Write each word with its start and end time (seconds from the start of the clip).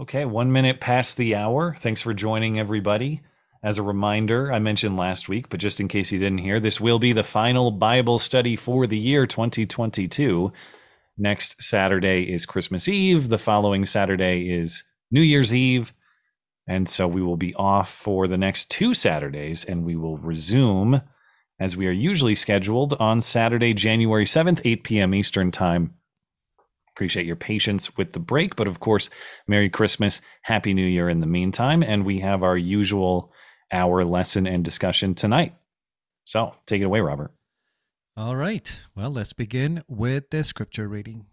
Okay, 0.00 0.24
one 0.24 0.50
minute 0.50 0.80
past 0.80 1.18
the 1.18 1.34
hour. 1.34 1.76
Thanks 1.78 2.00
for 2.00 2.14
joining, 2.14 2.58
everybody. 2.58 3.20
As 3.62 3.76
a 3.76 3.82
reminder, 3.82 4.50
I 4.50 4.58
mentioned 4.58 4.96
last 4.96 5.28
week, 5.28 5.50
but 5.50 5.60
just 5.60 5.80
in 5.80 5.88
case 5.88 6.10
you 6.10 6.18
didn't 6.18 6.38
hear, 6.38 6.58
this 6.60 6.80
will 6.80 6.98
be 6.98 7.12
the 7.12 7.22
final 7.22 7.70
Bible 7.70 8.18
study 8.18 8.56
for 8.56 8.86
the 8.86 8.98
year 8.98 9.26
2022. 9.26 10.50
Next 11.18 11.62
Saturday 11.62 12.32
is 12.32 12.46
Christmas 12.46 12.88
Eve. 12.88 13.28
The 13.28 13.38
following 13.38 13.84
Saturday 13.84 14.50
is 14.50 14.82
New 15.10 15.20
Year's 15.20 15.54
Eve. 15.54 15.92
And 16.66 16.88
so 16.88 17.06
we 17.06 17.20
will 17.20 17.36
be 17.36 17.54
off 17.54 17.92
for 17.92 18.26
the 18.26 18.38
next 18.38 18.70
two 18.70 18.94
Saturdays 18.94 19.62
and 19.62 19.84
we 19.84 19.94
will 19.94 20.16
resume 20.16 21.02
as 21.60 21.76
we 21.76 21.86
are 21.86 21.92
usually 21.92 22.34
scheduled 22.34 22.94
on 22.94 23.20
Saturday, 23.20 23.74
January 23.74 24.24
7th, 24.24 24.62
8 24.64 24.84
p.m. 24.84 25.14
Eastern 25.14 25.52
Time. 25.52 25.94
Appreciate 26.94 27.26
your 27.26 27.36
patience 27.36 27.96
with 27.96 28.12
the 28.12 28.20
break, 28.20 28.54
but 28.54 28.68
of 28.68 28.80
course, 28.80 29.08
Merry 29.46 29.70
Christmas, 29.70 30.20
Happy 30.42 30.74
New 30.74 30.86
Year 30.86 31.08
in 31.08 31.20
the 31.20 31.26
meantime. 31.26 31.82
And 31.82 32.04
we 32.04 32.20
have 32.20 32.42
our 32.42 32.56
usual 32.56 33.32
hour 33.72 34.04
lesson 34.04 34.46
and 34.46 34.64
discussion 34.64 35.14
tonight. 35.14 35.54
So 36.24 36.54
take 36.66 36.82
it 36.82 36.86
away, 36.86 37.00
Robert. 37.00 37.32
All 38.16 38.36
right. 38.36 38.70
Well, 38.94 39.10
let's 39.10 39.32
begin 39.32 39.82
with 39.88 40.28
the 40.30 40.44
scripture 40.44 40.86
reading. 40.86 41.26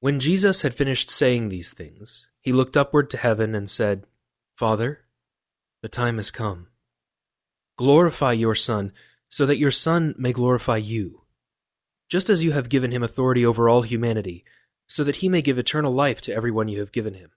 When 0.00 0.18
Jesus 0.20 0.62
had 0.62 0.74
finished 0.74 1.10
saying 1.10 1.48
these 1.48 1.72
things, 1.72 2.28
he 2.40 2.52
looked 2.52 2.76
upward 2.76 3.10
to 3.10 3.18
heaven 3.18 3.54
and 3.54 3.68
said, 3.68 4.06
Father, 4.56 5.00
the 5.82 5.88
time 5.88 6.16
has 6.16 6.30
come. 6.30 6.68
Glorify 7.76 8.32
your 8.32 8.54
Son, 8.54 8.92
so 9.28 9.44
that 9.46 9.58
your 9.58 9.70
Son 9.70 10.14
may 10.16 10.32
glorify 10.32 10.76
you, 10.76 11.23
just 12.08 12.30
as 12.30 12.42
you 12.42 12.52
have 12.52 12.68
given 12.68 12.90
him 12.90 13.02
authority 13.02 13.44
over 13.44 13.68
all 13.68 13.82
humanity, 13.82 14.44
so 14.86 15.04
that 15.04 15.16
he 15.16 15.28
may 15.28 15.42
give 15.42 15.58
eternal 15.58 15.92
life 15.92 16.20
to 16.20 16.34
everyone 16.34 16.68
you 16.68 16.80
have 16.80 16.92
given 16.92 17.14
him. 17.14 17.30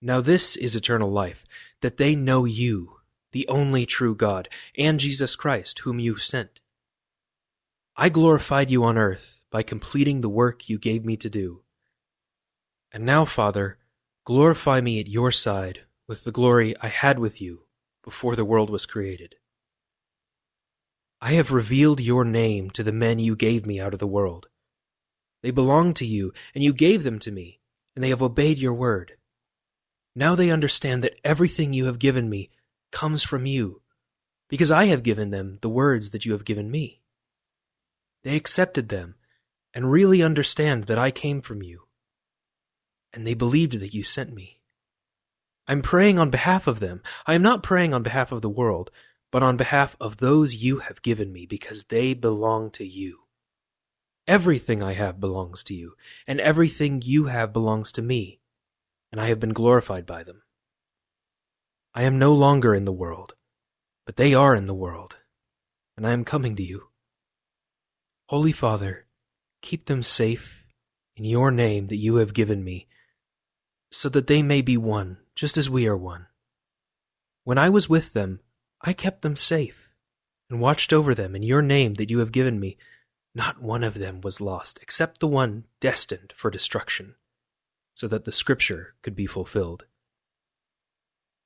Now 0.00 0.20
this 0.20 0.56
is 0.56 0.74
eternal 0.74 1.10
life, 1.10 1.44
that 1.80 1.96
they 1.96 2.14
know 2.14 2.44
you, 2.44 2.96
the 3.32 3.46
only 3.48 3.86
true 3.86 4.14
God, 4.14 4.48
and 4.76 4.98
Jesus 4.98 5.36
Christ, 5.36 5.80
whom 5.80 6.00
you 6.00 6.16
sent. 6.16 6.60
I 7.96 8.08
glorified 8.08 8.70
you 8.70 8.84
on 8.84 8.96
earth 8.96 9.44
by 9.50 9.62
completing 9.62 10.20
the 10.20 10.28
work 10.28 10.68
you 10.68 10.78
gave 10.78 11.04
me 11.04 11.16
to 11.18 11.28
do. 11.28 11.62
And 12.90 13.04
now, 13.04 13.24
Father, 13.24 13.78
glorify 14.24 14.80
me 14.80 14.98
at 14.98 15.08
your 15.08 15.30
side 15.30 15.82
with 16.08 16.24
the 16.24 16.32
glory 16.32 16.74
I 16.80 16.88
had 16.88 17.18
with 17.18 17.40
you 17.40 17.64
before 18.02 18.34
the 18.34 18.44
world 18.44 18.70
was 18.70 18.86
created. 18.86 19.36
I 21.24 21.34
have 21.34 21.52
revealed 21.52 22.00
your 22.00 22.24
name 22.24 22.70
to 22.70 22.82
the 22.82 22.90
men 22.90 23.20
you 23.20 23.36
gave 23.36 23.64
me 23.64 23.78
out 23.78 23.92
of 23.92 24.00
the 24.00 24.08
world. 24.08 24.48
They 25.44 25.52
belong 25.52 25.94
to 25.94 26.04
you, 26.04 26.32
and 26.52 26.64
you 26.64 26.72
gave 26.72 27.04
them 27.04 27.20
to 27.20 27.30
me, 27.30 27.60
and 27.94 28.02
they 28.02 28.08
have 28.08 28.22
obeyed 28.22 28.58
your 28.58 28.74
word. 28.74 29.12
Now 30.16 30.34
they 30.34 30.50
understand 30.50 31.04
that 31.04 31.14
everything 31.22 31.72
you 31.72 31.84
have 31.84 32.00
given 32.00 32.28
me 32.28 32.50
comes 32.90 33.22
from 33.22 33.46
you, 33.46 33.82
because 34.48 34.72
I 34.72 34.86
have 34.86 35.04
given 35.04 35.30
them 35.30 35.58
the 35.62 35.68
words 35.68 36.10
that 36.10 36.26
you 36.26 36.32
have 36.32 36.44
given 36.44 36.72
me. 36.72 37.02
They 38.24 38.34
accepted 38.34 38.88
them 38.88 39.14
and 39.72 39.92
really 39.92 40.24
understand 40.24 40.84
that 40.84 40.98
I 40.98 41.12
came 41.12 41.40
from 41.40 41.62
you, 41.62 41.82
and 43.12 43.24
they 43.24 43.34
believed 43.34 43.78
that 43.78 43.94
you 43.94 44.02
sent 44.02 44.34
me. 44.34 44.60
I'm 45.68 45.82
praying 45.82 46.18
on 46.18 46.30
behalf 46.30 46.66
of 46.66 46.80
them. 46.80 47.00
I 47.28 47.34
am 47.34 47.42
not 47.42 47.62
praying 47.62 47.94
on 47.94 48.02
behalf 48.02 48.32
of 48.32 48.42
the 48.42 48.50
world, 48.50 48.90
but 49.32 49.42
on 49.42 49.56
behalf 49.56 49.96
of 49.98 50.18
those 50.18 50.54
you 50.54 50.78
have 50.78 51.02
given 51.02 51.32
me, 51.32 51.46
because 51.46 51.84
they 51.84 52.14
belong 52.14 52.70
to 52.70 52.86
you. 52.86 53.20
Everything 54.28 54.82
I 54.82 54.92
have 54.92 55.18
belongs 55.18 55.64
to 55.64 55.74
you, 55.74 55.94
and 56.28 56.38
everything 56.38 57.02
you 57.02 57.24
have 57.24 57.52
belongs 57.52 57.90
to 57.92 58.02
me, 58.02 58.40
and 59.10 59.20
I 59.20 59.26
have 59.26 59.40
been 59.40 59.54
glorified 59.54 60.06
by 60.06 60.22
them. 60.22 60.42
I 61.94 62.02
am 62.04 62.18
no 62.18 62.32
longer 62.32 62.74
in 62.74 62.84
the 62.84 62.92
world, 62.92 63.34
but 64.06 64.16
they 64.16 64.34
are 64.34 64.54
in 64.54 64.66
the 64.66 64.74
world, 64.74 65.16
and 65.96 66.06
I 66.06 66.12
am 66.12 66.24
coming 66.24 66.54
to 66.56 66.62
you. 66.62 66.88
Holy 68.28 68.52
Father, 68.52 69.06
keep 69.62 69.86
them 69.86 70.02
safe 70.02 70.66
in 71.16 71.24
your 71.24 71.50
name 71.50 71.86
that 71.88 71.96
you 71.96 72.16
have 72.16 72.34
given 72.34 72.62
me, 72.62 72.86
so 73.90 74.08
that 74.10 74.26
they 74.26 74.42
may 74.42 74.60
be 74.60 74.76
one, 74.76 75.18
just 75.34 75.56
as 75.56 75.70
we 75.70 75.86
are 75.86 75.96
one. 75.96 76.26
When 77.44 77.58
I 77.58 77.70
was 77.70 77.88
with 77.88 78.12
them, 78.12 78.40
I 78.82 78.92
kept 78.92 79.22
them 79.22 79.36
safe 79.36 79.90
and 80.50 80.60
watched 80.60 80.92
over 80.92 81.14
them 81.14 81.36
in 81.36 81.42
your 81.42 81.62
name 81.62 81.94
that 81.94 82.10
you 82.10 82.18
have 82.18 82.32
given 82.32 82.58
me. 82.58 82.76
Not 83.34 83.62
one 83.62 83.84
of 83.84 83.94
them 83.94 84.20
was 84.20 84.40
lost, 84.40 84.78
except 84.82 85.20
the 85.20 85.26
one 85.28 85.64
destined 85.80 86.34
for 86.36 86.50
destruction, 86.50 87.14
so 87.94 88.08
that 88.08 88.24
the 88.24 88.32
scripture 88.32 88.94
could 89.02 89.14
be 89.14 89.26
fulfilled. 89.26 89.86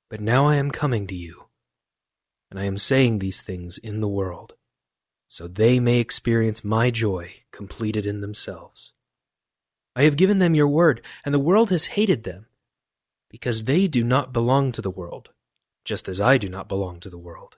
But 0.09 0.19
now 0.19 0.45
I 0.45 0.55
am 0.55 0.71
coming 0.71 1.07
to 1.07 1.15
you, 1.15 1.45
and 2.49 2.59
I 2.59 2.65
am 2.65 2.77
saying 2.77 3.19
these 3.19 3.41
things 3.41 3.77
in 3.77 4.01
the 4.01 4.07
world, 4.07 4.55
so 5.29 5.47
they 5.47 5.79
may 5.79 5.99
experience 5.99 6.63
my 6.63 6.91
joy 6.91 7.33
completed 7.51 8.05
in 8.05 8.21
themselves. 8.21 8.93
I 9.95 10.03
have 10.03 10.17
given 10.17 10.39
them 10.39 10.55
your 10.55 10.67
word, 10.67 11.01
and 11.23 11.33
the 11.33 11.39
world 11.39 11.69
has 11.69 11.85
hated 11.85 12.23
them, 12.23 12.47
because 13.29 13.63
they 13.63 13.87
do 13.87 14.03
not 14.03 14.33
belong 14.33 14.71
to 14.73 14.81
the 14.81 14.91
world, 14.91 15.29
just 15.87 16.09
as 16.09 16.19
I 16.19 16.37
do 16.37 16.49
not 16.49 16.67
belong 16.67 16.99
to 16.99 17.09
the 17.09 17.17
world. 17.17 17.55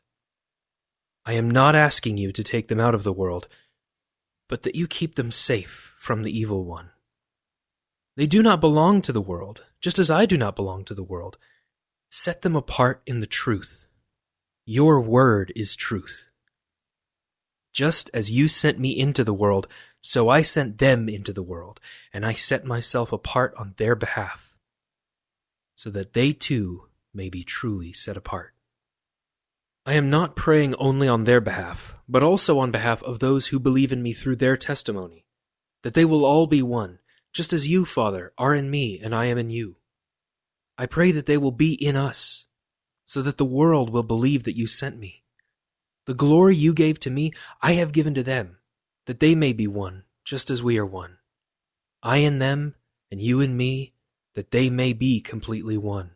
I 1.25 1.33
am 1.33 1.49
not 1.49 1.73
asking 1.73 2.17
you 2.17 2.31
to 2.31 2.43
take 2.43 2.67
them 2.67 2.79
out 2.79 2.93
of 2.93 3.03
the 3.03 3.11
world, 3.11 3.47
but 4.47 4.61
that 4.61 4.75
you 4.75 4.85
keep 4.85 5.15
them 5.15 5.31
safe 5.31 5.95
from 5.97 6.21
the 6.21 6.31
evil 6.31 6.63
one. 6.63 6.91
They 8.15 8.27
do 8.27 8.43
not 8.43 8.61
belong 8.61 9.01
to 9.01 9.11
the 9.11 9.19
world, 9.19 9.65
just 9.81 9.97
as 9.97 10.11
I 10.11 10.27
do 10.27 10.37
not 10.37 10.55
belong 10.55 10.85
to 10.85 10.93
the 10.93 11.03
world. 11.03 11.39
Set 12.11 12.43
them 12.43 12.55
apart 12.55 13.01
in 13.07 13.19
the 13.19 13.25
truth. 13.25 13.87
Your 14.63 15.01
word 15.01 15.51
is 15.55 15.75
truth. 15.75 16.29
Just 17.73 18.11
as 18.13 18.29
you 18.29 18.47
sent 18.47 18.77
me 18.77 18.91
into 18.91 19.23
the 19.23 19.33
world, 19.33 19.67
so 20.01 20.29
I 20.29 20.43
sent 20.43 20.77
them 20.77 21.09
into 21.09 21.33
the 21.33 21.43
world, 21.43 21.79
and 22.13 22.23
I 22.23 22.33
set 22.33 22.63
myself 22.63 23.11
apart 23.11 23.55
on 23.57 23.73
their 23.77 23.95
behalf, 23.95 24.53
so 25.73 25.89
that 25.89 26.13
they 26.13 26.31
too 26.31 26.88
may 27.13 27.29
be 27.29 27.43
truly 27.43 27.93
set 27.93 28.17
apart. 28.17 28.53
I 29.85 29.93
am 29.93 30.09
not 30.09 30.35
praying 30.35 30.75
only 30.75 31.07
on 31.07 31.23
their 31.23 31.41
behalf, 31.41 31.95
but 32.07 32.21
also 32.21 32.59
on 32.59 32.71
behalf 32.71 33.01
of 33.03 33.19
those 33.19 33.47
who 33.47 33.59
believe 33.59 33.91
in 33.91 34.03
me 34.03 34.13
through 34.13 34.35
their 34.35 34.57
testimony, 34.57 35.25
that 35.83 35.93
they 35.93 36.05
will 36.05 36.25
all 36.25 36.47
be 36.47 36.61
one, 36.61 36.99
just 37.33 37.53
as 37.53 37.67
you, 37.67 37.85
Father, 37.85 38.33
are 38.37 38.53
in 38.53 38.69
me 38.69 38.99
and 38.99 39.15
I 39.15 39.25
am 39.25 39.37
in 39.37 39.49
you. 39.49 39.77
I 40.77 40.85
pray 40.85 41.11
that 41.11 41.25
they 41.25 41.37
will 41.37 41.51
be 41.51 41.73
in 41.73 41.95
us, 41.95 42.45
so 43.05 43.21
that 43.21 43.37
the 43.37 43.45
world 43.45 43.89
will 43.89 44.03
believe 44.03 44.43
that 44.43 44.57
you 44.57 44.67
sent 44.67 44.97
me. 44.97 45.23
The 46.05 46.13
glory 46.13 46.55
you 46.55 46.73
gave 46.73 46.99
to 47.01 47.09
me, 47.09 47.33
I 47.61 47.73
have 47.73 47.91
given 47.91 48.13
to 48.13 48.23
them, 48.23 48.57
that 49.05 49.19
they 49.19 49.35
may 49.35 49.53
be 49.53 49.67
one, 49.67 50.03
just 50.23 50.51
as 50.51 50.61
we 50.61 50.77
are 50.77 50.85
one. 50.85 51.17
I 52.03 52.17
in 52.17 52.39
them, 52.39 52.75
and 53.11 53.19
you 53.19 53.41
in 53.41 53.57
me, 53.57 53.93
that 54.35 54.51
they 54.51 54.69
may 54.69 54.93
be 54.93 55.19
completely 55.19 55.77
one, 55.77 56.11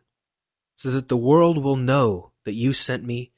so 0.76 0.92
that 0.92 1.10
the 1.10 1.18
world 1.18 1.58
will 1.58 1.76
know 1.76 2.32
that 2.46 2.54
you 2.54 2.74
sent 2.74 3.04
me, 3.04 3.32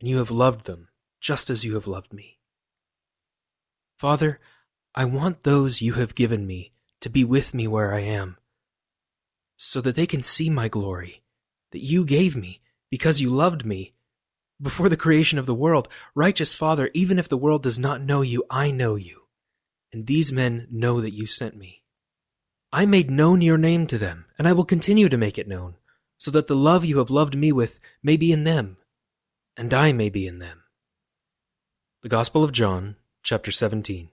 and 0.00 0.08
you 0.08 0.18
have 0.18 0.30
loved 0.30 0.66
them, 0.66 0.88
just 1.20 1.50
as 1.50 1.64
you 1.64 1.74
have 1.74 1.86
loved 1.86 2.12
me. 2.12 2.38
Father, 3.98 4.38
I 4.94 5.04
want 5.04 5.42
those 5.42 5.82
you 5.82 5.94
have 5.94 6.14
given 6.14 6.46
me 6.46 6.72
to 7.00 7.08
be 7.08 7.24
with 7.24 7.54
me 7.54 7.66
where 7.66 7.94
I 7.94 8.00
am 8.00 8.36
so 9.58 9.80
that 9.80 9.96
they 9.96 10.06
can 10.06 10.22
see 10.22 10.48
my 10.48 10.68
glory 10.68 11.22
that 11.72 11.82
you 11.82 12.04
gave 12.04 12.36
me 12.36 12.60
because 12.90 13.20
you 13.20 13.28
loved 13.28 13.66
me. 13.66 13.92
Before 14.60 14.88
the 14.88 14.96
creation 14.96 15.38
of 15.38 15.46
the 15.46 15.54
world, 15.54 15.88
righteous 16.14 16.54
Father, 16.54 16.90
even 16.94 17.18
if 17.18 17.28
the 17.28 17.36
world 17.36 17.62
does 17.62 17.78
not 17.78 18.00
know 18.00 18.22
you, 18.22 18.44
I 18.50 18.72
know 18.72 18.96
you, 18.96 19.22
and 19.92 20.06
these 20.06 20.32
men 20.32 20.66
know 20.70 21.00
that 21.00 21.14
you 21.14 21.26
sent 21.26 21.56
me. 21.56 21.84
I 22.72 22.84
made 22.84 23.10
known 23.10 23.40
your 23.40 23.58
name 23.58 23.86
to 23.86 23.98
them, 23.98 24.26
and 24.36 24.48
I 24.48 24.52
will 24.52 24.64
continue 24.64 25.08
to 25.08 25.16
make 25.16 25.38
it 25.38 25.46
known, 25.46 25.76
so 26.18 26.30
that 26.32 26.48
the 26.48 26.56
love 26.56 26.84
you 26.84 26.98
have 26.98 27.10
loved 27.10 27.36
me 27.36 27.52
with 27.52 27.80
may 28.02 28.16
be 28.16 28.32
in 28.32 28.44
them, 28.44 28.76
and 29.56 29.72
I 29.72 29.92
may 29.92 30.10
be 30.10 30.26
in 30.26 30.40
them. 30.40 30.64
The 32.02 32.08
Gospel 32.08 32.44
of 32.44 32.52
John, 32.52 32.96
chapter 33.22 33.50
17. 33.50 34.10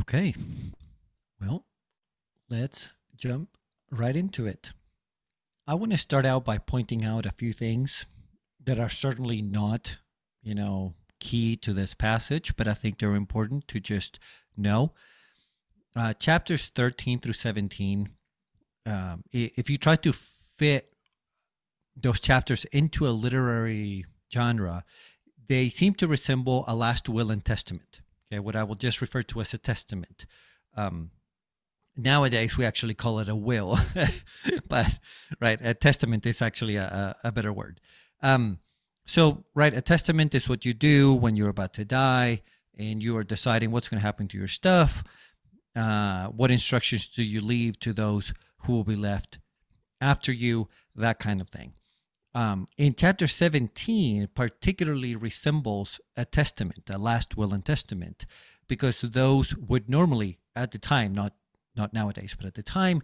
Okay. 0.00 0.34
Well, 1.40 1.64
let's 2.48 2.88
jump 3.16 3.50
right 3.90 4.16
into 4.16 4.46
it. 4.46 4.72
I 5.66 5.74
want 5.74 5.92
to 5.92 5.98
start 5.98 6.24
out 6.24 6.44
by 6.44 6.58
pointing 6.58 7.04
out 7.04 7.26
a 7.26 7.30
few 7.30 7.52
things 7.52 8.06
that 8.64 8.80
are 8.80 8.88
certainly 8.88 9.42
not, 9.42 9.98
you 10.42 10.54
know, 10.54 10.94
key 11.20 11.56
to 11.56 11.72
this 11.74 11.94
passage, 11.94 12.56
but 12.56 12.66
I 12.68 12.74
think 12.74 12.98
they're 12.98 13.14
important 13.14 13.68
to 13.68 13.80
just 13.80 14.18
know. 14.56 14.92
Uh, 15.98 16.12
chapters 16.12 16.70
13 16.76 17.18
through 17.18 17.32
17, 17.32 18.08
um, 18.86 19.24
if 19.32 19.68
you 19.68 19.76
try 19.76 19.96
to 19.96 20.12
fit 20.12 20.92
those 21.96 22.20
chapters 22.20 22.64
into 22.66 23.08
a 23.08 23.10
literary 23.10 24.04
genre, 24.32 24.84
they 25.48 25.68
seem 25.68 25.94
to 25.94 26.06
resemble 26.06 26.64
a 26.68 26.74
last 26.76 27.08
will 27.08 27.32
and 27.32 27.44
testament. 27.44 28.00
Okay, 28.30 28.38
what 28.38 28.54
I 28.54 28.62
will 28.62 28.76
just 28.76 29.00
refer 29.00 29.22
to 29.22 29.40
as 29.40 29.52
a 29.54 29.58
testament. 29.58 30.24
Um, 30.76 31.10
nowadays 31.96 32.56
we 32.56 32.64
actually 32.64 32.94
call 32.94 33.18
it 33.18 33.28
a 33.28 33.34
will, 33.34 33.76
but 34.68 35.00
right, 35.40 35.58
a 35.60 35.74
testament 35.74 36.24
is 36.26 36.40
actually 36.40 36.76
a, 36.76 37.16
a, 37.24 37.32
better 37.32 37.52
word. 37.52 37.80
Um, 38.22 38.60
so, 39.04 39.42
right, 39.52 39.74
a 39.74 39.80
testament 39.80 40.32
is 40.36 40.48
what 40.48 40.64
you 40.64 40.74
do 40.74 41.12
when 41.12 41.34
you're 41.34 41.48
about 41.48 41.74
to 41.74 41.84
die 41.84 42.42
and 42.78 43.02
you 43.02 43.16
are 43.16 43.24
deciding 43.24 43.72
what's 43.72 43.88
going 43.88 43.98
to 43.98 44.06
happen 44.06 44.28
to 44.28 44.38
your 44.38 44.46
stuff. 44.46 45.02
Uh, 45.78 46.26
what 46.28 46.50
instructions 46.50 47.06
do 47.06 47.22
you 47.22 47.40
leave 47.40 47.78
to 47.78 47.92
those 47.92 48.34
who 48.62 48.72
will 48.72 48.84
be 48.84 48.96
left 48.96 49.38
after 50.00 50.32
you? 50.32 50.68
That 50.96 51.20
kind 51.20 51.40
of 51.40 51.48
thing. 51.48 51.74
Um, 52.34 52.66
in 52.76 52.94
chapter 52.96 53.28
17, 53.28 54.28
particularly 54.34 55.14
resembles 55.14 56.00
a 56.16 56.24
testament, 56.24 56.90
a 56.90 56.98
last 56.98 57.36
will 57.36 57.54
and 57.54 57.64
testament, 57.64 58.26
because 58.66 59.00
those 59.00 59.56
would 59.56 59.88
normally, 59.88 60.38
at 60.56 60.72
the 60.72 60.78
time, 60.78 61.12
not 61.12 61.34
not 61.76 61.94
nowadays, 61.94 62.34
but 62.36 62.46
at 62.46 62.54
the 62.54 62.62
time, 62.62 63.00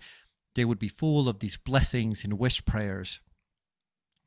they 0.57 0.65
would 0.65 0.81
be 0.81 0.89
full 0.89 1.29
of 1.29 1.39
these 1.39 1.57
blessings 1.57 2.25
and 2.25 2.41
wish 2.41 2.65
prayers. 2.65 3.21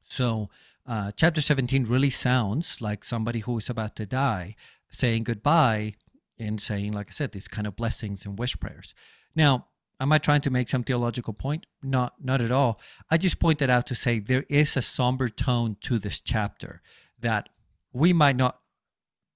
So, 0.03 0.49
uh, 0.85 1.11
chapter 1.17 1.41
17 1.41 1.83
really 1.83 2.09
sounds 2.09 2.79
like 2.79 3.03
somebody 3.03 3.39
who 3.39 3.57
is 3.57 3.69
about 3.69 3.97
to 3.97 4.05
die 4.05 4.55
saying 4.89 5.23
goodbye 5.23 5.93
and 6.39 6.61
saying, 6.61 6.93
like 6.93 7.07
I 7.09 7.11
said, 7.11 7.31
these 7.31 7.47
kind 7.47 7.67
of 7.67 7.75
blessings 7.75 8.25
and 8.25 8.37
wish 8.37 8.59
prayers. 8.59 8.93
Now, 9.35 9.67
am 9.99 10.11
I 10.11 10.17
trying 10.17 10.41
to 10.41 10.49
make 10.49 10.69
some 10.69 10.83
theological 10.83 11.33
point? 11.33 11.65
Not, 11.81 12.15
not 12.23 12.41
at 12.41 12.51
all. 12.51 12.79
I 13.09 13.17
just 13.17 13.39
pointed 13.39 13.69
out 13.69 13.87
to 13.87 13.95
say 13.95 14.19
there 14.19 14.45
is 14.49 14.77
a 14.77 14.81
somber 14.81 15.29
tone 15.29 15.77
to 15.81 15.99
this 15.99 16.21
chapter 16.21 16.81
that 17.19 17.49
we 17.93 18.13
might 18.13 18.35
not 18.35 18.59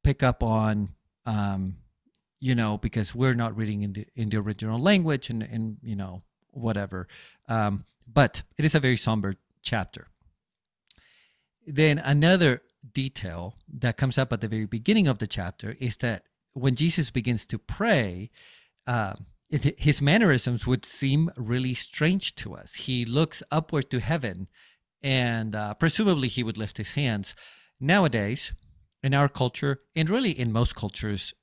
pick 0.04 0.24
up 0.24 0.44
on 0.44 0.90
um, 1.26 1.78
you 2.42 2.56
know, 2.56 2.78
because 2.78 3.16
we're 3.16 3.36
not 3.36 3.56
reading 3.56 3.84
in 3.84 3.94
the 3.94 4.08
in 4.16 4.30
the 4.30 4.38
original 4.38 4.80
language 4.80 5.30
and 5.30 5.44
and 5.44 5.78
you 5.82 5.96
know 5.96 6.24
whatever. 6.50 7.08
Um, 7.48 7.86
but 8.12 8.42
it 8.58 8.66
is 8.66 8.76
a 8.76 8.80
very 8.80 8.98
somber 8.98 9.36
chapter. 9.62 10.08
Then 11.66 12.00
another 12.00 12.64
detail 12.94 13.56
that 13.72 13.96
comes 13.96 14.18
up 14.18 14.34
at 14.34 14.42
the 14.42 14.48
very 14.48 14.66
beginning 14.66 15.08
of 15.08 15.20
the 15.20 15.28
chapter 15.28 15.78
is 15.80 15.98
that 15.98 16.24
when 16.54 16.76
Jesus 16.76 17.12
begins 17.12 17.46
to 17.48 17.58
pray, 17.58 18.30
uh, 18.88 19.14
his 19.50 20.02
mannerisms 20.02 20.66
would 20.66 20.86
seem 20.86 21.30
really 21.38 21.74
strange 21.74 22.36
to 22.36 22.56
us. 22.56 22.74
He 22.76 23.04
looks 23.04 23.44
upward 23.52 23.90
to 23.92 24.00
heaven, 24.00 24.48
and 25.02 25.56
uh, 25.56 25.74
presumably 25.74 26.30
he 26.30 26.44
would 26.44 26.58
lift 26.58 26.78
his 26.78 26.94
hands. 26.94 27.36
Nowadays, 27.80 28.54
in 29.04 29.14
our 29.14 29.28
culture, 29.28 29.82
and 29.96 30.10
really 30.10 30.32
in 30.32 30.52
most 30.54 30.76
cultures, 30.76 31.34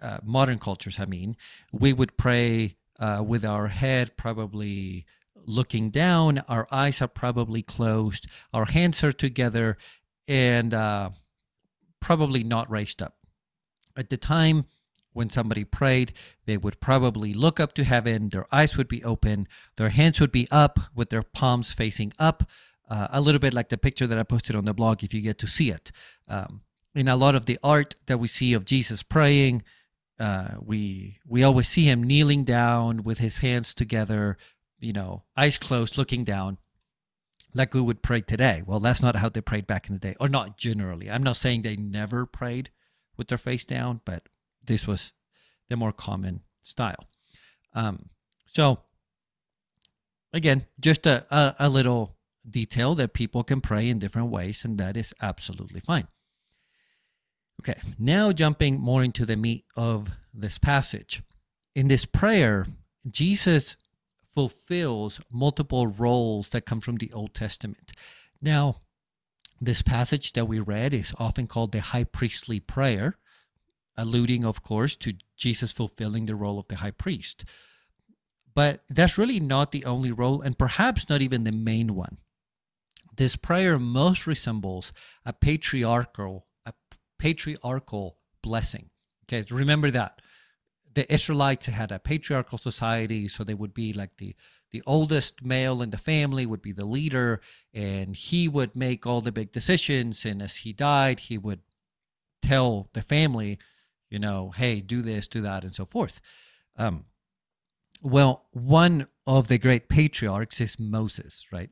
uh, 0.00 0.18
modern 0.24 0.58
cultures, 0.58 0.98
I 0.98 1.04
mean, 1.04 1.36
we 1.72 1.92
would 1.92 2.16
pray 2.16 2.76
uh, 2.98 3.22
with 3.24 3.44
our 3.44 3.68
head 3.68 4.16
probably 4.16 5.06
looking 5.44 5.90
down, 5.90 6.38
our 6.48 6.66
eyes 6.70 7.00
are 7.00 7.08
probably 7.08 7.62
closed, 7.62 8.26
our 8.52 8.64
hands 8.64 9.04
are 9.04 9.12
together, 9.12 9.76
and 10.26 10.74
uh, 10.74 11.10
probably 12.00 12.42
not 12.42 12.70
raised 12.70 13.02
up. 13.02 13.16
At 13.96 14.10
the 14.10 14.16
time 14.16 14.66
when 15.12 15.30
somebody 15.30 15.64
prayed, 15.64 16.12
they 16.46 16.56
would 16.56 16.80
probably 16.80 17.32
look 17.34 17.60
up 17.60 17.74
to 17.74 17.84
heaven, 17.84 18.30
their 18.30 18.46
eyes 18.52 18.76
would 18.76 18.88
be 18.88 19.04
open, 19.04 19.46
their 19.76 19.90
hands 19.90 20.20
would 20.20 20.32
be 20.32 20.48
up 20.50 20.80
with 20.94 21.10
their 21.10 21.22
palms 21.22 21.72
facing 21.72 22.12
up, 22.18 22.48
uh, 22.88 23.08
a 23.10 23.20
little 23.20 23.38
bit 23.38 23.54
like 23.54 23.68
the 23.68 23.78
picture 23.78 24.06
that 24.06 24.18
I 24.18 24.22
posted 24.22 24.56
on 24.56 24.64
the 24.64 24.74
blog 24.74 25.02
if 25.02 25.12
you 25.14 25.20
get 25.20 25.38
to 25.38 25.46
see 25.46 25.70
it. 25.70 25.92
Um, 26.28 26.62
in 26.94 27.08
a 27.08 27.16
lot 27.16 27.34
of 27.34 27.46
the 27.46 27.58
art 27.62 27.94
that 28.06 28.18
we 28.18 28.28
see 28.28 28.52
of 28.54 28.64
Jesus 28.64 29.02
praying, 29.02 29.62
uh, 30.18 30.56
we 30.60 31.18
we 31.26 31.42
always 31.42 31.68
see 31.68 31.84
him 31.84 32.02
kneeling 32.04 32.44
down 32.44 33.02
with 33.02 33.18
his 33.18 33.38
hands 33.38 33.74
together, 33.74 34.36
you 34.78 34.92
know, 34.92 35.24
eyes 35.36 35.58
closed, 35.58 35.96
looking 35.96 36.22
down, 36.22 36.58
like 37.54 37.74
we 37.74 37.80
would 37.80 38.02
pray 38.02 38.20
today. 38.20 38.62
Well, 38.64 38.80
that's 38.80 39.02
not 39.02 39.16
how 39.16 39.30
they 39.30 39.40
prayed 39.40 39.66
back 39.66 39.88
in 39.88 39.94
the 39.94 40.00
day, 40.00 40.14
or 40.20 40.28
not 40.28 40.56
generally. 40.56 41.10
I'm 41.10 41.22
not 41.22 41.36
saying 41.36 41.62
they 41.62 41.76
never 41.76 42.26
prayed 42.26 42.70
with 43.22 43.28
their 43.28 43.38
face 43.38 43.64
down, 43.64 44.00
but 44.04 44.28
this 44.64 44.88
was 44.88 45.12
the 45.68 45.76
more 45.76 45.92
common 45.92 46.40
style. 46.60 47.06
Um, 47.72 48.10
so, 48.46 48.80
again, 50.32 50.66
just 50.80 51.06
a, 51.06 51.24
a, 51.30 51.54
a 51.60 51.68
little 51.68 52.16
detail 52.50 52.96
that 52.96 53.12
people 53.12 53.44
can 53.44 53.60
pray 53.60 53.88
in 53.88 54.00
different 54.00 54.30
ways, 54.30 54.64
and 54.64 54.76
that 54.78 54.96
is 54.96 55.14
absolutely 55.22 55.78
fine. 55.78 56.08
Okay, 57.60 57.80
now 57.96 58.32
jumping 58.32 58.80
more 58.80 59.04
into 59.04 59.24
the 59.24 59.36
meat 59.36 59.64
of 59.76 60.10
this 60.34 60.58
passage. 60.58 61.22
In 61.76 61.86
this 61.86 62.04
prayer, 62.04 62.66
Jesus 63.08 63.76
fulfills 64.34 65.20
multiple 65.32 65.86
roles 65.86 66.48
that 66.48 66.66
come 66.66 66.80
from 66.80 66.96
the 66.96 67.12
Old 67.12 67.34
Testament. 67.34 67.92
Now, 68.40 68.81
this 69.64 69.80
passage 69.80 70.32
that 70.32 70.48
we 70.48 70.58
read 70.58 70.92
is 70.92 71.14
often 71.20 71.46
called 71.46 71.70
the 71.70 71.80
high 71.80 72.02
priestly 72.02 72.58
prayer, 72.58 73.16
alluding, 73.96 74.44
of 74.44 74.62
course, 74.62 74.96
to 74.96 75.14
Jesus 75.36 75.70
fulfilling 75.70 76.26
the 76.26 76.34
role 76.34 76.58
of 76.58 76.66
the 76.66 76.76
high 76.76 76.90
priest. 76.90 77.44
But 78.54 78.82
that's 78.90 79.16
really 79.16 79.38
not 79.38 79.70
the 79.70 79.84
only 79.84 80.10
role, 80.10 80.42
and 80.42 80.58
perhaps 80.58 81.08
not 81.08 81.22
even 81.22 81.44
the 81.44 81.52
main 81.52 81.94
one. 81.94 82.18
This 83.16 83.36
prayer 83.36 83.78
most 83.78 84.26
resembles 84.26 84.92
a 85.24 85.32
patriarchal 85.32 86.46
a 86.66 86.72
patriarchal 87.18 88.18
blessing. 88.42 88.90
Okay, 89.24 89.44
remember 89.54 89.90
that 89.92 90.20
the 90.94 91.12
Israelites 91.12 91.66
had 91.66 91.92
a 91.92 91.98
patriarchal 91.98 92.58
society, 92.58 93.28
so 93.28 93.44
they 93.44 93.54
would 93.54 93.74
be 93.74 93.92
like 93.92 94.16
the 94.16 94.34
the 94.70 94.82
oldest 94.86 95.44
male 95.44 95.82
in 95.82 95.90
the 95.90 95.98
family 95.98 96.46
would 96.46 96.62
be 96.62 96.72
the 96.72 96.86
leader, 96.86 97.42
and 97.74 98.16
he 98.16 98.48
would 98.48 98.74
make 98.74 99.06
all 99.06 99.20
the 99.20 99.30
big 99.30 99.52
decisions. 99.52 100.24
And 100.24 100.40
as 100.40 100.56
he 100.56 100.72
died, 100.72 101.20
he 101.20 101.36
would 101.36 101.60
tell 102.40 102.88
the 102.94 103.02
family, 103.02 103.58
you 104.08 104.18
know, 104.18 104.50
hey, 104.56 104.80
do 104.80 105.02
this, 105.02 105.28
do 105.28 105.42
that, 105.42 105.62
and 105.62 105.74
so 105.74 105.84
forth. 105.84 106.22
Um, 106.76 107.04
well, 108.02 108.46
one 108.52 109.08
of 109.26 109.48
the 109.48 109.58
great 109.58 109.88
patriarchs 109.88 110.60
is 110.60 110.80
Moses, 110.80 111.46
right? 111.52 111.70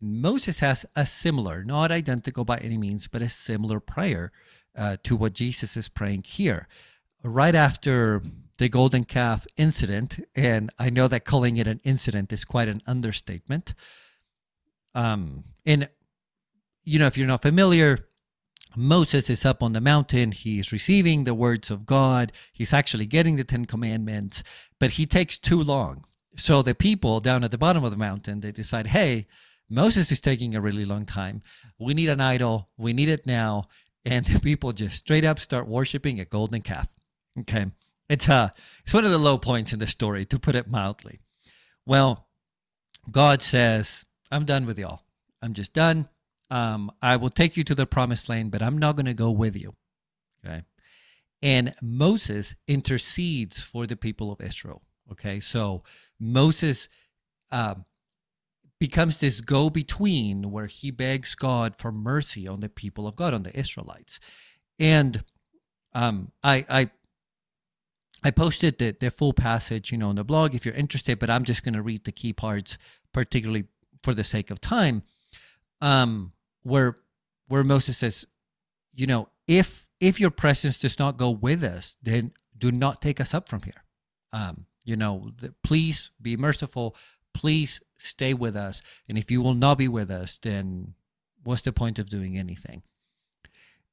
Moses 0.00 0.60
has 0.60 0.86
a 0.96 1.06
similar, 1.06 1.62
not 1.62 1.92
identical 1.92 2.44
by 2.44 2.58
any 2.58 2.78
means, 2.78 3.06
but 3.06 3.22
a 3.22 3.28
similar 3.28 3.80
prayer 3.80 4.32
uh, 4.76 4.96
to 5.04 5.14
what 5.14 5.34
Jesus 5.34 5.76
is 5.76 5.88
praying 5.88 6.24
here. 6.24 6.68
Right 7.24 7.54
after 7.54 8.22
the 8.58 8.68
golden 8.68 9.04
calf 9.04 9.46
incident, 9.56 10.20
and 10.36 10.70
I 10.78 10.90
know 10.90 11.08
that 11.08 11.24
calling 11.24 11.56
it 11.56 11.66
an 11.66 11.80
incident 11.82 12.32
is 12.32 12.44
quite 12.44 12.68
an 12.68 12.82
understatement. 12.86 13.74
Um, 14.94 15.44
and, 15.66 15.88
you 16.84 16.98
know, 16.98 17.06
if 17.06 17.16
you're 17.16 17.26
not 17.26 17.42
familiar, 17.42 18.06
Moses 18.76 19.30
is 19.30 19.44
up 19.44 19.62
on 19.62 19.72
the 19.72 19.80
mountain. 19.80 20.32
He's 20.32 20.70
receiving 20.70 21.24
the 21.24 21.34
words 21.34 21.70
of 21.70 21.86
God. 21.86 22.30
He's 22.52 22.72
actually 22.72 23.06
getting 23.06 23.36
the 23.36 23.44
Ten 23.44 23.64
Commandments, 23.64 24.42
but 24.78 24.92
he 24.92 25.06
takes 25.06 25.38
too 25.38 25.62
long. 25.62 26.04
So 26.36 26.62
the 26.62 26.74
people 26.74 27.20
down 27.20 27.42
at 27.42 27.50
the 27.50 27.58
bottom 27.58 27.84
of 27.84 27.90
the 27.90 27.96
mountain, 27.96 28.40
they 28.40 28.52
decide, 28.52 28.88
hey, 28.88 29.26
Moses 29.70 30.12
is 30.12 30.20
taking 30.20 30.54
a 30.54 30.60
really 30.60 30.84
long 30.84 31.06
time. 31.06 31.42
We 31.78 31.94
need 31.94 32.10
an 32.10 32.20
idol. 32.20 32.68
We 32.76 32.92
need 32.92 33.08
it 33.08 33.26
now 33.26 33.64
and 34.04 34.24
the 34.26 34.40
people 34.40 34.72
just 34.72 34.96
straight 34.96 35.24
up 35.24 35.38
start 35.38 35.66
worshiping 35.66 36.20
a 36.20 36.24
golden 36.24 36.62
calf. 36.62 36.88
Okay. 37.40 37.66
It's 38.08 38.28
uh 38.28 38.50
it's 38.84 38.94
one 38.94 39.04
of 39.04 39.10
the 39.10 39.18
low 39.18 39.38
points 39.38 39.72
in 39.72 39.78
the 39.78 39.86
story, 39.86 40.24
to 40.26 40.38
put 40.38 40.54
it 40.54 40.68
mildly. 40.68 41.20
Well, 41.86 42.28
God 43.10 43.42
says, 43.42 44.04
I'm 44.30 44.44
done 44.44 44.66
with 44.66 44.78
y'all. 44.78 45.02
I'm 45.42 45.52
just 45.52 45.74
done. 45.74 46.08
Um, 46.50 46.92
I 47.02 47.16
will 47.16 47.30
take 47.30 47.56
you 47.56 47.64
to 47.64 47.74
the 47.74 47.86
promised 47.86 48.28
land, 48.28 48.50
but 48.50 48.62
I'm 48.62 48.78
not 48.78 48.96
gonna 48.96 49.14
go 49.14 49.30
with 49.30 49.56
you. 49.56 49.74
Okay. 50.44 50.62
And 51.42 51.74
Moses 51.82 52.54
intercedes 52.68 53.60
for 53.60 53.86
the 53.86 53.96
people 53.96 54.30
of 54.32 54.40
Israel. 54.40 54.82
Okay. 55.10 55.40
So 55.40 55.82
Moses 56.18 56.88
um 57.50 57.84
becomes 58.80 59.20
this 59.20 59.40
go 59.40 59.70
between 59.70 60.50
where 60.50 60.66
he 60.66 60.90
begs 60.90 61.34
God 61.34 61.74
for 61.74 61.90
mercy 61.90 62.46
on 62.46 62.60
the 62.60 62.68
people 62.68 63.06
of 63.06 63.16
God, 63.16 63.32
on 63.32 63.42
the 63.42 63.58
Israelites. 63.58 64.20
And 64.78 65.24
um, 65.94 66.32
I, 66.42 66.66
I, 66.68 66.90
I 68.24 68.30
posted 68.30 68.78
the, 68.78 68.96
the 68.98 69.10
full 69.10 69.32
passage, 69.32 69.92
you 69.92 69.98
know, 69.98 70.08
on 70.08 70.16
the 70.16 70.24
blog 70.24 70.54
if 70.54 70.64
you're 70.64 70.74
interested, 70.74 71.18
but 71.18 71.30
I'm 71.30 71.44
just 71.44 71.62
going 71.62 71.74
to 71.74 71.82
read 71.82 72.04
the 72.04 72.12
key 72.12 72.32
parts, 72.32 72.78
particularly 73.12 73.64
for 74.02 74.14
the 74.14 74.24
sake 74.24 74.50
of 74.50 74.60
time, 74.60 75.02
um, 75.80 76.32
where 76.62 76.96
where 77.48 77.62
Moses 77.62 77.98
says, 77.98 78.26
you 78.94 79.06
know, 79.06 79.28
if 79.46 79.86
if 80.00 80.18
your 80.18 80.30
presence 80.30 80.78
does 80.78 80.98
not 80.98 81.18
go 81.18 81.30
with 81.30 81.62
us, 81.62 81.96
then 82.02 82.32
do 82.56 82.72
not 82.72 83.02
take 83.02 83.20
us 83.20 83.34
up 83.34 83.48
from 83.48 83.62
here. 83.62 83.84
Um, 84.32 84.66
you 84.84 84.96
know, 84.96 85.30
the, 85.38 85.54
please 85.62 86.10
be 86.20 86.36
merciful 86.36 86.96
please 87.34 87.80
stay 87.98 88.32
with 88.32 88.56
us. 88.56 88.80
And 89.08 89.18
if 89.18 89.30
you 89.30 89.42
will 89.42 89.54
not 89.54 89.76
be 89.76 89.88
with 89.88 90.10
us, 90.10 90.38
then 90.38 90.94
what's 91.42 91.62
the 91.62 91.72
point 91.72 91.98
of 91.98 92.08
doing 92.08 92.38
anything? 92.38 92.82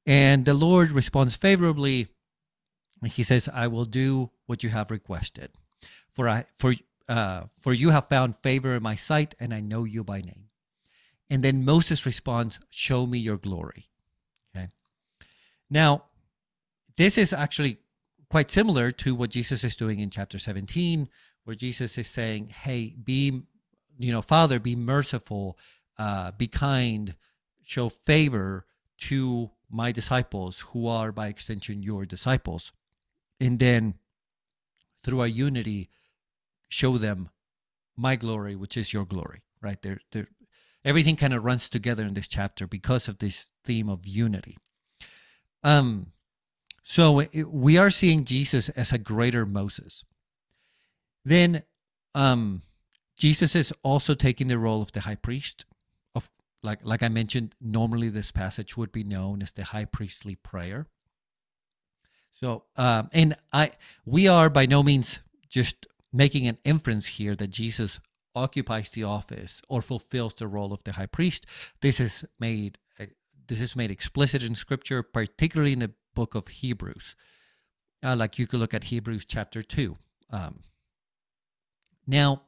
And 0.06 0.44
the 0.44 0.54
Lord 0.54 0.90
responds 0.90 1.36
favorably 1.36 2.08
he 3.10 3.22
says, 3.22 3.48
"I 3.52 3.66
will 3.66 3.84
do 3.84 4.30
what 4.46 4.62
you 4.62 4.70
have 4.70 4.90
requested, 4.90 5.50
for 6.10 6.28
I 6.28 6.46
for 6.54 6.74
uh, 7.08 7.44
for 7.52 7.72
you 7.72 7.90
have 7.90 8.08
found 8.08 8.36
favor 8.36 8.76
in 8.76 8.82
my 8.82 8.94
sight, 8.94 9.34
and 9.40 9.52
I 9.52 9.60
know 9.60 9.84
you 9.84 10.04
by 10.04 10.20
name." 10.20 10.48
And 11.28 11.42
then 11.42 11.64
Moses 11.64 12.06
responds, 12.06 12.60
"Show 12.70 13.06
me 13.06 13.18
your 13.18 13.38
glory." 13.38 13.88
Okay. 14.54 14.68
Now, 15.68 16.04
this 16.96 17.18
is 17.18 17.32
actually 17.32 17.78
quite 18.28 18.50
similar 18.50 18.90
to 18.90 19.14
what 19.14 19.30
Jesus 19.30 19.64
is 19.64 19.76
doing 19.76 20.00
in 20.00 20.10
chapter 20.10 20.38
17, 20.38 21.08
where 21.44 21.56
Jesus 21.56 21.98
is 21.98 22.08
saying, 22.08 22.48
"Hey, 22.48 22.90
be, 22.90 23.42
you 23.98 24.12
know, 24.12 24.22
Father, 24.22 24.60
be 24.60 24.76
merciful, 24.76 25.58
uh, 25.98 26.30
be 26.32 26.46
kind, 26.46 27.16
show 27.62 27.88
favor 27.88 28.66
to 28.98 29.50
my 29.68 29.90
disciples, 29.90 30.60
who 30.60 30.86
are 30.86 31.10
by 31.10 31.28
extension 31.28 31.82
your 31.82 32.06
disciples." 32.06 32.72
And 33.42 33.58
then 33.58 33.94
through 35.04 35.20
our 35.20 35.26
unity 35.26 35.90
show 36.68 36.96
them 36.96 37.28
my 37.96 38.16
glory 38.16 38.56
which 38.56 38.76
is 38.76 38.92
your 38.92 39.04
glory 39.04 39.42
right? 39.62 39.80
There 39.80 40.00
there 40.10 40.28
everything 40.84 41.16
kind 41.16 41.32
of 41.32 41.44
runs 41.44 41.70
together 41.70 42.02
in 42.02 42.14
this 42.14 42.28
chapter 42.28 42.66
because 42.66 43.08
of 43.08 43.18
this 43.18 43.50
theme 43.64 43.88
of 43.88 44.06
unity. 44.06 44.58
Um 45.62 46.08
so 46.82 47.24
we 47.46 47.78
are 47.78 47.90
seeing 47.90 48.24
jesus 48.24 48.68
as 48.70 48.92
a 48.92 48.98
greater 48.98 49.46
moses. 49.46 50.04
Then 51.24 51.62
um 52.14 52.62
jesus 53.16 53.54
is 53.54 53.72
also 53.82 54.14
taking 54.14 54.48
the 54.48 54.58
role 54.58 54.82
of 54.82 54.92
the 54.92 55.00
high 55.00 55.14
priest 55.14 55.64
of 56.14 56.30
like 56.62 56.80
like 56.82 57.02
i 57.02 57.08
mentioned 57.08 57.54
normally 57.60 58.08
this 58.08 58.30
passage 58.30 58.76
would 58.76 58.90
be 58.90 59.04
known 59.04 59.40
as 59.42 59.52
the 59.52 59.64
high 59.64 59.84
priestly 59.84 60.34
prayer 60.34 60.86
so, 62.42 62.64
um, 62.76 63.08
and 63.12 63.34
I, 63.52 63.70
we 64.04 64.26
are 64.26 64.50
by 64.50 64.66
no 64.66 64.82
means 64.82 65.20
just 65.48 65.86
making 66.12 66.48
an 66.48 66.58
inference 66.64 67.06
here 67.06 67.36
that 67.36 67.50
Jesus 67.50 68.00
occupies 68.34 68.90
the 68.90 69.04
office 69.04 69.62
or 69.68 69.80
fulfills 69.80 70.34
the 70.34 70.48
role 70.48 70.72
of 70.72 70.82
the 70.84 70.92
high 70.92 71.06
priest. 71.06 71.46
This 71.80 72.00
is 72.00 72.24
made 72.40 72.78
uh, 72.98 73.06
this 73.46 73.60
is 73.60 73.76
made 73.76 73.90
explicit 73.90 74.42
in 74.42 74.56
Scripture, 74.56 75.02
particularly 75.02 75.72
in 75.72 75.78
the 75.78 75.92
book 76.14 76.34
of 76.34 76.48
Hebrews. 76.48 77.14
Uh, 78.02 78.16
like 78.16 78.38
you 78.38 78.48
could 78.48 78.58
look 78.58 78.74
at 78.74 78.84
Hebrews 78.84 79.24
chapter 79.24 79.62
two. 79.62 79.96
Um, 80.30 80.60
now, 82.08 82.42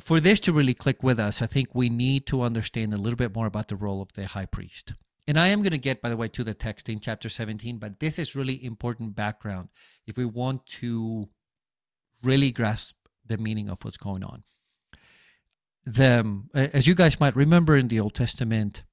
for 0.00 0.18
this 0.18 0.40
to 0.40 0.52
really 0.52 0.74
click 0.74 1.04
with 1.04 1.20
us, 1.20 1.40
I 1.40 1.46
think 1.46 1.72
we 1.72 1.88
need 1.88 2.26
to 2.26 2.42
understand 2.42 2.92
a 2.92 2.96
little 2.96 3.16
bit 3.16 3.34
more 3.34 3.46
about 3.46 3.68
the 3.68 3.76
role 3.76 4.02
of 4.02 4.12
the 4.14 4.26
high 4.26 4.46
priest. 4.46 4.94
And 5.28 5.38
I 5.38 5.48
am 5.48 5.60
going 5.60 5.72
to 5.72 5.78
get, 5.78 6.00
by 6.00 6.08
the 6.08 6.16
way, 6.16 6.28
to 6.28 6.42
the 6.42 6.54
text 6.54 6.88
in 6.88 7.00
chapter 7.00 7.28
17, 7.28 7.76
but 7.76 8.00
this 8.00 8.18
is 8.18 8.34
really 8.34 8.64
important 8.64 9.14
background 9.14 9.68
if 10.06 10.16
we 10.16 10.24
want 10.24 10.64
to 10.80 11.28
really 12.24 12.50
grasp 12.50 12.96
the 13.26 13.36
meaning 13.36 13.68
of 13.68 13.84
what's 13.84 13.98
going 13.98 14.24
on. 14.24 14.42
The, 15.84 16.42
as 16.54 16.86
you 16.86 16.94
guys 16.94 17.20
might 17.20 17.36
remember 17.36 17.76
in 17.76 17.88
the 17.88 18.00
Old 18.00 18.14
Testament, 18.14 18.84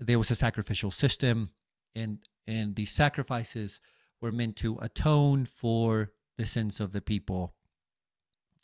there 0.00 0.18
was 0.18 0.32
a 0.32 0.34
sacrificial 0.34 0.90
system, 0.90 1.50
and 1.94 2.18
and 2.48 2.74
these 2.74 2.90
sacrifices 2.90 3.80
were 4.20 4.32
meant 4.32 4.56
to 4.56 4.78
atone 4.82 5.44
for 5.44 6.10
the 6.36 6.44
sins 6.44 6.80
of 6.80 6.92
the 6.92 7.00
people, 7.00 7.54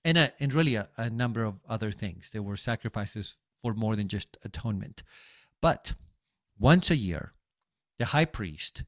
and 0.04 0.18
a, 0.18 0.32
and 0.40 0.52
really 0.52 0.74
a, 0.74 0.88
a 0.96 1.08
number 1.08 1.44
of 1.44 1.60
other 1.68 1.92
things. 1.92 2.30
There 2.30 2.42
were 2.42 2.56
sacrifices 2.56 3.38
for 3.60 3.72
more 3.72 3.94
than 3.94 4.08
just 4.08 4.36
atonement, 4.44 5.04
but 5.60 5.92
once 6.60 6.90
a 6.90 6.96
year, 6.96 7.32
the 7.98 8.06
high 8.06 8.26
priest, 8.26 8.84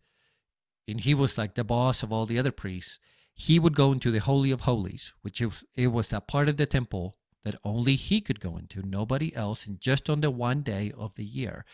and 0.86 1.00
he 1.00 1.14
was 1.14 1.38
like 1.38 1.54
the 1.54 1.64
boss 1.64 2.02
of 2.02 2.12
all 2.12 2.26
the 2.26 2.38
other 2.38 2.52
priests, 2.52 3.00
he 3.34 3.58
would 3.58 3.74
go 3.74 3.90
into 3.90 4.10
the 4.10 4.20
Holy 4.20 4.50
of 4.50 4.60
Holies, 4.60 5.14
which 5.22 5.40
was, 5.40 5.64
it 5.74 5.88
was 5.88 6.12
a 6.12 6.20
part 6.20 6.48
of 6.48 6.58
the 6.58 6.66
temple 6.66 7.16
that 7.44 7.56
only 7.64 7.96
he 7.96 8.20
could 8.20 8.40
go 8.40 8.56
into, 8.56 8.86
nobody 8.86 9.34
else, 9.34 9.66
and 9.66 9.80
just 9.80 10.08
on 10.10 10.20
the 10.20 10.30
one 10.30 10.62
day 10.62 10.92
of 10.96 11.14
the 11.14 11.24
year. 11.24 11.64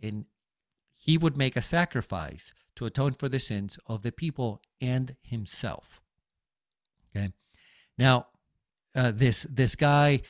And 0.00 0.24
he 0.94 1.18
would 1.18 1.36
make 1.36 1.56
a 1.56 1.62
sacrifice 1.62 2.54
to 2.76 2.86
atone 2.86 3.12
for 3.12 3.28
the 3.28 3.40
sins 3.40 3.78
of 3.86 4.02
the 4.02 4.12
people 4.12 4.62
and 4.80 5.16
himself. 5.20 6.00
Okay. 7.14 7.32
Now, 7.98 8.28
uh, 8.94 9.12
this 9.14 9.42
this 9.42 9.74
guy 9.74 10.22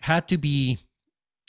had 0.00 0.28
to 0.28 0.38
be 0.38 0.78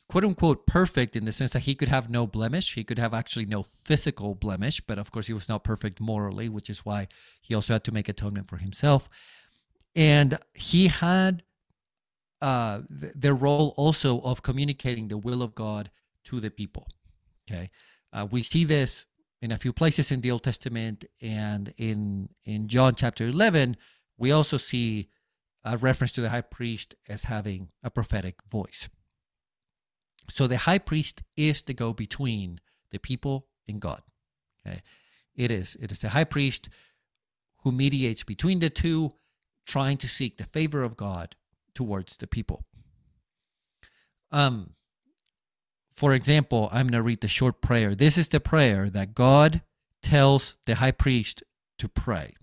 quote 0.09 0.23
unquote 0.23 0.65
perfect 0.65 1.15
in 1.15 1.25
the 1.25 1.31
sense 1.31 1.51
that 1.51 1.61
he 1.63 1.75
could 1.75 1.89
have 1.89 2.09
no 2.09 2.25
blemish. 2.25 2.73
He 2.73 2.83
could 2.83 2.99
have 2.99 3.13
actually 3.13 3.45
no 3.45 3.63
physical 3.63 4.35
blemish, 4.35 4.81
but 4.81 4.97
of 4.97 5.11
course 5.11 5.27
he 5.27 5.33
was 5.33 5.49
not 5.49 5.63
perfect 5.63 5.99
morally, 5.99 6.49
which 6.49 6.69
is 6.69 6.85
why 6.85 7.07
he 7.41 7.55
also 7.55 7.73
had 7.73 7.83
to 7.85 7.91
make 7.91 8.09
atonement 8.09 8.47
for 8.47 8.57
himself. 8.57 9.09
And 9.95 10.37
he 10.53 10.87
had 10.87 11.43
uh, 12.41 12.81
th- 13.01 13.13
the 13.15 13.33
role 13.33 13.73
also 13.77 14.21
of 14.21 14.43
communicating 14.43 15.07
the 15.07 15.17
will 15.17 15.41
of 15.41 15.55
God 15.55 15.89
to 16.25 16.39
the 16.39 16.51
people. 16.51 16.87
Okay, 17.49 17.69
uh, 18.13 18.27
we 18.29 18.43
see 18.43 18.63
this 18.63 19.05
in 19.41 19.51
a 19.51 19.57
few 19.57 19.73
places 19.73 20.11
in 20.11 20.21
the 20.21 20.31
Old 20.31 20.43
Testament, 20.43 21.05
and 21.21 21.73
in 21.77 22.29
in 22.45 22.67
John 22.67 22.95
chapter 22.95 23.27
eleven, 23.27 23.77
we 24.17 24.31
also 24.31 24.57
see 24.57 25.09
a 25.63 25.77
reference 25.77 26.13
to 26.13 26.21
the 26.21 26.29
high 26.29 26.41
priest 26.41 26.95
as 27.09 27.23
having 27.23 27.69
a 27.83 27.89
prophetic 27.89 28.35
voice. 28.49 28.87
So 30.29 30.47
the 30.47 30.57
high 30.57 30.79
priest 30.79 31.23
is 31.35 31.61
the 31.61 31.73
go 31.73 31.93
between 31.93 32.59
the 32.91 32.99
people 32.99 33.47
and 33.67 33.79
God. 33.79 34.01
Okay. 34.65 34.81
It 35.35 35.51
is 35.51 35.77
it 35.79 35.91
is 35.91 35.99
the 35.99 36.09
high 36.09 36.23
priest 36.23 36.69
who 37.63 37.71
mediates 37.71 38.23
between 38.23 38.59
the 38.59 38.69
two, 38.69 39.13
trying 39.65 39.97
to 39.97 40.07
seek 40.07 40.37
the 40.37 40.45
favor 40.45 40.83
of 40.83 40.97
God 40.97 41.35
towards 41.73 42.17
the 42.17 42.27
people. 42.27 42.65
Um 44.31 44.73
for 45.91 46.13
example, 46.13 46.69
I'm 46.71 46.87
going 46.87 46.99
to 46.99 47.01
read 47.01 47.21
the 47.21 47.27
short 47.27 47.59
prayer. 47.59 47.95
This 47.95 48.19
is 48.19 48.29
the 48.29 48.39
prayer 48.39 48.87
that 48.91 49.15
God 49.15 49.63
tells 50.03 50.55
the 50.67 50.75
high 50.75 50.91
priest 50.91 51.41
to 51.79 51.89
pray. 51.89 52.35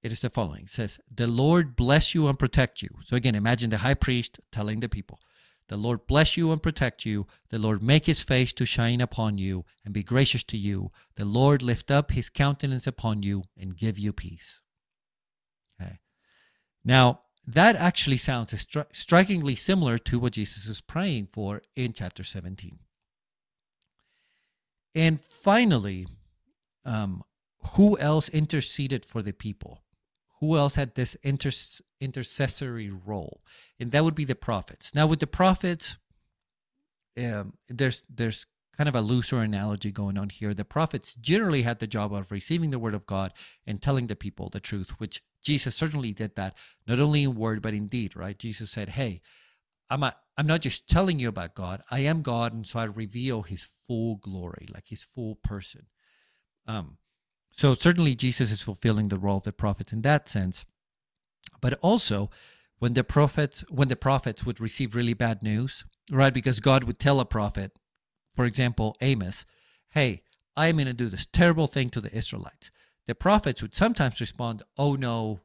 It 0.00 0.12
is 0.12 0.20
the 0.20 0.30
following. 0.30 0.64
It 0.64 0.70
says, 0.70 1.00
"The 1.12 1.26
Lord 1.26 1.74
bless 1.74 2.14
you 2.14 2.28
and 2.28 2.38
protect 2.38 2.82
you." 2.82 2.88
So 3.04 3.16
again, 3.16 3.34
imagine 3.34 3.70
the 3.70 3.78
high 3.78 3.94
priest 3.94 4.38
telling 4.52 4.80
the 4.80 4.88
people, 4.88 5.20
the 5.72 5.78
Lord 5.78 6.06
bless 6.06 6.36
you 6.36 6.52
and 6.52 6.62
protect 6.62 7.06
you. 7.06 7.26
The 7.48 7.58
Lord 7.58 7.82
make 7.82 8.04
his 8.04 8.20
face 8.20 8.52
to 8.52 8.66
shine 8.66 9.00
upon 9.00 9.38
you 9.38 9.64
and 9.86 9.94
be 9.94 10.02
gracious 10.02 10.44
to 10.44 10.58
you. 10.58 10.92
The 11.16 11.24
Lord 11.24 11.62
lift 11.62 11.90
up 11.90 12.10
his 12.10 12.28
countenance 12.28 12.86
upon 12.86 13.22
you 13.22 13.44
and 13.56 13.74
give 13.74 13.98
you 13.98 14.12
peace. 14.12 14.60
Okay. 15.80 15.98
Now, 16.84 17.22
that 17.46 17.76
actually 17.76 18.18
sounds 18.18 18.52
stri- 18.52 18.84
strikingly 18.92 19.54
similar 19.54 19.96
to 19.96 20.18
what 20.18 20.34
Jesus 20.34 20.66
is 20.66 20.82
praying 20.82 21.28
for 21.28 21.62
in 21.74 21.94
chapter 21.94 22.22
17. 22.22 22.78
And 24.94 25.18
finally, 25.18 26.06
um, 26.84 27.24
who 27.76 27.98
else 27.98 28.28
interceded 28.28 29.06
for 29.06 29.22
the 29.22 29.32
people? 29.32 29.81
Who 30.42 30.56
else 30.56 30.74
had 30.74 30.96
this 30.96 31.14
inter- 31.22 31.50
intercessory 32.00 32.90
role? 32.90 33.42
And 33.78 33.92
that 33.92 34.02
would 34.02 34.16
be 34.16 34.24
the 34.24 34.34
prophets. 34.34 34.92
Now, 34.92 35.06
with 35.06 35.20
the 35.20 35.26
prophets, 35.28 35.96
um, 37.16 37.52
there's 37.68 38.02
there's 38.12 38.44
kind 38.76 38.88
of 38.88 38.96
a 38.96 39.00
looser 39.00 39.40
analogy 39.40 39.92
going 39.92 40.18
on 40.18 40.30
here. 40.30 40.52
The 40.52 40.64
prophets 40.64 41.14
generally 41.14 41.62
had 41.62 41.78
the 41.78 41.86
job 41.86 42.12
of 42.12 42.32
receiving 42.32 42.72
the 42.72 42.80
word 42.80 42.94
of 42.94 43.06
God 43.06 43.32
and 43.68 43.80
telling 43.80 44.08
the 44.08 44.16
people 44.16 44.48
the 44.48 44.58
truth, 44.58 44.90
which 44.98 45.22
Jesus 45.44 45.76
certainly 45.76 46.12
did 46.12 46.34
that, 46.34 46.56
not 46.88 46.98
only 46.98 47.22
in 47.22 47.36
word 47.36 47.62
but 47.62 47.74
in 47.74 47.86
deed. 47.86 48.16
Right? 48.16 48.36
Jesus 48.36 48.68
said, 48.68 48.88
"Hey, 48.88 49.20
I'm 49.90 50.02
a, 50.02 50.16
I'm 50.36 50.48
not 50.48 50.62
just 50.62 50.88
telling 50.88 51.20
you 51.20 51.28
about 51.28 51.54
God. 51.54 51.84
I 51.88 52.00
am 52.00 52.22
God, 52.22 52.52
and 52.52 52.66
so 52.66 52.80
I 52.80 52.84
reveal 52.84 53.42
His 53.42 53.62
full 53.62 54.16
glory, 54.16 54.66
like 54.74 54.88
His 54.88 55.04
full 55.04 55.36
person." 55.36 55.86
Um, 56.66 56.98
so 57.56 57.74
certainly 57.74 58.14
Jesus 58.14 58.50
is 58.50 58.62
fulfilling 58.62 59.08
the 59.08 59.18
role 59.18 59.38
of 59.38 59.42
the 59.44 59.52
prophets 59.52 59.92
in 59.92 60.02
that 60.02 60.28
sense. 60.28 60.64
But 61.60 61.74
also 61.80 62.30
when 62.78 62.94
the 62.94 63.04
prophets 63.04 63.64
when 63.68 63.88
the 63.88 63.96
prophets 63.96 64.44
would 64.44 64.60
receive 64.60 64.96
really 64.96 65.14
bad 65.14 65.42
news, 65.42 65.84
right? 66.10 66.34
Because 66.34 66.60
God 66.60 66.84
would 66.84 66.98
tell 66.98 67.20
a 67.20 67.24
prophet, 67.24 67.72
for 68.34 68.44
example, 68.44 68.96
Amos, 69.00 69.44
hey, 69.90 70.22
I'm 70.56 70.76
going 70.76 70.86
to 70.86 70.92
do 70.92 71.08
this 71.08 71.26
terrible 71.26 71.66
thing 71.66 71.90
to 71.90 72.00
the 72.00 72.14
Israelites. 72.14 72.70
The 73.06 73.14
prophets 73.14 73.62
would 73.62 73.74
sometimes 73.74 74.20
respond, 74.20 74.62
oh 74.78 74.94
no, 74.94 75.40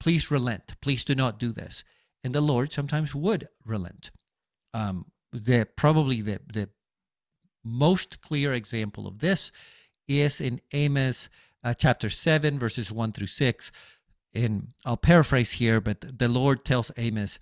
please 0.00 0.30
relent. 0.30 0.74
Please 0.80 1.04
do 1.04 1.14
not 1.14 1.38
do 1.38 1.52
this. 1.52 1.84
And 2.22 2.34
the 2.34 2.40
Lord 2.40 2.72
sometimes 2.72 3.14
would 3.14 3.48
relent. 3.64 4.10
Um, 4.72 5.06
the 5.32 5.66
probably 5.76 6.20
the 6.20 6.40
the 6.52 6.68
most 7.64 8.20
clear 8.20 8.52
example 8.52 9.06
of 9.06 9.18
this 9.18 9.50
is 10.08 10.40
in 10.40 10.60
Amos 10.72 11.28
uh, 11.62 11.74
chapter 11.74 12.10
7, 12.10 12.58
verses 12.58 12.92
1 12.92 13.12
through 13.12 13.26
6. 13.26 13.72
And 14.34 14.68
I'll 14.84 14.96
paraphrase 14.96 15.52
here, 15.52 15.80
but 15.80 16.18
the 16.18 16.28
Lord 16.28 16.64
tells 16.64 16.90
Amos, 16.96 17.38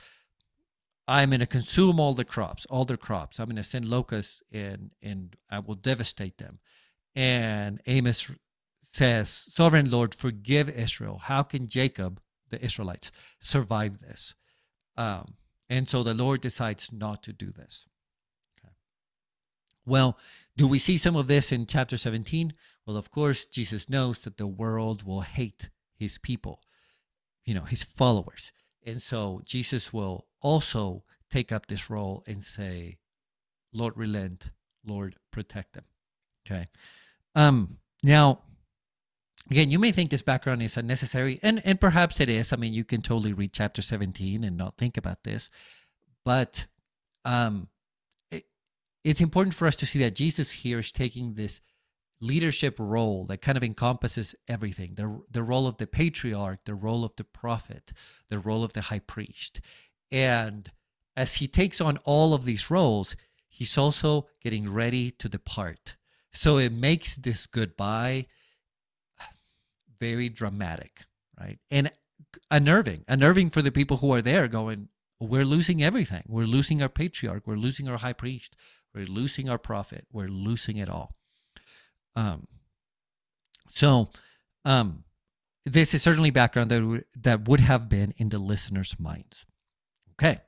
I'm 1.08 1.30
going 1.30 1.40
to 1.40 1.46
consume 1.46 1.98
all 1.98 2.14
the 2.14 2.24
crops, 2.24 2.66
all 2.66 2.84
their 2.84 2.96
crops. 2.96 3.40
I'm 3.40 3.46
going 3.46 3.56
to 3.56 3.64
send 3.64 3.86
locusts 3.86 4.42
and, 4.52 4.90
and 5.02 5.34
I 5.50 5.58
will 5.58 5.74
devastate 5.74 6.38
them. 6.38 6.58
And 7.14 7.80
Amos 7.86 8.30
says, 8.82 9.28
Sovereign 9.28 9.90
Lord, 9.90 10.14
forgive 10.14 10.68
Israel. 10.68 11.18
How 11.18 11.42
can 11.42 11.66
Jacob, 11.66 12.20
the 12.50 12.62
Israelites, 12.64 13.10
survive 13.40 13.98
this? 13.98 14.34
Um, 14.96 15.34
and 15.68 15.88
so 15.88 16.02
the 16.02 16.14
Lord 16.14 16.40
decides 16.40 16.92
not 16.92 17.22
to 17.24 17.32
do 17.32 17.50
this. 17.50 17.86
Well, 19.84 20.18
do 20.56 20.66
we 20.66 20.78
see 20.78 20.96
some 20.96 21.16
of 21.16 21.26
this 21.26 21.52
in 21.52 21.66
chapter 21.66 21.96
17? 21.96 22.52
Well, 22.86 22.96
of 22.96 23.10
course, 23.10 23.44
Jesus 23.44 23.88
knows 23.88 24.20
that 24.20 24.36
the 24.36 24.46
world 24.46 25.02
will 25.02 25.22
hate 25.22 25.70
his 25.96 26.18
people, 26.18 26.60
you 27.44 27.54
know, 27.54 27.62
his 27.62 27.82
followers. 27.82 28.52
And 28.84 29.00
so 29.00 29.40
Jesus 29.44 29.92
will 29.92 30.26
also 30.40 31.04
take 31.30 31.52
up 31.52 31.66
this 31.66 31.88
role 31.88 32.24
and 32.26 32.42
say, 32.42 32.98
Lord, 33.72 33.96
relent, 33.96 34.50
Lord, 34.84 35.16
protect 35.30 35.74
them. 35.74 35.84
Okay. 36.46 36.68
Um, 37.34 37.78
now, 38.02 38.40
again, 39.50 39.70
you 39.70 39.78
may 39.78 39.92
think 39.92 40.10
this 40.10 40.22
background 40.22 40.62
is 40.62 40.76
unnecessary, 40.76 41.38
and, 41.42 41.62
and 41.64 41.80
perhaps 41.80 42.20
it 42.20 42.28
is. 42.28 42.52
I 42.52 42.56
mean, 42.56 42.74
you 42.74 42.84
can 42.84 43.00
totally 43.00 43.32
read 43.32 43.52
chapter 43.52 43.80
17 43.80 44.44
and 44.44 44.56
not 44.56 44.76
think 44.76 44.96
about 44.96 45.22
this. 45.24 45.48
But 46.24 46.66
um, 47.24 47.68
it's 49.04 49.20
important 49.20 49.54
for 49.54 49.66
us 49.66 49.76
to 49.76 49.86
see 49.86 49.98
that 50.00 50.14
Jesus 50.14 50.50
here 50.50 50.78
is 50.78 50.92
taking 50.92 51.34
this 51.34 51.60
leadership 52.20 52.76
role 52.78 53.24
that 53.24 53.42
kind 53.42 53.58
of 53.58 53.64
encompasses 53.64 54.34
everything 54.46 54.94
the, 54.94 55.20
the 55.30 55.42
role 55.42 55.66
of 55.66 55.76
the 55.78 55.86
patriarch, 55.86 56.60
the 56.64 56.74
role 56.74 57.04
of 57.04 57.14
the 57.16 57.24
prophet, 57.24 57.92
the 58.28 58.38
role 58.38 58.62
of 58.62 58.72
the 58.72 58.82
high 58.82 59.00
priest. 59.00 59.60
And 60.12 60.70
as 61.16 61.34
he 61.34 61.48
takes 61.48 61.80
on 61.80 61.98
all 62.04 62.32
of 62.32 62.44
these 62.44 62.70
roles, 62.70 63.16
he's 63.48 63.76
also 63.76 64.28
getting 64.40 64.72
ready 64.72 65.10
to 65.10 65.28
depart. 65.28 65.96
So 66.32 66.58
it 66.58 66.72
makes 66.72 67.16
this 67.16 67.46
goodbye 67.46 68.26
very 69.98 70.28
dramatic, 70.28 71.04
right? 71.38 71.58
And 71.70 71.90
unnerving, 72.50 73.04
unnerving 73.08 73.50
for 73.50 73.62
the 73.62 73.72
people 73.72 73.98
who 73.98 74.12
are 74.12 74.22
there 74.22 74.48
going, 74.48 74.88
we're 75.28 75.44
losing 75.44 75.82
everything. 75.82 76.22
We're 76.26 76.44
losing 76.44 76.82
our 76.82 76.88
patriarch. 76.88 77.46
We're 77.46 77.56
losing 77.56 77.88
our 77.88 77.98
high 77.98 78.12
priest. 78.12 78.56
We're 78.94 79.06
losing 79.06 79.48
our 79.48 79.58
prophet. 79.58 80.06
We're 80.12 80.28
losing 80.28 80.76
it 80.76 80.88
all. 80.88 81.16
Um, 82.14 82.46
so, 83.68 84.10
um, 84.64 85.04
this 85.64 85.94
is 85.94 86.02
certainly 86.02 86.30
background 86.30 86.70
that, 86.70 86.80
w- 86.80 87.04
that 87.16 87.48
would 87.48 87.60
have 87.60 87.88
been 87.88 88.12
in 88.16 88.28
the 88.28 88.38
listener's 88.38 88.98
minds. 88.98 89.46
Okay, 90.12 90.38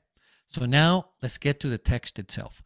so 0.49 0.65
now 0.65 1.09
let's 1.21 1.37
get 1.37 1.59
to 1.61 1.69
the 1.69 1.77
text 1.77 2.19
itself. 2.19 2.61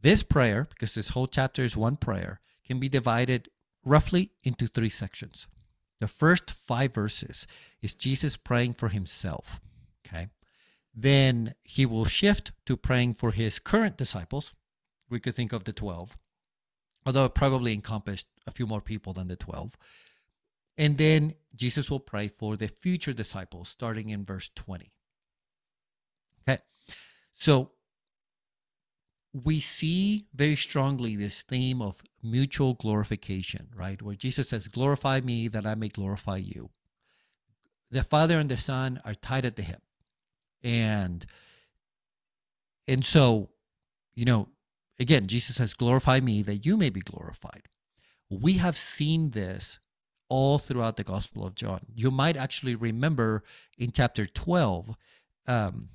This 0.00 0.22
prayer, 0.22 0.66
because 0.68 0.94
this 0.94 1.10
whole 1.10 1.26
chapter 1.26 1.64
is 1.64 1.76
one 1.76 1.96
prayer, 1.96 2.40
can 2.64 2.78
be 2.78 2.88
divided 2.88 3.48
roughly 3.84 4.30
into 4.44 4.66
three 4.66 4.90
sections. 4.90 5.48
The 6.00 6.08
first 6.08 6.50
five 6.50 6.94
verses 6.94 7.46
is 7.80 7.94
Jesus 7.94 8.36
praying 8.36 8.74
for 8.74 8.88
himself. 8.88 9.60
Okay. 10.06 10.28
Then 10.96 11.54
he 11.62 11.84
will 11.84 12.06
shift 12.06 12.52
to 12.64 12.76
praying 12.76 13.14
for 13.14 13.30
his 13.30 13.58
current 13.58 13.98
disciples. 13.98 14.54
We 15.10 15.20
could 15.20 15.34
think 15.34 15.52
of 15.52 15.64
the 15.64 15.74
12, 15.74 16.16
although 17.04 17.26
it 17.26 17.34
probably 17.34 17.74
encompassed 17.74 18.26
a 18.46 18.50
few 18.50 18.66
more 18.66 18.80
people 18.80 19.12
than 19.12 19.28
the 19.28 19.36
12. 19.36 19.76
And 20.78 20.96
then 20.96 21.34
Jesus 21.54 21.90
will 21.90 22.00
pray 22.00 22.28
for 22.28 22.56
the 22.56 22.68
future 22.68 23.12
disciples, 23.12 23.68
starting 23.68 24.08
in 24.08 24.24
verse 24.24 24.50
20. 24.56 24.90
Okay. 26.48 26.62
So 27.34 27.72
we 29.44 29.60
see 29.60 30.26
very 30.34 30.56
strongly 30.56 31.14
this 31.14 31.42
theme 31.42 31.82
of 31.82 32.02
mutual 32.22 32.74
glorification, 32.74 33.68
right? 33.74 34.00
Where 34.00 34.14
Jesus 34.14 34.48
says, 34.48 34.66
Glorify 34.68 35.20
me 35.20 35.48
that 35.48 35.66
I 35.66 35.74
may 35.74 35.88
glorify 35.88 36.38
you. 36.38 36.70
The 37.90 38.02
Father 38.02 38.38
and 38.38 38.50
the 38.50 38.56
Son 38.56 39.00
are 39.04 39.14
tied 39.14 39.44
at 39.44 39.56
the 39.56 39.62
hip. 39.62 39.82
And 40.66 41.24
and 42.88 43.04
so, 43.04 43.50
you 44.16 44.24
know, 44.24 44.48
again, 44.98 45.28
Jesus 45.28 45.56
says, 45.56 45.74
Glorify 45.74 46.18
me 46.18 46.42
that 46.42 46.66
you 46.66 46.76
may 46.76 46.90
be 46.90 47.00
glorified. 47.00 47.68
We 48.28 48.54
have 48.54 48.76
seen 48.76 49.30
this 49.30 49.78
all 50.28 50.58
throughout 50.58 50.96
the 50.96 51.04
Gospel 51.04 51.46
of 51.46 51.54
John. 51.54 51.86
You 51.94 52.10
might 52.10 52.36
actually 52.36 52.74
remember 52.74 53.44
in 53.78 53.92
chapter 53.92 54.26
12 54.26 54.96
um, 55.46 55.90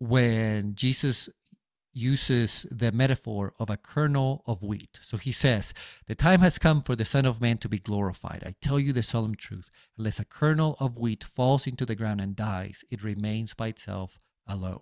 when 0.00 0.74
Jesus 0.74 1.28
uses 1.98 2.64
the 2.70 2.92
metaphor 2.92 3.52
of 3.58 3.68
a 3.68 3.76
kernel 3.76 4.42
of 4.46 4.62
wheat. 4.62 5.00
So 5.02 5.16
he 5.16 5.32
says, 5.32 5.74
The 6.06 6.14
time 6.14 6.40
has 6.40 6.58
come 6.58 6.80
for 6.80 6.94
the 6.94 7.04
Son 7.04 7.26
of 7.26 7.40
Man 7.40 7.58
to 7.58 7.68
be 7.68 7.78
glorified. 7.78 8.44
I 8.46 8.54
tell 8.62 8.78
you 8.78 8.92
the 8.92 9.02
solemn 9.02 9.34
truth. 9.34 9.70
Unless 9.96 10.20
a 10.20 10.24
kernel 10.24 10.76
of 10.78 10.96
wheat 10.96 11.24
falls 11.24 11.66
into 11.66 11.84
the 11.84 11.96
ground 11.96 12.20
and 12.20 12.36
dies, 12.36 12.84
it 12.90 13.02
remains 13.02 13.52
by 13.52 13.68
itself 13.68 14.18
alone. 14.46 14.80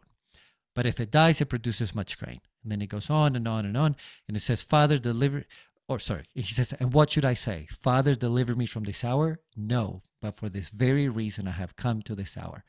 But 0.75 0.85
if 0.85 1.01
it 1.01 1.11
dies, 1.11 1.41
it 1.41 1.47
produces 1.47 1.95
much 1.95 2.19
grain. 2.19 2.41
And 2.63 2.71
then 2.71 2.83
it 2.83 2.91
goes 2.91 3.09
on 3.09 3.35
and 3.35 3.49
on 3.49 3.65
and 3.65 3.77
on. 3.77 3.97
And 4.29 4.37
it 4.37 4.41
says, 4.41 4.63
Father, 4.63 4.99
deliver, 4.99 5.45
or 5.89 5.99
sorry, 5.99 6.25
he 6.35 6.43
says, 6.43 6.75
And 6.75 6.93
what 6.93 7.11
should 7.11 7.25
I 7.25 7.35
say? 7.35 7.67
Father, 7.71 8.15
deliver 8.15 8.55
me 8.55 8.67
from 8.67 8.85
this 8.85 9.03
hour? 9.03 9.41
No, 9.57 10.03
but 10.21 10.35
for 10.35 10.51
this 10.51 10.69
very 10.69 11.09
reason 11.09 11.49
I 11.49 11.53
have 11.53 11.77
come 11.77 12.03
to 12.03 12.15
this 12.15 12.37
hour. 12.37 12.63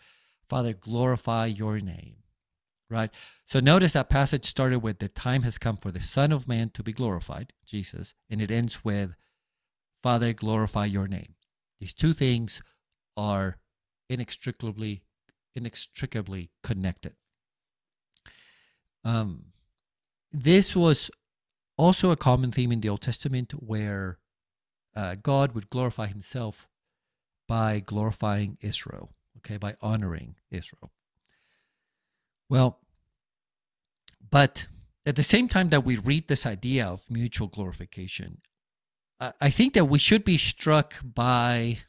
Father, 0.48 0.72
glorify 0.72 1.48
your 1.48 1.80
name 1.80 2.16
right? 2.90 3.10
So 3.48 3.60
notice 3.60 3.94
that 3.94 4.10
passage 4.10 4.46
started 4.46 4.80
with 4.80 5.00
the 5.00 5.10
time 5.10 5.44
has 5.44 5.58
come 5.58 5.78
for 5.78 5.92
the 5.92 6.02
Son 6.02 6.32
of 6.32 6.48
Man 6.48 6.70
to 6.72 6.84
be 6.84 6.94
glorified, 6.94 7.54
Jesus, 7.66 8.14
and 8.30 8.42
it 8.42 8.52
ends 8.52 8.84
with 8.84 9.16
Father, 10.04 10.32
glorify 10.32 10.86
your 10.86 11.08
name. 11.08 11.36
These 11.80 11.94
two 11.94 12.14
things 12.14 12.62
are 13.16 13.58
inextricably 14.10 15.02
inextricably 15.56 16.52
connected. 16.62 17.14
Um, 19.04 19.46
this 20.32 20.76
was 20.76 21.10
also 21.78 22.12
a 22.12 22.16
common 22.16 22.52
theme 22.52 22.72
in 22.72 22.82
the 22.82 22.90
Old 22.90 23.02
Testament 23.02 23.52
where 23.54 24.20
uh, 24.96 25.16
God 25.16 25.54
would 25.54 25.70
glorify 25.70 26.08
himself 26.08 26.68
by 27.48 27.80
glorifying 27.80 28.58
Israel, 28.62 29.10
okay, 29.38 29.58
by 29.58 29.76
honoring 29.82 30.36
Israel. 30.52 30.92
Well, 32.50 32.80
but 34.30 34.68
at 35.06 35.16
the 35.16 35.24
same 35.24 35.48
time 35.48 35.70
that 35.70 35.86
we 35.86 35.98
read 35.98 36.28
this 36.28 36.46
idea 36.46 36.86
of 36.86 37.10
mutual 37.10 37.48
glorification, 37.48 38.42
I 39.20 39.50
think 39.50 39.74
that 39.74 39.86
we 39.86 40.00
should 40.00 40.24
be 40.24 40.38
struck 40.38 40.94
by 41.04 41.80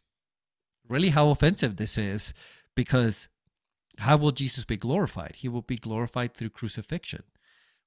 really 0.89 1.11
how 1.11 1.31
offensive 1.31 1.77
this 1.77 1.99
is 1.99 2.33
because 2.75 3.29
how 3.99 4.17
will 4.17 4.31
Jesus 4.31 4.65
be 4.65 4.77
glorified? 4.77 5.37
He 5.37 5.49
will 5.49 5.63
be 5.63 5.77
glorified 5.77 6.35
through 6.35 6.51
crucifixion, 6.51 7.25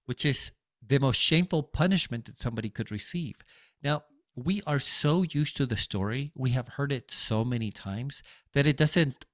which 0.05 0.25
is 0.25 0.51
the 0.85 0.99
most 0.99 1.19
shameful 1.19 1.63
punishment 1.63 2.25
that 2.25 2.37
somebody 2.37 2.69
could 2.69 2.91
receive. 2.91 3.35
Now, 3.81 4.03
we 4.35 4.61
are 4.67 4.79
so 4.79 5.23
used 5.23 5.57
to 5.57 5.65
the 5.65 5.77
story, 5.77 6.31
we 6.35 6.51
have 6.51 6.67
heard 6.67 6.91
it 6.91 7.11
so 7.11 7.43
many 7.43 7.71
times 7.71 8.23
that 8.53 8.67
it 8.67 8.77
doesn't 8.77 9.25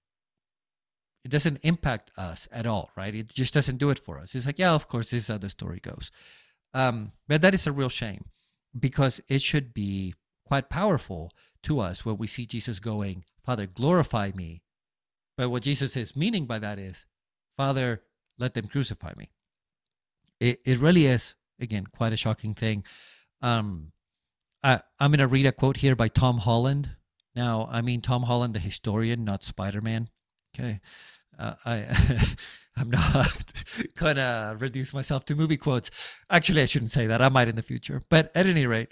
it 1.27 1.31
doesn't 1.31 1.59
impact 1.63 2.09
us 2.17 2.47
at 2.53 2.65
all, 2.65 2.89
right? 2.95 3.13
It 3.13 3.27
just 3.27 3.53
doesn't 3.53 3.79
do 3.79 3.89
it 3.89 3.99
for 3.99 4.17
us. 4.17 4.33
It's 4.33 4.45
like, 4.45 4.57
yeah, 4.57 4.71
of 4.71 4.87
course, 4.87 5.11
this 5.11 5.23
is 5.23 5.27
how 5.27 5.37
the 5.37 5.49
story 5.49 5.81
goes. 5.81 6.09
Um, 6.73 7.11
but 7.27 7.41
that 7.41 7.53
is 7.53 7.67
a 7.67 7.73
real 7.73 7.89
shame 7.89 8.23
because 8.79 9.19
it 9.27 9.41
should 9.41 9.73
be 9.73 10.13
quite 10.45 10.69
powerful 10.69 11.33
to 11.63 11.81
us 11.81 12.05
when 12.05 12.17
we 12.17 12.27
see 12.27 12.45
Jesus 12.45 12.79
going, 12.79 13.25
Father, 13.43 13.65
glorify 13.65 14.31
me. 14.35 14.61
But 15.35 15.49
what 15.49 15.63
Jesus 15.63 15.97
is 15.97 16.15
meaning 16.15 16.45
by 16.45 16.59
that 16.59 16.79
is, 16.79 17.05
Father, 17.57 18.03
let 18.39 18.53
them 18.53 18.69
crucify 18.69 19.11
me. 19.17 19.29
It, 20.39 20.61
it 20.63 20.77
really 20.77 21.07
is, 21.07 21.35
again, 21.59 21.87
quite 21.87 22.13
a 22.13 22.17
shocking 22.17 22.53
thing. 22.53 22.85
Um, 23.41 23.91
I, 24.63 24.79
I'm 24.97 25.11
going 25.11 25.19
to 25.19 25.27
read 25.27 25.45
a 25.45 25.51
quote 25.51 25.75
here 25.75 25.97
by 25.97 26.07
Tom 26.07 26.37
Holland. 26.37 26.91
Now, 27.35 27.67
I 27.69 27.81
mean 27.81 27.99
Tom 27.99 28.23
Holland, 28.23 28.53
the 28.53 28.59
historian, 28.59 29.25
not 29.25 29.43
Spider 29.43 29.81
Man. 29.81 30.07
Okay 30.55 30.79
uh, 31.37 31.55
I 31.65 31.85
I'm 32.77 32.89
not 32.89 33.65
gonna 33.95 34.55
reduce 34.59 34.93
myself 34.93 35.25
to 35.25 35.35
movie 35.35 35.57
quotes. 35.57 35.89
Actually, 36.29 36.61
I 36.61 36.65
shouldn't 36.65 36.91
say 36.91 37.07
that. 37.07 37.21
I 37.21 37.29
might 37.29 37.47
in 37.47 37.55
the 37.55 37.61
future. 37.61 38.01
But 38.09 38.31
at 38.35 38.45
any 38.45 38.65
rate, 38.65 38.89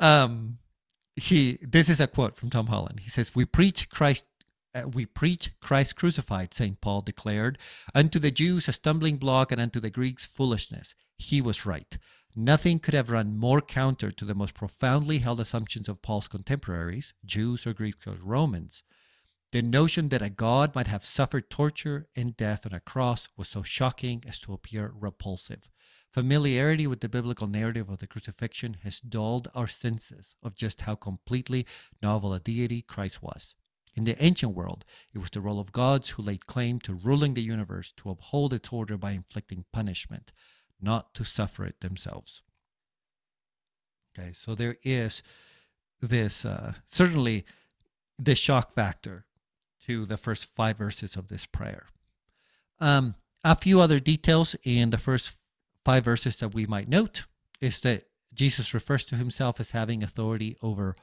um, 0.00 0.58
he 1.16 1.58
this 1.62 1.88
is 1.88 2.00
a 2.00 2.06
quote 2.06 2.36
from 2.36 2.50
Tom 2.50 2.66
Holland. 2.66 3.00
He 3.00 3.10
says, 3.10 3.34
"We 3.34 3.44
preach 3.44 3.88
Christ." 3.90 4.26
Uh, 4.74 4.86
we 4.86 5.06
preach 5.06 5.50
Christ 5.60 5.96
crucified, 5.96 6.52
St. 6.52 6.78
Paul 6.82 7.00
declared, 7.00 7.56
unto 7.94 8.18
the 8.18 8.30
Jews 8.30 8.68
a 8.68 8.72
stumbling 8.74 9.16
block 9.16 9.50
and 9.50 9.58
unto 9.58 9.80
the 9.80 9.88
Greeks 9.88 10.26
foolishness. 10.26 10.94
He 11.16 11.40
was 11.40 11.64
right. 11.64 11.96
Nothing 12.36 12.78
could 12.78 12.92
have 12.92 13.10
run 13.10 13.38
more 13.38 13.62
counter 13.62 14.10
to 14.10 14.24
the 14.26 14.34
most 14.34 14.52
profoundly 14.52 15.20
held 15.20 15.40
assumptions 15.40 15.88
of 15.88 16.02
Paul's 16.02 16.28
contemporaries, 16.28 17.14
Jews 17.24 17.66
or 17.66 17.72
Greeks 17.72 18.06
or 18.06 18.16
Romans. 18.22 18.82
The 19.50 19.62
notion 19.62 20.10
that 20.10 20.20
a 20.20 20.28
God 20.28 20.74
might 20.74 20.88
have 20.88 21.06
suffered 21.06 21.48
torture 21.48 22.06
and 22.14 22.36
death 22.36 22.66
on 22.66 22.74
a 22.74 22.80
cross 22.80 23.28
was 23.34 23.48
so 23.48 23.62
shocking 23.62 24.22
as 24.26 24.38
to 24.40 24.52
appear 24.52 24.92
repulsive. 24.94 25.70
Familiarity 26.12 26.86
with 26.86 27.00
the 27.00 27.08
biblical 27.08 27.46
narrative 27.46 27.88
of 27.88 27.96
the 27.96 28.06
crucifixion 28.06 28.74
has 28.82 29.00
dulled 29.00 29.48
our 29.54 29.66
senses 29.66 30.36
of 30.42 30.54
just 30.54 30.82
how 30.82 30.96
completely 30.96 31.66
novel 32.02 32.34
a 32.34 32.40
deity 32.40 32.82
Christ 32.82 33.22
was. 33.22 33.54
In 33.94 34.04
the 34.04 34.22
ancient 34.22 34.54
world, 34.54 34.84
it 35.14 35.18
was 35.18 35.30
the 35.30 35.40
role 35.40 35.60
of 35.60 35.72
gods 35.72 36.10
who 36.10 36.22
laid 36.22 36.46
claim 36.46 36.78
to 36.80 36.92
ruling 36.92 37.32
the 37.32 37.42
universe 37.42 37.92
to 37.96 38.10
uphold 38.10 38.52
its 38.52 38.68
order 38.68 38.98
by 38.98 39.12
inflicting 39.12 39.64
punishment, 39.72 40.30
not 40.78 41.14
to 41.14 41.24
suffer 41.24 41.64
it 41.64 41.80
themselves. 41.80 42.42
Okay, 44.18 44.34
so 44.34 44.54
there 44.54 44.76
is 44.82 45.22
this 46.02 46.44
uh, 46.44 46.74
certainly 46.84 47.46
the 48.18 48.34
shock 48.34 48.74
factor 48.74 49.24
to 49.88 50.04
the 50.04 50.16
first 50.18 50.44
five 50.44 50.76
verses 50.76 51.16
of 51.16 51.28
this 51.28 51.46
prayer. 51.46 51.86
Um, 52.78 53.14
a 53.42 53.56
few 53.56 53.80
other 53.80 53.98
details 53.98 54.54
in 54.62 54.90
the 54.90 54.98
first 54.98 55.40
five 55.84 56.04
verses 56.04 56.36
that 56.38 56.54
we 56.54 56.66
might 56.66 56.88
note 56.88 57.24
is 57.60 57.80
that 57.80 58.04
Jesus 58.34 58.74
refers 58.74 59.04
to 59.06 59.16
himself 59.16 59.58
as 59.58 59.70
having 59.70 60.02
authority 60.02 60.56
over 60.62 60.94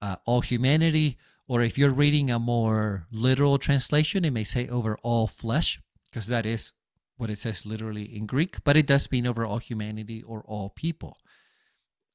uh, 0.00 0.16
all 0.24 0.40
humanity, 0.40 1.18
or 1.46 1.62
if 1.62 1.76
you're 1.76 1.90
reading 1.90 2.30
a 2.30 2.38
more 2.38 3.06
literal 3.10 3.58
translation, 3.58 4.24
it 4.24 4.32
may 4.32 4.44
say 4.44 4.66
over 4.68 4.96
all 5.02 5.26
flesh, 5.26 5.80
because 6.10 6.26
that 6.26 6.46
is 6.46 6.72
what 7.18 7.30
it 7.30 7.38
says 7.38 7.66
literally 7.66 8.16
in 8.16 8.26
Greek, 8.26 8.64
but 8.64 8.76
it 8.76 8.86
does 8.86 9.10
mean 9.10 9.26
over 9.26 9.44
all 9.44 9.58
humanity 9.58 10.22
or 10.22 10.42
all 10.46 10.70
people. 10.70 11.18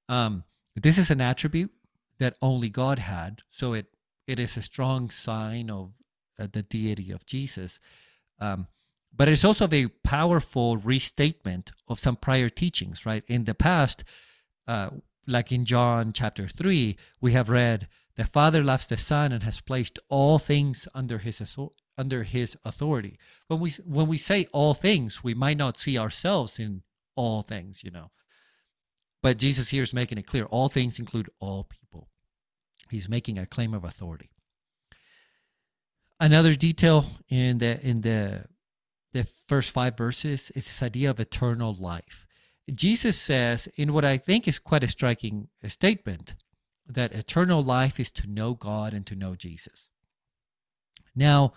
Um, 0.09 0.43
this 0.75 0.97
is 0.97 1.11
an 1.11 1.21
attribute 1.21 1.71
that 2.17 2.37
only 2.41 2.69
God 2.69 2.99
had, 2.99 3.43
so 3.51 3.73
it 3.73 3.85
it 4.31 4.39
is 4.39 4.55
a 4.55 4.61
strong 4.61 5.09
sign 5.09 5.69
of 5.69 5.91
uh, 6.39 6.47
the 6.51 6.63
deity 6.63 7.11
of 7.11 7.25
Jesus. 7.25 7.79
Um, 8.39 8.67
but 9.13 9.27
it's 9.27 9.43
also 9.43 9.65
a 9.65 9.67
very 9.67 9.89
powerful 9.89 10.77
restatement 10.77 11.71
of 11.89 11.99
some 11.99 12.15
prior 12.15 12.47
teachings, 12.47 13.05
right? 13.05 13.23
In 13.27 13.43
the 13.43 13.53
past, 13.53 14.05
uh, 14.67 14.91
like 15.27 15.51
in 15.51 15.65
John 15.65 16.13
chapter 16.13 16.47
3, 16.47 16.95
we 17.19 17.33
have 17.33 17.49
read, 17.49 17.89
The 18.15 18.23
Father 18.23 18.63
loves 18.63 18.87
the 18.87 18.95
Son 18.95 19.33
and 19.33 19.43
has 19.43 19.59
placed 19.59 19.99
all 20.07 20.39
things 20.39 20.87
under 20.93 21.17
his 21.17 21.57
under 21.97 22.23
his 22.23 22.57
authority. 22.63 23.19
When 23.47 23.59
we 23.59 23.71
when 23.85 24.07
we 24.07 24.17
say 24.17 24.47
all 24.53 24.73
things, 24.73 25.23
we 25.23 25.33
might 25.33 25.57
not 25.57 25.77
see 25.77 25.97
ourselves 25.97 26.57
in 26.57 26.83
all 27.15 27.41
things, 27.41 27.83
you 27.83 27.91
know. 27.91 28.11
But 29.21 29.37
Jesus 29.37 29.69
here 29.69 29.83
is 29.83 29.93
making 29.93 30.17
it 30.17 30.25
clear 30.25 30.45
all 30.45 30.69
things 30.69 30.99
include 30.99 31.29
all 31.39 31.65
people. 31.65 32.10
He's 32.91 33.09
making 33.09 33.39
a 33.39 33.45
claim 33.45 33.73
of 33.73 33.83
authority. 33.83 34.29
Another 36.19 36.53
detail 36.53 37.05
in 37.29 37.57
the 37.57 37.83
in 37.85 38.01
the 38.01 38.45
the 39.13 39.27
first 39.47 39.71
five 39.71 39.97
verses 39.97 40.51
is 40.51 40.65
this 40.65 40.83
idea 40.83 41.09
of 41.09 41.19
eternal 41.19 41.73
life. 41.73 42.27
Jesus 42.71 43.17
says, 43.19 43.67
in 43.75 43.91
what 43.91 44.05
I 44.05 44.17
think 44.17 44.47
is 44.47 44.59
quite 44.59 44.83
a 44.83 44.87
striking 44.87 45.49
statement, 45.67 46.35
that 46.87 47.11
eternal 47.11 47.63
life 47.63 47.99
is 47.99 48.11
to 48.11 48.27
know 48.27 48.53
God 48.53 48.93
and 48.93 49.05
to 49.07 49.15
know 49.15 49.35
Jesus. 49.35 49.89
Now, 51.15 51.53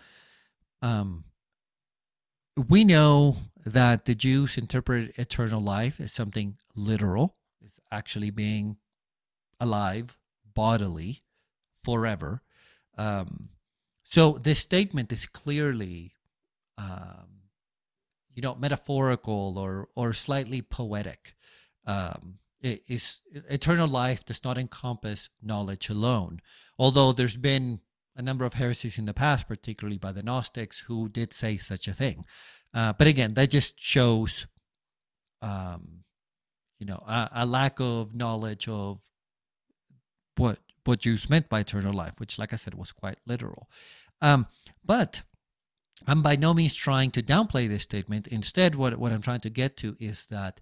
um, 0.82 1.24
we 2.68 2.84
know 2.84 3.36
that 3.64 4.04
the 4.04 4.14
Jews 4.14 4.58
interpret 4.58 5.18
eternal 5.18 5.60
life 5.60 6.00
as 6.00 6.12
something 6.12 6.56
literal, 6.74 7.36
it's 7.60 7.80
actually 7.90 8.30
being 8.30 8.76
alive 9.60 10.18
bodily 10.54 11.23
forever. 11.84 12.42
Um, 12.96 13.50
so 14.02 14.32
this 14.32 14.58
statement 14.58 15.12
is 15.12 15.26
clearly, 15.26 16.12
um, 16.78 17.42
you 18.34 18.42
know, 18.42 18.54
metaphorical 18.54 19.58
or 19.58 19.88
or 19.94 20.12
slightly 20.12 20.62
poetic. 20.62 21.34
Um, 21.86 22.38
it 22.60 22.82
is 22.88 23.20
eternal 23.50 23.86
life 23.88 24.24
does 24.24 24.42
not 24.42 24.58
encompass 24.58 25.28
knowledge 25.42 25.90
alone. 25.90 26.40
Although 26.78 27.12
there's 27.12 27.36
been 27.36 27.80
a 28.16 28.22
number 28.22 28.44
of 28.44 28.54
heresies 28.54 28.98
in 28.98 29.04
the 29.04 29.14
past, 29.14 29.48
particularly 29.48 29.98
by 29.98 30.12
the 30.12 30.22
Gnostics, 30.22 30.80
who 30.80 31.08
did 31.08 31.32
say 31.32 31.56
such 31.56 31.88
a 31.88 31.92
thing. 31.94 32.24
Uh, 32.72 32.92
but 32.92 33.06
again, 33.06 33.34
that 33.34 33.50
just 33.50 33.78
shows, 33.78 34.46
um, 35.42 36.04
you 36.78 36.86
know, 36.86 37.02
a, 37.06 37.28
a, 37.34 37.46
lack 37.46 37.80
of 37.80 38.14
knowledge 38.14 38.68
of 38.68 39.00
what 40.36 40.58
what 40.84 41.00
Jews 41.00 41.30
meant 41.30 41.48
by 41.48 41.60
eternal 41.60 41.92
life, 41.92 42.20
which, 42.20 42.38
like 42.38 42.52
I 42.52 42.56
said, 42.56 42.74
was 42.74 42.92
quite 42.92 43.18
literal. 43.26 43.68
Um, 44.20 44.46
but 44.84 45.22
I'm 46.06 46.22
by 46.22 46.36
no 46.36 46.54
means 46.54 46.74
trying 46.74 47.10
to 47.12 47.22
downplay 47.22 47.68
this 47.68 47.82
statement. 47.82 48.26
Instead, 48.28 48.74
what, 48.74 48.98
what 48.98 49.12
I'm 49.12 49.22
trying 49.22 49.40
to 49.40 49.50
get 49.50 49.76
to 49.78 49.96
is 49.98 50.26
that 50.26 50.60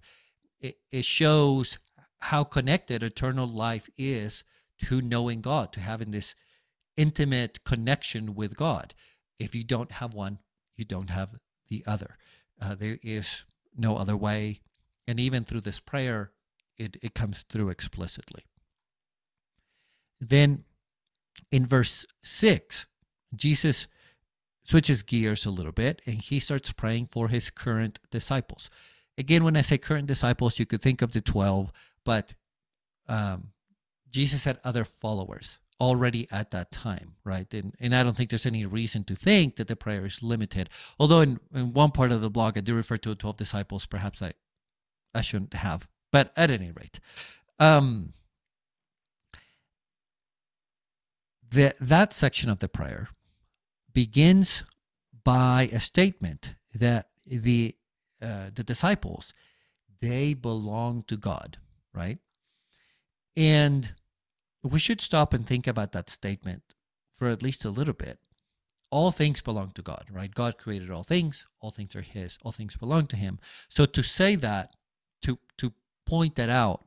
it, 0.59 0.77
it 0.91 1.05
shows 1.05 1.77
how 2.19 2.43
connected 2.43 3.03
eternal 3.03 3.47
life 3.47 3.89
is 3.97 4.43
to 4.85 5.01
knowing 5.01 5.41
God, 5.41 5.73
to 5.73 5.79
having 5.79 6.11
this 6.11 6.35
intimate 6.95 7.63
connection 7.63 8.35
with 8.35 8.55
God. 8.55 8.93
If 9.39 9.55
you 9.55 9.63
don't 9.63 9.91
have 9.91 10.13
one, 10.13 10.39
you 10.75 10.85
don't 10.85 11.09
have 11.09 11.35
the 11.67 11.83
other. 11.85 12.17
Uh, 12.61 12.75
there 12.75 12.99
is 13.03 13.43
no 13.75 13.97
other 13.97 14.15
way. 14.15 14.61
And 15.07 15.19
even 15.19 15.43
through 15.43 15.61
this 15.61 15.79
prayer, 15.79 16.31
it, 16.77 16.97
it 17.01 17.13
comes 17.13 17.43
through 17.49 17.69
explicitly. 17.69 18.45
Then 20.29 20.63
in 21.51 21.65
verse 21.65 22.05
6, 22.23 22.85
Jesus 23.35 23.87
switches 24.63 25.03
gears 25.03 25.45
a 25.45 25.51
little 25.51 25.71
bit 25.71 26.01
and 26.05 26.15
he 26.15 26.39
starts 26.39 26.71
praying 26.71 27.07
for 27.07 27.27
his 27.27 27.49
current 27.49 27.99
disciples. 28.11 28.69
Again, 29.17 29.43
when 29.43 29.57
I 29.57 29.61
say 29.61 29.77
current 29.77 30.07
disciples, 30.07 30.57
you 30.57 30.65
could 30.65 30.81
think 30.81 31.01
of 31.01 31.11
the 31.11 31.21
12, 31.21 31.71
but 32.03 32.33
um, 33.07 33.49
Jesus 34.09 34.45
had 34.45 34.59
other 34.63 34.85
followers 34.85 35.59
already 35.79 36.27
at 36.31 36.51
that 36.51 36.71
time, 36.71 37.15
right? 37.23 37.51
And, 37.53 37.75
and 37.79 37.95
I 37.95 38.03
don't 38.03 38.15
think 38.15 38.29
there's 38.29 38.45
any 38.45 38.65
reason 38.65 39.03
to 39.05 39.15
think 39.15 39.57
that 39.57 39.67
the 39.67 39.75
prayer 39.75 40.05
is 40.05 40.23
limited. 40.23 40.69
Although 40.99 41.21
in, 41.21 41.39
in 41.53 41.73
one 41.73 41.91
part 41.91 42.11
of 42.11 42.21
the 42.21 42.29
blog, 42.29 42.57
I 42.57 42.61
do 42.61 42.73
refer 42.73 42.97
to 42.97 43.15
12 43.15 43.37
disciples, 43.37 43.85
perhaps 43.85 44.21
I, 44.21 44.33
I 45.13 45.21
shouldn't 45.21 45.53
have. 45.53 45.87
But 46.11 46.31
at 46.37 46.51
any 46.51 46.71
rate, 46.71 46.99
um, 47.59 48.13
the, 51.53 51.75
that 51.79 52.13
section 52.13 52.49
of 52.49 52.59
the 52.59 52.67
prayer 52.67 53.09
begins 53.93 54.63
by 55.23 55.69
a 55.71 55.79
statement 55.79 56.55
that 56.73 57.09
the 57.25 57.75
uh, 58.21 58.49
the 58.53 58.63
disciples 58.63 59.33
they 60.01 60.33
belong 60.33 61.03
to 61.07 61.15
God, 61.15 61.57
right? 61.93 62.17
And 63.37 63.93
we 64.63 64.79
should 64.79 65.01
stop 65.01 65.33
and 65.33 65.45
think 65.45 65.67
about 65.67 65.91
that 65.91 66.09
statement 66.09 66.63
for 67.13 67.27
at 67.27 67.41
least 67.41 67.65
a 67.65 67.69
little 67.69 67.93
bit. 67.93 68.19
All 68.91 69.11
things 69.11 69.41
belong 69.41 69.71
to 69.71 69.81
God, 69.81 70.05
right? 70.11 70.33
God 70.33 70.57
created 70.57 70.89
all 70.89 71.03
things, 71.03 71.45
all 71.59 71.71
things 71.71 71.95
are 71.95 72.01
his, 72.01 72.37
all 72.43 72.51
things 72.51 72.75
belong 72.75 73.07
to 73.07 73.15
him. 73.15 73.39
So 73.69 73.85
to 73.85 74.03
say 74.03 74.35
that, 74.35 74.75
to 75.21 75.37
to 75.57 75.73
point 76.05 76.35
that 76.35 76.49
out, 76.49 76.85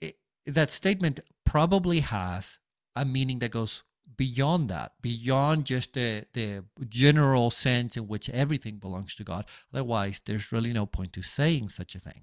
it, 0.00 0.16
that 0.46 0.70
statement 0.70 1.20
probably 1.44 2.00
has 2.00 2.58
a 2.96 3.04
meaning 3.04 3.38
that 3.40 3.50
goes 3.50 3.82
beyond 4.16 4.68
that, 4.68 4.92
beyond 5.00 5.64
just 5.64 5.94
the, 5.94 6.24
the 6.32 6.64
general 6.88 7.50
sense 7.50 7.96
in 7.96 8.06
which 8.06 8.28
everything 8.30 8.76
belongs 8.76 9.14
to 9.16 9.24
God. 9.24 9.44
Otherwise, 9.72 10.20
there's 10.24 10.52
really 10.52 10.72
no 10.72 10.86
point 10.86 11.12
to 11.14 11.22
saying 11.22 11.68
such 11.68 11.94
a 11.94 12.00
thing. 12.00 12.22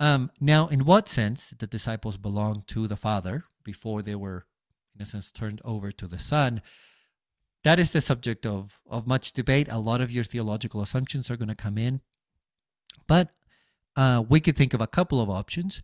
Um, 0.00 0.30
now, 0.40 0.68
in 0.68 0.84
what 0.84 1.08
sense 1.08 1.54
the 1.58 1.66
disciples 1.66 2.16
belong 2.16 2.64
to 2.68 2.88
the 2.88 2.96
Father 2.96 3.44
before 3.62 4.02
they 4.02 4.14
were, 4.14 4.46
in 4.96 5.02
a 5.02 5.06
sense, 5.06 5.30
turned 5.30 5.60
over 5.64 5.92
to 5.92 6.06
the 6.06 6.18
Son? 6.18 6.62
That 7.62 7.78
is 7.78 7.92
the 7.92 8.00
subject 8.00 8.44
of, 8.44 8.80
of 8.90 9.06
much 9.06 9.32
debate. 9.32 9.68
A 9.70 9.78
lot 9.78 10.00
of 10.00 10.10
your 10.10 10.24
theological 10.24 10.82
assumptions 10.82 11.30
are 11.30 11.36
going 11.36 11.48
to 11.48 11.54
come 11.54 11.78
in. 11.78 12.00
But 13.06 13.28
uh, 13.94 14.24
we 14.28 14.40
could 14.40 14.56
think 14.56 14.74
of 14.74 14.80
a 14.80 14.86
couple 14.86 15.20
of 15.20 15.30
options. 15.30 15.82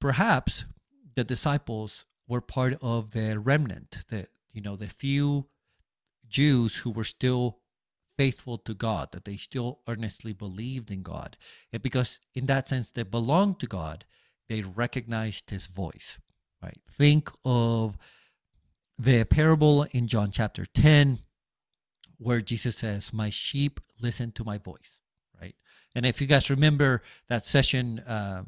Perhaps 0.00 0.66
the 1.14 1.24
disciples 1.24 2.04
were 2.26 2.40
part 2.40 2.74
of 2.80 3.12
the 3.12 3.38
remnant, 3.38 3.98
the 4.08 4.26
you 4.52 4.60
know 4.60 4.76
the 4.76 4.88
few 4.88 5.46
Jews 6.28 6.76
who 6.76 6.90
were 6.90 7.04
still 7.04 7.58
faithful 8.16 8.58
to 8.58 8.74
God, 8.74 9.10
that 9.12 9.24
they 9.24 9.36
still 9.36 9.80
earnestly 9.88 10.32
believed 10.32 10.90
in 10.90 11.02
God, 11.02 11.36
and 11.72 11.82
because 11.82 12.20
in 12.34 12.46
that 12.46 12.68
sense 12.68 12.90
they 12.90 13.02
belonged 13.02 13.60
to 13.60 13.66
God, 13.66 14.04
they 14.48 14.62
recognized 14.62 15.50
His 15.50 15.66
voice. 15.66 16.18
Right? 16.62 16.80
Think 16.90 17.30
of 17.44 17.98
the 18.98 19.24
parable 19.24 19.82
in 19.90 20.06
John 20.06 20.30
chapter 20.30 20.64
ten, 20.64 21.18
where 22.18 22.40
Jesus 22.40 22.76
says, 22.76 23.12
"My 23.12 23.30
sheep 23.30 23.80
listen 24.00 24.32
to 24.32 24.44
my 24.44 24.58
voice." 24.58 25.00
Right? 25.40 25.56
And 25.94 26.06
if 26.06 26.20
you 26.20 26.26
guys 26.26 26.48
remember 26.48 27.02
that 27.28 27.44
session 27.44 27.98
uh, 28.00 28.44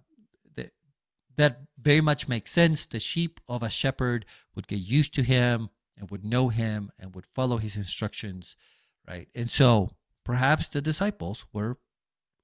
that 1.37 1.63
very 1.81 2.01
much 2.01 2.29
makes 2.29 2.51
sense. 2.51 2.87
The 2.87 3.01
sheep 3.01 3.41
of 3.49 3.63
a 3.63 3.71
shepherd 3.71 4.27
would 4.55 4.67
get 4.67 4.81
used 4.81 5.15
to 5.15 5.23
him 5.23 5.71
and 5.99 6.11
would 6.11 6.25
know 6.25 6.49
him 6.49 6.91
and 6.99 7.15
would 7.15 7.27
follow 7.27 7.59
his 7.59 7.77
instructions, 7.77 8.57
right? 9.09 9.29
And 9.35 9.51
so 9.51 9.91
perhaps 10.25 10.69
the 10.69 10.83
disciples 10.83 11.47
were 11.53 11.79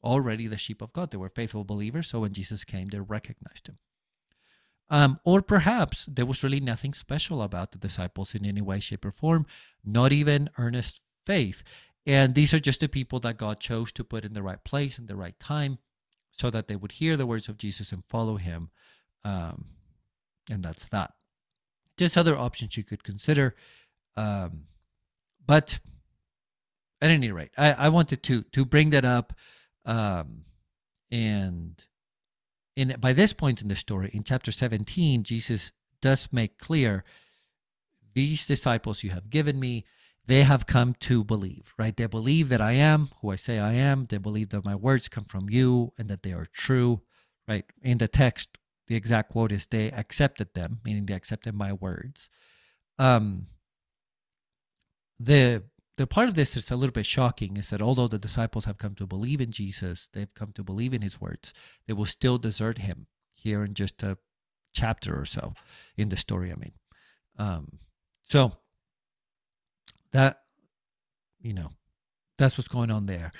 already 0.03 0.47
the 0.47 0.59
sheep 0.59 0.83
of 0.83 0.93
God. 0.93 1.11
They 1.11 1.19
were 1.19 1.29
faithful 1.29 1.65
believers. 1.65 2.09
So 2.09 2.21
when 2.21 2.33
Jesus 2.33 2.65
came, 2.65 2.89
they 2.89 3.01
recognized 3.01 3.69
him. 3.69 3.79
Um, 4.91 5.21
or 5.25 5.41
perhaps 5.41 6.07
there 6.07 6.27
was 6.27 6.43
really 6.43 6.61
nothing 6.61 6.93
special 6.93 7.43
about 7.43 7.73
the 7.73 7.79
disciples 7.79 8.35
in 8.35 8.45
any 8.45 8.61
way, 8.61 8.79
shape, 8.79 9.05
or 9.05 9.11
form, 9.11 9.47
not 9.85 10.13
even 10.13 10.51
earnest 10.59 11.01
faith. 11.25 11.63
And 12.05 12.35
these 12.35 12.53
are 12.53 12.61
just 12.61 12.81
the 12.81 12.89
people 12.89 13.21
that 13.21 13.39
God 13.39 13.59
chose 13.61 13.93
to 13.93 14.05
put 14.05 14.25
in 14.25 14.35
the 14.35 14.43
right 14.43 14.63
place 14.65 14.99
in 14.99 15.07
the 15.07 15.17
right 15.17 15.39
time 15.39 15.79
so 16.31 16.51
that 16.51 16.69
they 16.69 16.77
would 16.77 16.93
hear 16.93 17.17
the 17.17 17.27
words 17.27 17.49
of 17.49 17.57
Jesus 17.57 17.93
and 17.93 18.05
follow 18.09 18.37
him. 18.37 18.71
Um, 19.25 19.67
and 20.51 20.63
that's 20.63 20.89
that. 20.89 21.13
Just 21.97 22.17
other 22.17 22.37
options 22.37 22.77
you 22.77 22.85
could 22.85 23.05
consider. 23.05 23.55
Um, 24.17 24.65
but 25.47 25.79
at 27.01 27.11
any 27.11 27.31
rate, 27.31 27.51
I, 27.57 27.73
I 27.73 27.89
wanted 27.89 28.23
to 28.25 28.43
to 28.43 28.65
bring 28.65 28.91
that 28.91 29.05
up. 29.05 29.33
Um, 29.85 30.45
and 31.11 31.83
in 32.77 32.97
by 33.01 33.13
this 33.13 33.33
point 33.33 33.63
in 33.63 33.69
the 33.69 33.77
story, 33.77 34.11
in 34.13 34.23
chapter 34.23 34.53
17, 34.53 35.23
Jesus 35.23 35.73
does 36.01 36.29
make 36.33 36.59
clear 36.59 37.05
these 38.15 38.47
disciples 38.47 39.03
you 39.03 39.11
have 39.11 39.31
given 39.31 39.59
me, 39.59 39.85
they 40.27 40.43
have 40.43 40.67
come 40.67 40.95
to 41.01 41.25
believe, 41.25 41.73
right? 41.79 41.97
They 41.97 42.07
believe 42.07 42.49
that 42.51 42.61
I 42.61 42.73
am 42.73 43.09
who 43.21 43.31
I 43.31 43.37
say 43.37 43.59
I 43.59 43.73
am. 43.75 44.07
They 44.07 44.19
believe 44.19 44.51
that 44.51 44.65
my 44.65 44.75
words 44.75 45.09
come 45.09 45.25
from 45.25 45.49
you 45.51 45.93
and 45.99 46.09
that 46.09 46.23
they 46.23 46.33
are 46.33 46.47
true, 46.47 47.01
right? 47.49 47.65
In 47.83 47.99
the 47.99 48.09
text, 48.09 48.59
the 48.89 48.97
exact 48.97 49.31
quote 49.31 49.53
is 49.53 49.67
they 49.67 49.91
accepted 49.91 50.55
them, 50.55 50.81
meaning 50.85 51.07
they 51.07 51.15
accepted 51.15 51.55
my 51.55 51.73
words. 51.73 52.29
Um, 52.99 53.47
the 55.19 55.65
the 55.99 56.07
part 56.07 56.29
of 56.29 56.35
this 56.35 56.57
is 56.57 56.71
a 56.71 56.77
little 56.77 56.93
bit 56.93 57.07
shocking 57.07 57.57
is 57.57 57.71
that 57.71 57.83
although 57.83 58.09
the 58.09 58.19
disciples 58.19 58.65
have 58.65 58.79
come 58.79 58.95
to 58.95 59.07
believe 59.07 59.41
in 59.41 59.53
Jesus, 59.53 60.09
they've 60.13 60.35
come 60.35 60.53
to 60.55 60.65
believe 60.65 60.95
in 60.95 61.03
his 61.03 61.21
words, 61.21 61.53
they 61.87 61.93
will 61.93 62.07
still 62.07 62.39
desert 62.39 62.79
him 62.79 63.07
here 63.31 63.63
in 63.63 63.75
just 63.75 64.03
a 64.03 64.17
chapter 64.73 65.19
or 65.21 65.27
so 65.27 65.53
in 65.97 66.09
the 66.09 66.17
story. 66.17 66.51
I 66.51 66.55
mean, 66.55 66.73
um, 67.39 67.79
so 68.25 68.57
that, 70.13 70.41
you 71.41 71.53
know, 71.53 71.71
that's 72.39 72.57
what's 72.57 72.69
going 72.69 72.91
on 72.91 73.07
there. 73.07 73.33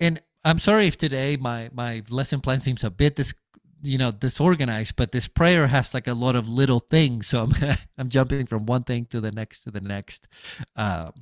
And 0.00 0.20
I'm 0.44 0.58
sorry 0.58 0.86
if 0.86 0.96
today 0.96 1.36
my 1.36 1.68
my 1.72 2.02
lesson 2.08 2.40
plan 2.40 2.60
seems 2.60 2.84
a 2.84 2.90
bit 2.90 3.16
dis, 3.16 3.34
you 3.82 3.98
know 3.98 4.10
disorganized, 4.10 4.96
but 4.96 5.12
this 5.12 5.28
prayer 5.28 5.66
has 5.66 5.94
like 5.94 6.06
a 6.06 6.14
lot 6.14 6.36
of 6.36 6.48
little 6.48 6.80
things, 6.80 7.26
so 7.28 7.44
I'm 7.44 7.52
I'm 7.98 8.08
jumping 8.08 8.46
from 8.46 8.66
one 8.66 8.84
thing 8.84 9.06
to 9.06 9.20
the 9.20 9.32
next 9.32 9.62
to 9.62 9.70
the 9.70 9.80
next. 9.80 10.28
Um, 10.76 11.12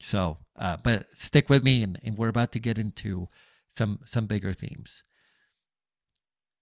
so, 0.00 0.38
uh, 0.56 0.76
but 0.82 1.06
stick 1.12 1.50
with 1.50 1.64
me, 1.64 1.82
and, 1.82 1.98
and 2.04 2.16
we're 2.16 2.28
about 2.28 2.52
to 2.52 2.60
get 2.60 2.78
into 2.78 3.28
some 3.70 4.00
some 4.04 4.26
bigger 4.26 4.52
themes. 4.52 5.02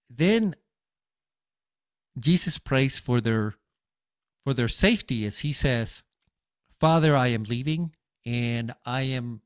Then 0.09 0.55
Jesus 2.19 2.59
prays 2.59 2.99
for 2.99 3.21
their 3.21 3.55
for 4.45 4.55
their 4.55 4.69
safety 4.69 5.25
as 5.25 5.41
he 5.41 5.53
says, 5.53 6.03
"Father, 6.81 7.17
I 7.17 7.29
am 7.29 7.45
leaving, 7.45 7.95
and 8.25 8.73
I 8.85 9.03
am 9.03 9.43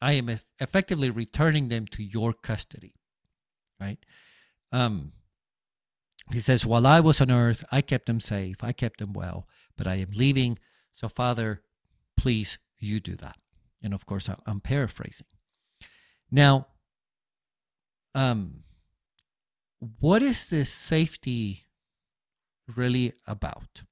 I 0.00 0.12
am 0.12 0.28
effectively 0.58 1.10
returning 1.10 1.68
them 1.68 1.86
to 1.88 2.02
your 2.02 2.32
custody." 2.32 2.94
Right? 3.80 3.98
Um, 4.72 5.12
he 6.34 6.40
says, 6.40 6.66
"While 6.66 6.86
I 6.86 7.00
was 7.00 7.20
on 7.20 7.30
earth, 7.30 7.64
I 7.70 7.82
kept 7.82 8.06
them 8.06 8.20
safe, 8.20 8.62
I 8.62 8.72
kept 8.72 8.98
them 8.98 9.12
well, 9.12 9.48
but 9.76 9.86
I 9.86 9.96
am 9.96 10.10
leaving. 10.12 10.58
So, 10.94 11.08
Father, 11.08 11.62
please 12.16 12.58
you 12.78 13.00
do 13.00 13.16
that. 13.16 13.36
And 13.82 13.94
of 13.94 14.06
course, 14.06 14.28
I'm 14.46 14.60
paraphrasing. 14.60 15.26
Now, 16.30 16.68
um, 18.14 18.62
what 19.98 20.22
is 20.22 20.48
this 20.48 20.70
safety 20.70 21.64
really 22.76 23.12
about? 23.26 23.82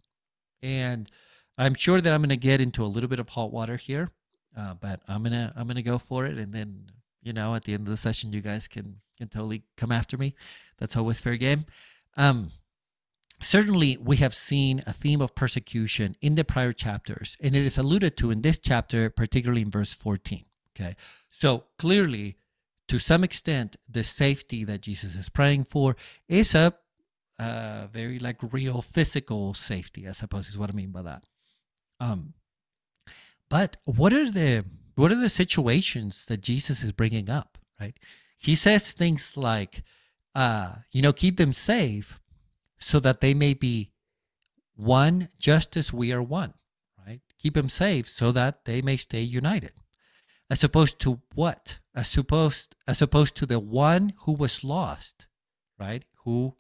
And 0.63 1.11
I'm 1.59 1.75
sure 1.75 2.01
that 2.01 2.13
I'm 2.13 2.21
going 2.21 2.31
to 2.31 2.37
get 2.37 2.61
into 2.61 2.85
a 2.85 2.87
little 2.87 3.09
bit 3.09 3.19
of 3.19 3.29
hot 3.29 3.53
water 3.53 3.77
here, 3.77 4.11
uh, 4.57 4.75
but 4.75 5.01
I'm 5.09 5.23
gonna 5.23 5.53
I'm 5.57 5.67
gonna 5.67 5.83
go 5.83 5.99
for 5.99 6.27
it, 6.27 6.39
and 6.39 6.53
then 6.53 6.87
you 7.23 7.33
know 7.33 7.55
at 7.55 7.65
the 7.65 7.75
end 7.75 7.87
of 7.87 7.91
the 7.91 7.97
session, 7.97 8.33
you 8.33 8.41
guys 8.41 8.67
can 8.67 8.97
can 9.19 9.29
totally 9.29 9.63
come 9.77 9.93
after 9.93 10.17
me. 10.17 10.35
That's 10.79 10.97
always 10.97 11.21
fair 11.21 11.37
game. 11.37 11.67
Um, 12.17 12.53
certainly 13.41 13.97
we 14.01 14.17
have 14.17 14.35
seen 14.35 14.83
a 14.87 14.93
theme 14.93 15.21
of 15.21 15.35
persecution 15.35 16.17
in 16.21 16.35
the 16.35 16.45
prior 16.45 16.73
chapters 16.73 17.37
and 17.41 17.57
it 17.57 17.65
is 17.65 17.79
alluded 17.79 18.17
to 18.19 18.31
in 18.31 18.43
this 18.43 18.59
chapter 18.59 19.11
particularly 19.11 19.63
in 19.63 19.71
verse 19.71 19.95
14 19.95 20.45
okay? 20.77 20.95
So 21.29 21.65
clearly 21.79 22.37
to 22.89 22.99
some 22.99 23.25
extent 23.25 23.77
the 23.89 24.05
safety 24.05 24.65
that 24.65 24.83
jesus 24.83 25.15
is 25.15 25.29
praying 25.29 25.65
for 25.65 25.97
is 26.29 26.55
a 26.55 26.75
uh, 27.39 27.87
very 27.91 28.19
like 28.19 28.37
real 28.53 28.83
physical 28.83 29.55
safety 29.55 30.07
i 30.07 30.13
suppose 30.13 30.49
is 30.49 30.59
what 30.59 30.69
i 30.69 30.75
mean 30.75 30.91
by 30.91 31.03
that. 31.03 31.25
Um 31.99 32.35
but 33.49 33.79
what 33.85 34.13
are 34.13 34.31
the 34.31 34.65
what 34.97 35.11
are 35.11 35.21
the 35.21 35.31
situations 35.31 36.27
that 36.27 36.43
jesus 36.43 36.83
is 36.83 36.93
bringing 36.93 37.31
up 37.31 37.57
right? 37.81 37.97
He 38.39 38.55
says 38.55 38.93
things 38.93 39.37
like 39.37 39.83
uh 40.35 40.75
you 40.91 41.03
know 41.03 41.13
keep 41.13 41.37
them 41.37 41.53
safe 41.53 42.21
so 42.79 43.01
that 43.01 43.21
they 43.21 43.35
may 43.35 43.55
be 43.55 43.93
one 44.75 45.29
just 45.39 45.77
as 45.77 45.93
we 45.93 46.13
are 46.13 46.23
one, 46.23 46.55
right? 47.07 47.21
Keep 47.39 47.55
them 47.55 47.69
safe 47.69 48.09
so 48.09 48.33
that 48.33 48.65
they 48.65 48.81
may 48.81 48.97
stay 48.97 49.21
united. 49.21 49.73
As 50.49 50.65
opposed 50.65 50.99
to 51.01 51.21
what? 51.35 51.79
As 51.95 52.17
opposed 52.17 52.75
as 52.87 53.03
opposed 53.03 53.37
to 53.37 53.47
the 53.47 53.61
one 53.61 54.15
who 54.21 54.33
was 54.33 54.65
lost, 54.65 55.27
right? 55.79 56.05
Who 56.25 56.57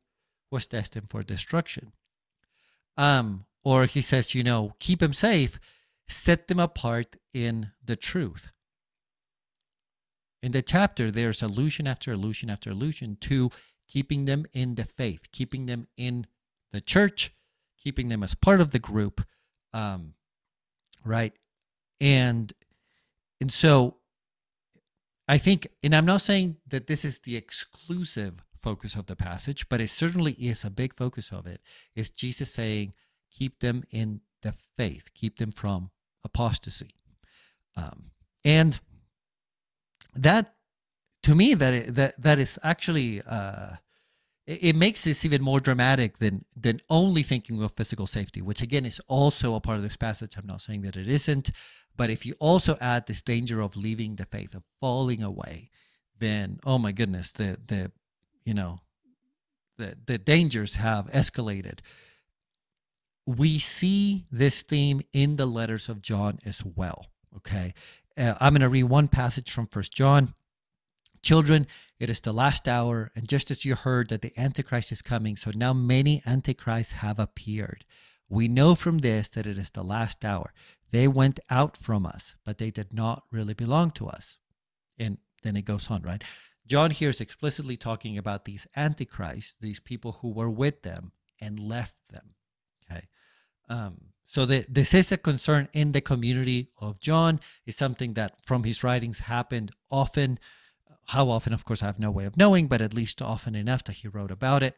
was 0.51 0.67
destined 0.67 1.11
for 1.11 1.23
destruction. 1.23 1.93
Um, 2.97 3.47
or 3.63 3.87
he 3.87 4.03
says, 4.03 4.35
you 4.35 4.43
know, 4.43 4.75
keep 4.79 5.01
them 5.01 5.13
safe, 5.13 5.59
set 6.09 6.49
them 6.49 6.61
apart 6.61 7.17
in 7.33 7.71
the 7.85 7.97
truth. 7.97 8.51
In 10.43 10.53
the 10.53 10.63
chapter, 10.63 11.11
there's 11.11 11.43
allusion 11.43 11.87
after 11.87 12.13
allusion 12.13 12.49
after 12.51 12.71
allusion 12.71 13.17
to 13.23 13.51
keeping 13.89 14.25
them 14.25 14.47
in 14.53 14.75
the 14.75 14.85
faith, 14.85 15.31
keeping 15.33 15.67
them 15.67 15.87
in 15.97 16.27
the 16.73 16.81
church, 16.81 17.33
keeping 17.77 18.09
them 18.09 18.23
as 18.23 18.35
part 18.35 18.61
of 18.61 18.71
the 18.71 18.79
group, 18.79 19.21
um, 19.73 20.15
right? 21.05 21.33
And 22.01 22.53
and 23.41 23.53
so 23.53 23.97
I 25.29 25.39
think, 25.39 25.69
and 25.83 25.95
I'm 25.95 26.07
not 26.07 26.23
saying 26.23 26.57
that 26.67 26.87
this 26.87 27.05
is 27.05 27.21
the 27.21 27.37
exclusive 27.37 28.43
focus 28.55 28.95
of 28.97 29.07
the 29.07 29.17
passage, 29.17 29.69
but 29.69 29.81
it 29.81 29.89
certainly 29.89 30.33
is 30.33 30.65
a 30.65 30.71
big 30.71 30.95
focus 30.95 31.31
of 31.33 31.47
it. 31.47 31.61
Is 31.95 32.11
Jesus 32.11 32.53
saying, 32.53 32.95
keep 33.31 33.61
them 33.61 33.85
in 33.91 34.21
the 34.43 34.55
faith, 34.77 35.15
keep 35.15 35.39
them 35.39 35.53
from 35.53 35.91
apostasy, 36.25 36.91
um, 37.77 38.11
and 38.45 38.81
that 40.15 40.55
to 41.23 41.35
me 41.35 41.55
that 41.55 41.95
that 41.95 42.21
that 42.21 42.39
is 42.39 42.59
actually 42.63 43.23
uh, 43.27 43.77
it, 44.47 44.65
it, 44.65 44.77
makes 44.77 45.05
this 45.05 45.25
even 45.25 45.43
more 45.43 45.61
dramatic 45.61 46.19
than 46.19 46.45
than 46.57 46.81
only 46.89 47.23
thinking 47.23 47.63
of 47.63 47.73
physical 47.73 48.07
safety, 48.07 48.41
which 48.41 48.63
again 48.63 48.87
is 48.87 49.01
also 49.07 49.55
a 49.55 49.61
part 49.61 49.77
of 49.77 49.83
this 49.83 49.97
passage. 49.97 50.37
I'm 50.37 50.47
not 50.47 50.63
saying 50.63 50.83
that 50.83 50.97
it 50.97 51.09
isn't, 51.09 51.51
but 51.97 52.11
if 52.11 52.25
you 52.25 52.35
also 52.41 52.77
add 52.81 53.07
this 53.07 53.23
danger 53.23 53.61
of 53.61 53.77
leaving 53.77 54.17
the 54.17 54.27
faith, 54.27 54.55
of 54.55 54.65
falling 54.81 55.23
away, 55.23 55.71
then 56.19 56.61
oh 56.65 56.79
my 56.79 56.93
goodness, 56.93 57.33
the 57.33 57.59
the 57.67 57.93
you 58.45 58.55
know 58.55 58.81
the 59.77 59.97
the 60.07 60.19
dangers 60.19 60.77
have 60.77 61.11
escalated. 61.11 61.81
We 63.27 63.59
see 63.59 64.25
this 64.33 64.63
theme 64.63 65.03
in 65.13 65.37
the 65.37 65.47
letters 65.47 65.89
of 65.89 66.03
John 66.03 66.39
as 66.45 66.65
well. 66.65 67.07
Okay, 67.37 67.75
uh, 68.21 68.37
I'm 68.41 68.53
going 68.53 68.61
to 68.61 68.69
read 68.69 68.85
one 68.85 69.09
passage 69.09 69.51
from 69.51 69.67
First 69.67 69.93
John 69.93 70.35
Children, 71.23 71.67
it 71.99 72.09
is 72.09 72.21
the 72.21 72.33
last 72.33 72.67
hour, 72.67 73.11
and 73.15 73.29
just 73.29 73.51
as 73.51 73.65
you 73.65 73.75
heard 73.75 74.09
that 74.09 74.23
the 74.23 74.33
Antichrist 74.39 74.91
is 74.91 75.03
coming, 75.03 75.37
so 75.37 75.51
now 75.55 75.75
many 75.75 76.23
Antichrists 76.25 76.93
have 76.93 77.19
appeared. 77.19 77.85
We 78.29 78.49
know 78.49 78.75
from 78.75 78.99
this 78.99 79.29
that 79.31 79.47
it 79.47 79.59
is 79.59 79.71
the 79.71 79.85
last 79.85 80.25
hour. 80.25 80.55
They 80.93 81.09
went 81.09 81.39
out 81.51 81.77
from 81.77 82.07
us, 82.07 82.37
but 82.45 82.57
they 82.57 82.71
did 82.71 82.95
not 82.95 83.25
really 83.31 83.55
belong 83.55 83.91
to 83.93 84.07
us. 84.07 84.39
And 84.99 85.19
then 85.43 85.57
it 85.57 85.67
goes 85.67 85.91
on, 85.91 86.03
right? 86.03 86.25
John 86.67 86.91
here 86.91 87.11
is 87.11 87.21
explicitly 87.21 87.77
talking 87.77 88.17
about 88.17 88.45
these 88.45 88.67
antichrists, 88.77 89.57
these 89.61 89.81
people 89.81 90.13
who 90.13 90.33
were 90.33 90.51
with 90.51 90.83
them 90.83 91.13
and 91.41 91.59
left 91.59 91.97
them. 92.09 92.35
Okay. 92.91 93.09
Um, 93.69 94.01
so 94.33 94.47
the, 94.47 94.65
this 94.69 94.95
is 94.95 95.11
a 95.11 95.17
concern 95.17 95.69
in 95.73 95.91
the 95.93 96.01
community 96.01 96.71
of 96.79 97.01
John. 97.01 97.41
It's 97.67 97.77
something 97.77 98.15
that 98.15 98.41
from 98.41 98.63
his 98.63 98.85
writings 98.85 99.19
happened 99.19 99.73
often. 99.91 100.39
How 101.09 101.29
often, 101.29 101.53
of 101.53 101.65
course, 101.65 101.83
I 101.83 101.87
have 101.87 101.99
no 101.99 102.13
way 102.13 102.27
of 102.27 102.37
knowing, 102.37 102.69
but 102.69 102.81
at 102.81 102.95
least 102.95 103.21
often 103.23 103.55
enough 103.57 103.83
that 103.85 103.97
he 103.97 104.09
wrote 104.09 104.31
about 104.31 104.63
it. 104.63 104.77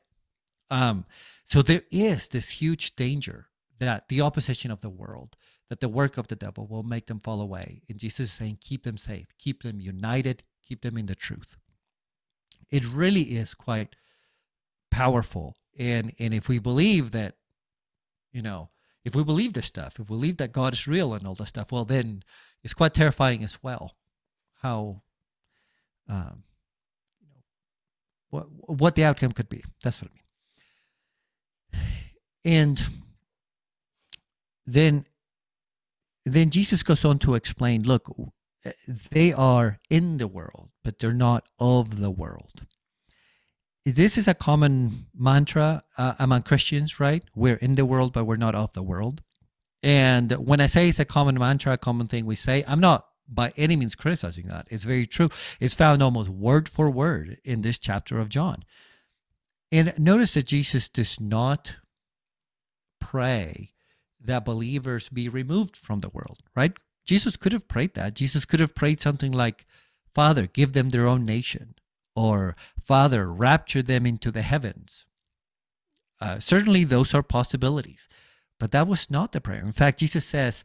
Um, 0.71 1.05
so 1.45 1.61
there 1.61 1.83
is 1.91 2.29
this 2.29 2.49
huge 2.62 2.97
danger 2.97 3.49
that 3.79 4.09
the 4.09 4.23
opposition 4.23 4.71
of 4.71 4.81
the 4.81 4.95
world, 5.03 5.37
that 5.69 5.81
the 5.81 5.95
work 6.01 6.17
of 6.17 6.29
the 6.29 6.37
devil 6.37 6.67
will 6.67 6.83
make 6.95 7.07
them 7.07 7.21
fall 7.21 7.41
away. 7.43 7.83
And 7.91 7.99
Jesus 7.99 8.21
is 8.31 8.33
saying, 8.33 8.59
keep 8.62 8.85
them 8.85 8.97
safe, 8.97 9.27
keep 9.38 9.62
them 9.62 9.81
united, 9.81 10.45
keep 10.67 10.81
them 10.81 10.97
in 10.97 11.07
the 11.07 11.15
truth. 11.15 11.57
it 12.73 12.87
really 12.88 13.23
is 13.23 13.55
quite 13.55 13.95
powerful. 14.91 15.57
And 15.79 16.12
and 16.19 16.35
if 16.35 16.49
we 16.49 16.59
believe 16.59 17.12
that, 17.12 17.37
you 18.33 18.43
know, 18.43 18.71
if 19.05 19.15
we 19.17 19.25
believe 19.25 19.53
this 19.53 19.67
stuff, 19.67 19.95
if 19.95 20.11
we 20.11 20.17
believe 20.17 20.37
that 20.38 20.53
God 20.53 20.73
is 20.73 20.87
real 20.87 21.15
and 21.15 21.27
all 21.27 21.35
this 21.35 21.49
stuff, 21.49 21.73
well, 21.73 21.85
then 21.85 22.23
it's 22.62 22.75
quite 22.75 22.95
terrifying 22.95 23.43
as 23.43 23.62
well. 23.62 23.97
How, 24.62 25.03
um, 26.09 26.45
what 28.31 28.47
what 28.51 28.95
the 28.95 29.05
outcome 29.05 29.33
could 29.33 29.49
be. 29.49 29.62
That's 29.83 30.01
what 30.01 30.11
I 30.11 30.15
mean. 31.75 31.85
And 32.45 32.87
then 34.67 35.07
then 36.25 36.51
Jesus 36.51 36.83
goes 36.83 37.05
on 37.05 37.19
to 37.21 37.35
explain 37.35 37.83
look, 37.83 38.11
they 39.11 39.33
are 39.33 39.81
in 39.91 40.19
the 40.19 40.29
world, 40.29 40.71
but 40.85 40.99
they're 40.99 41.12
not 41.12 41.45
of 41.59 42.01
the 42.01 42.11
world. 42.11 42.67
This 43.85 44.16
is 44.16 44.29
a 44.29 44.35
common 44.35 45.07
mantra 45.14 45.83
uh, 45.99 46.14
among 46.18 46.42
Christians, 46.42 47.01
right? 47.01 47.25
We're 47.35 47.57
in 47.57 47.75
the 47.75 47.85
world, 47.85 48.12
but 48.12 48.25
we're 48.25 48.37
not 48.37 48.55
of 48.55 48.73
the 48.75 48.83
world. 48.83 49.23
And 49.83 50.31
when 50.33 50.61
I 50.61 50.66
say 50.66 50.88
it's 50.88 51.01
a 51.01 51.05
common 51.05 51.38
mantra, 51.38 51.73
a 51.73 51.79
common 51.79 52.07
thing 52.07 52.25
we 52.25 52.37
say, 52.37 52.64
I'm 52.68 52.81
not 52.81 53.07
by 53.29 53.53
any 53.57 53.75
means 53.75 53.95
criticizing 53.95 54.47
that. 54.47 54.68
It's 54.71 54.85
very 54.85 55.07
true. 55.07 55.31
It's 55.59 55.75
found 55.75 56.03
almost 56.03 56.29
word 56.29 56.68
for 56.68 56.90
word 56.90 57.38
in 57.45 57.62
this 57.62 57.79
chapter 57.79 58.21
of 58.21 58.29
John. 58.29 58.62
And 59.73 59.95
notice 59.99 60.35
that 60.35 60.47
Jesus 60.47 60.88
does 60.88 61.18
not 61.18 61.77
pray 63.01 63.73
that 64.21 64.45
believers 64.45 65.09
be 65.09 65.29
removed 65.29 65.77
from 65.77 66.01
the 66.01 66.11
world, 66.11 66.38
right? 66.55 66.73
Jesus 67.05 67.37
could 67.37 67.53
have 67.53 67.66
prayed 67.66 67.95
that. 67.95 68.14
Jesus 68.14 68.45
could 68.45 68.61
have 68.61 68.75
prayed 68.75 69.01
something 69.01 69.33
like, 69.33 69.66
Father, 70.14 70.47
give 70.47 70.73
them 70.73 70.90
their 70.90 71.07
own 71.07 71.25
nation, 71.25 71.75
or 72.14 72.57
Father, 72.79 73.33
rapture 73.33 73.83
them 73.83 74.07
into 74.07 74.31
the 74.31 74.42
heavens. 74.42 75.07
Uh, 76.20 76.38
certainly, 76.38 76.85
those 76.85 77.14
are 77.14 77.22
possibilities, 77.22 78.09
but 78.61 78.70
that 78.72 78.87
was 78.87 79.11
not 79.11 79.33
the 79.33 79.40
prayer. 79.40 79.61
In 79.61 79.72
fact, 79.72 79.98
Jesus 79.98 80.25
says, 80.25 80.64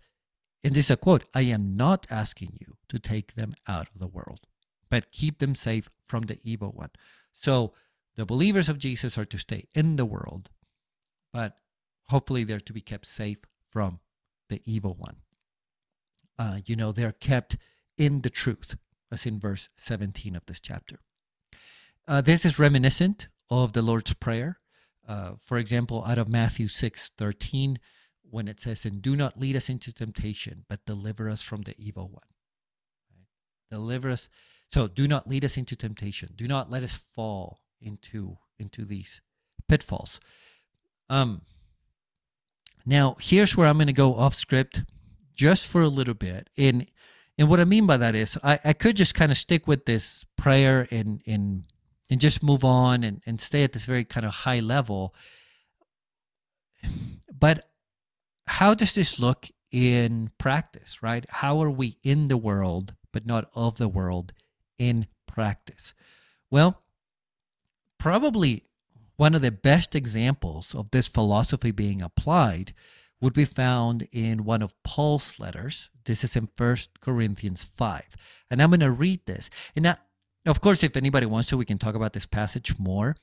and 0.63 0.75
this 0.75 0.85
is 0.85 0.91
a 0.91 0.97
quote, 0.97 1.23
I 1.33 1.41
am 1.41 1.77
not 1.77 2.07
asking 2.09 2.57
you 2.59 2.75
to 2.89 2.99
take 2.99 3.35
them 3.35 3.53
out 3.67 3.87
of 3.87 3.99
the 3.99 4.07
world, 4.07 4.41
but 4.89 5.11
keep 5.11 5.39
them 5.39 5.55
safe 5.55 5.89
from 6.03 6.23
the 6.23 6.39
evil 6.43 6.71
one. 6.71 6.89
So, 7.31 7.73
the 8.15 8.25
believers 8.25 8.67
of 8.67 8.79
Jesus 8.79 9.17
are 9.17 9.25
to 9.25 9.37
stay 9.37 9.67
in 9.75 9.95
the 9.95 10.05
world, 10.05 10.49
but 11.31 11.57
hopefully 12.05 12.43
they're 12.43 12.59
to 12.59 12.73
be 12.73 12.81
kept 12.81 13.05
safe 13.05 13.37
from 13.69 13.99
the 14.49 14.61
evil 14.65 14.95
one. 14.97 15.17
Uh, 16.39 16.59
you 16.65 16.75
know, 16.75 16.91
they're 16.91 17.11
kept 17.11 17.57
in 17.97 18.21
the 18.21 18.29
truth, 18.29 18.75
as 19.11 19.25
in 19.25 19.39
verse 19.39 19.69
17 19.77 20.35
of 20.35 20.45
this 20.47 20.59
chapter. 20.59 20.99
Uh, 22.07 22.21
this 22.21 22.45
is 22.45 22.57
reminiscent 22.57 23.27
of 23.49 23.73
the 23.73 23.81
Lord's 23.81 24.13
Prayer. 24.13 24.59
Uh, 25.07 25.31
for 25.39 25.57
example, 25.57 26.05
out 26.05 26.17
of 26.17 26.29
Matthew 26.29 26.67
6 26.67 27.11
13, 27.17 27.79
when 28.29 28.47
it 28.47 28.59
says, 28.61 28.85
And 28.85 29.01
do 29.01 29.15
not 29.15 29.39
lead 29.39 29.55
us 29.55 29.69
into 29.69 29.91
temptation, 29.91 30.63
but 30.69 30.85
deliver 30.85 31.29
us 31.29 31.41
from 31.41 31.63
the 31.63 31.75
evil 31.77 32.07
one. 32.09 32.21
Right? 33.09 33.25
Deliver 33.71 34.09
us. 34.09 34.29
So 34.71 34.87
do 34.87 35.07
not 35.07 35.27
lead 35.27 35.43
us 35.43 35.57
into 35.57 35.75
temptation. 35.75 36.29
Do 36.35 36.47
not 36.47 36.71
let 36.71 36.83
us 36.83 36.93
fall 36.93 37.59
into 37.81 38.37
into 38.59 38.85
these 38.85 39.21
pitfalls. 39.67 40.19
Um, 41.09 41.41
now, 42.85 43.17
here's 43.19 43.55
where 43.55 43.67
I'm 43.67 43.77
going 43.77 43.87
to 43.87 43.93
go 43.93 44.15
off 44.15 44.33
script 44.33 44.83
just 45.35 45.67
for 45.67 45.81
a 45.81 45.89
little 45.89 46.13
bit. 46.13 46.49
And 46.57 46.87
and 47.37 47.49
what 47.49 47.59
I 47.59 47.65
mean 47.65 47.85
by 47.85 47.97
that 47.97 48.15
is 48.15 48.37
I, 48.43 48.59
I 48.63 48.73
could 48.73 48.95
just 48.95 49.13
kind 49.13 49.31
of 49.31 49.37
stick 49.37 49.67
with 49.67 49.85
this 49.85 50.25
prayer 50.37 50.87
and 50.89 51.21
and 51.27 51.63
and 52.09 52.21
just 52.21 52.43
move 52.43 52.63
on 52.63 53.03
and, 53.03 53.21
and 53.25 53.39
stay 53.41 53.63
at 53.63 53.73
this 53.73 53.85
very 53.85 54.05
kind 54.05 54.25
of 54.25 54.31
high 54.31 54.59
level. 54.59 55.13
But 57.39 57.69
how 58.47 58.73
does 58.73 58.95
this 58.95 59.19
look 59.19 59.49
in 59.71 60.31
practice, 60.37 61.03
right? 61.03 61.25
How 61.29 61.61
are 61.61 61.69
we 61.69 61.97
in 62.03 62.29
the 62.29 62.37
world, 62.37 62.95
but 63.11 63.25
not 63.25 63.49
of 63.53 63.77
the 63.77 63.89
world 63.89 64.33
in 64.77 65.07
practice? 65.27 65.93
Well, 66.49 66.81
probably 67.97 68.63
one 69.17 69.35
of 69.35 69.41
the 69.41 69.51
best 69.51 69.95
examples 69.95 70.73
of 70.73 70.91
this 70.91 71.07
philosophy 71.07 71.71
being 71.71 72.01
applied 72.01 72.73
would 73.19 73.33
be 73.33 73.45
found 73.45 74.07
in 74.11 74.43
one 74.45 74.61
of 74.61 74.81
Paul's 74.83 75.39
letters. 75.39 75.89
This 76.05 76.23
is 76.23 76.35
in 76.35 76.49
First 76.55 76.99
Corinthians 76.99 77.63
5. 77.63 78.15
And 78.51 78.61
I'm 78.61 78.69
going 78.69 78.79
to 78.81 78.91
read 78.91 79.25
this. 79.25 79.49
And 79.75 79.83
now, 79.83 79.97
of 80.45 80.61
course, 80.61 80.83
if 80.83 80.95
anybody 80.95 81.25
wants 81.25 81.49
to, 81.49 81.57
we 81.57 81.65
can 81.65 81.77
talk 81.77 81.95
about 81.95 82.13
this 82.13 82.25
passage 82.25 82.77
more. 82.79 83.15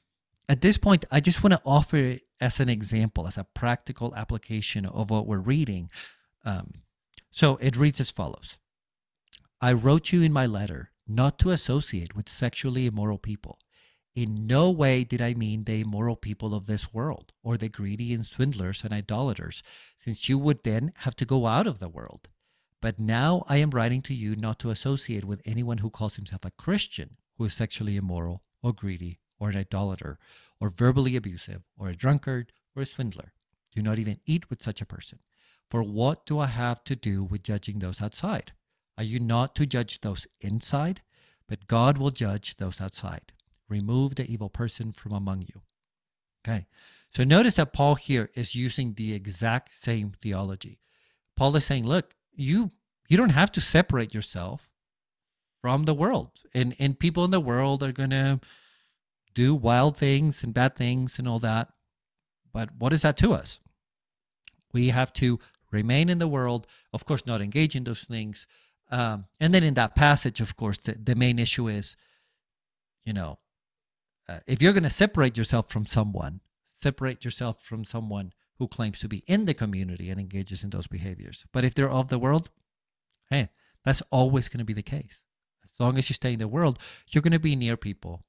At 0.48 0.60
this 0.60 0.76
point, 0.76 1.04
I 1.10 1.20
just 1.20 1.42
want 1.42 1.54
to 1.54 1.62
offer 1.64 1.96
it 1.96 2.22
as 2.40 2.60
an 2.60 2.68
example, 2.68 3.26
as 3.26 3.38
a 3.38 3.46
practical 3.54 4.14
application 4.14 4.84
of 4.84 5.10
what 5.10 5.26
we're 5.26 5.38
reading. 5.38 5.90
Um, 6.44 6.72
so 7.30 7.56
it 7.56 7.76
reads 7.76 8.00
as 8.00 8.10
follows 8.10 8.58
I 9.60 9.72
wrote 9.72 10.12
you 10.12 10.22
in 10.22 10.32
my 10.32 10.46
letter 10.46 10.90
not 11.08 11.38
to 11.38 11.50
associate 11.50 12.14
with 12.14 12.28
sexually 12.28 12.86
immoral 12.86 13.18
people 13.18 13.58
in 14.14 14.46
no 14.46 14.70
way 14.70 15.02
did 15.02 15.20
I 15.20 15.34
mean 15.34 15.64
the 15.64 15.80
immoral 15.80 16.16
people 16.16 16.54
of 16.54 16.66
this 16.66 16.94
world, 16.94 17.32
or 17.42 17.56
the 17.56 17.68
greedy 17.68 18.14
and 18.14 18.24
swindlers 18.24 18.84
and 18.84 18.92
idolaters, 18.92 19.62
since 19.96 20.28
you 20.28 20.38
would 20.38 20.62
then 20.62 20.92
have 20.98 21.16
to 21.16 21.24
go 21.24 21.46
out 21.46 21.66
of 21.66 21.80
the 21.80 21.88
world. 21.88 22.28
But 22.84 23.00
now 23.00 23.44
I 23.48 23.56
am 23.56 23.70
writing 23.70 24.02
to 24.02 24.14
you 24.14 24.36
not 24.36 24.58
to 24.58 24.68
associate 24.68 25.24
with 25.24 25.40
anyone 25.46 25.78
who 25.78 25.88
calls 25.88 26.16
himself 26.16 26.44
a 26.44 26.50
Christian 26.50 27.16
who 27.38 27.46
is 27.46 27.54
sexually 27.54 27.96
immoral, 27.96 28.42
or 28.62 28.74
greedy, 28.74 29.20
or 29.38 29.48
an 29.48 29.56
idolater, 29.56 30.18
or 30.60 30.68
verbally 30.68 31.16
abusive, 31.16 31.62
or 31.78 31.88
a 31.88 31.96
drunkard, 31.96 32.52
or 32.76 32.82
a 32.82 32.84
swindler. 32.84 33.32
Do 33.74 33.80
not 33.80 33.98
even 33.98 34.20
eat 34.26 34.50
with 34.50 34.62
such 34.62 34.82
a 34.82 34.84
person. 34.84 35.20
For 35.70 35.82
what 35.82 36.26
do 36.26 36.38
I 36.38 36.44
have 36.44 36.84
to 36.84 36.94
do 36.94 37.24
with 37.24 37.42
judging 37.42 37.78
those 37.78 38.02
outside? 38.02 38.52
Are 38.98 39.04
you 39.04 39.18
not 39.18 39.54
to 39.54 39.64
judge 39.64 40.02
those 40.02 40.26
inside? 40.42 41.00
But 41.48 41.66
God 41.66 41.96
will 41.96 42.10
judge 42.10 42.58
those 42.58 42.82
outside. 42.82 43.32
Remove 43.66 44.16
the 44.16 44.30
evil 44.30 44.50
person 44.50 44.92
from 44.92 45.12
among 45.12 45.40
you. 45.40 45.62
Okay. 46.46 46.66
So 47.08 47.24
notice 47.24 47.54
that 47.54 47.72
Paul 47.72 47.94
here 47.94 48.28
is 48.34 48.54
using 48.54 48.92
the 48.92 49.14
exact 49.14 49.72
same 49.72 50.12
theology. 50.20 50.80
Paul 51.34 51.56
is 51.56 51.64
saying, 51.64 51.86
look, 51.86 52.14
you 52.36 52.70
you 53.08 53.16
don't 53.16 53.30
have 53.30 53.52
to 53.52 53.60
separate 53.60 54.14
yourself 54.14 54.70
from 55.60 55.84
the 55.84 55.94
world. 55.94 56.30
And 56.54 56.74
and 56.78 56.98
people 56.98 57.24
in 57.24 57.30
the 57.30 57.40
world 57.40 57.82
are 57.82 57.92
gonna 57.92 58.40
do 59.34 59.54
wild 59.54 59.96
things 59.96 60.42
and 60.42 60.54
bad 60.54 60.76
things 60.76 61.18
and 61.18 61.26
all 61.28 61.38
that. 61.40 61.72
But 62.52 62.70
what 62.78 62.92
is 62.92 63.02
that 63.02 63.16
to 63.18 63.32
us? 63.32 63.58
We 64.72 64.88
have 64.88 65.12
to 65.14 65.40
remain 65.70 66.08
in 66.08 66.18
the 66.18 66.28
world, 66.28 66.66
of 66.92 67.04
course, 67.04 67.26
not 67.26 67.40
engage 67.40 67.76
in 67.76 67.84
those 67.84 68.04
things. 68.04 68.46
Um, 68.90 69.26
and 69.40 69.52
then 69.52 69.64
in 69.64 69.74
that 69.74 69.94
passage, 69.94 70.40
of 70.40 70.56
course, 70.56 70.78
the, 70.78 70.92
the 70.92 71.14
main 71.16 71.38
issue 71.38 71.68
is, 71.68 71.96
you 73.04 73.12
know, 73.12 73.38
uh, 74.28 74.38
if 74.46 74.62
you're 74.62 74.72
going 74.72 74.84
to 74.84 74.90
separate 74.90 75.36
yourself 75.36 75.68
from 75.68 75.84
someone, 75.84 76.40
separate 76.80 77.24
yourself 77.24 77.60
from 77.62 77.84
someone 77.84 78.32
who 78.58 78.68
claims 78.68 79.00
to 79.00 79.08
be 79.08 79.24
in 79.26 79.44
the 79.44 79.54
community 79.54 80.10
and 80.10 80.20
engages 80.20 80.64
in 80.64 80.70
those 80.70 80.86
behaviors. 80.86 81.44
But 81.52 81.64
if 81.64 81.74
they're 81.74 81.90
of 81.90 82.08
the 82.08 82.18
world, 82.18 82.50
hey, 83.30 83.48
that's 83.84 84.02
always 84.10 84.48
going 84.48 84.58
to 84.58 84.64
be 84.64 84.72
the 84.72 84.82
case. 84.82 85.24
As 85.64 85.80
long 85.80 85.98
as 85.98 86.08
you 86.08 86.14
stay 86.14 86.34
in 86.34 86.38
the 86.38 86.48
world, 86.48 86.78
you're 87.08 87.22
going 87.22 87.32
to 87.32 87.38
be 87.38 87.56
near 87.56 87.76
people 87.76 88.24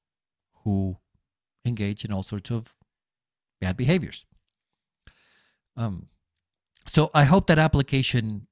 who 0.63 0.97
engage 1.63 2.03
in 2.03 2.11
all 2.11 2.23
sorts 2.23 2.51
of 2.51 2.73
bad 3.61 3.77
behaviors. 3.77 4.25
Um, 5.77 6.07
so 6.87 7.11
I 7.13 7.23
hope 7.23 7.47
that 7.47 7.59
application, 7.59 8.47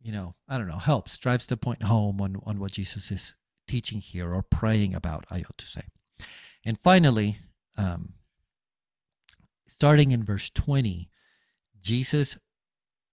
you 0.00 0.12
know, 0.12 0.34
I 0.48 0.58
don't 0.58 0.68
know, 0.68 0.78
helps, 0.78 1.18
drives 1.18 1.46
the 1.46 1.56
point 1.56 1.82
home 1.82 2.20
on, 2.20 2.36
on 2.44 2.58
what 2.58 2.72
Jesus 2.72 3.10
is 3.10 3.34
teaching 3.66 4.00
here 4.00 4.34
or 4.34 4.42
praying 4.42 4.94
about, 4.94 5.24
I 5.30 5.40
ought 5.40 5.58
to 5.58 5.66
say. 5.66 5.82
And 6.64 6.78
finally, 6.78 7.38
um, 7.76 8.14
starting 9.82 10.12
in 10.12 10.22
verse 10.22 10.48
20, 10.50 11.10
Jesus 11.80 12.38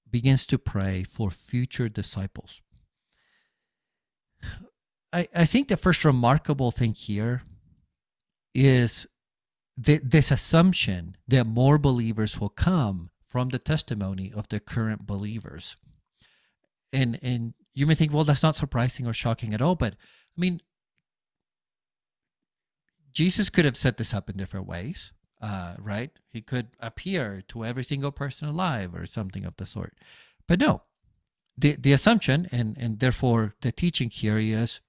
begins 0.08 0.46
to 0.46 0.60
pray 0.60 1.02
for 1.02 1.32
future 1.32 1.90
disciples. 1.90 2.62
I, 5.12 5.28
I 5.36 5.46
think 5.46 5.68
the 5.68 5.78
first 5.78 6.06
remarkable 6.06 6.70
thing 6.70 6.94
here 6.94 7.42
is 8.54 9.08
th- 9.84 10.04
this 10.04 10.30
assumption 10.30 11.18
that 11.28 11.48
more 11.48 11.80
believers 11.80 12.40
will 12.40 12.50
come 12.50 13.10
from 13.26 13.50
the 13.50 13.58
testimony 13.58 14.32
of 14.32 14.48
the 14.50 14.60
current 14.60 15.08
believers. 15.08 15.76
And 16.94 17.18
and 17.24 17.56
you 17.74 17.88
may 17.88 17.96
think, 17.96 18.14
well, 18.14 18.26
that's 18.26 18.44
not 18.44 18.56
surprising 18.56 19.08
or 19.08 19.14
shocking 19.14 19.56
at 19.56 19.62
all, 19.64 19.74
but 19.74 19.94
I 19.94 20.40
mean, 20.40 20.62
Jesus 23.12 23.50
could 23.50 23.66
have 23.66 23.76
set 23.76 23.98
this 23.98 24.14
up 24.14 24.30
in 24.30 24.38
different 24.38 24.68
ways, 24.68 25.12
uh, 25.42 25.76
right? 25.80 26.12
He 26.30 26.42
could 26.42 26.68
appear 26.80 27.44
to 27.50 27.66
every 27.66 27.84
single 27.84 28.12
person 28.12 28.48
alive 28.48 28.94
or 28.94 29.06
something 29.06 29.46
of 29.46 29.56
the 29.58 29.66
sort. 29.66 29.94
But 30.48 30.60
no, 30.60 30.84
the, 31.58 31.76
the 31.76 31.94
assumption 31.94 32.48
and, 32.52 32.78
and 32.78 33.00
therefore 33.00 33.56
the 33.62 33.72
teaching 33.72 34.10
here 34.10 34.40
is 34.40 34.82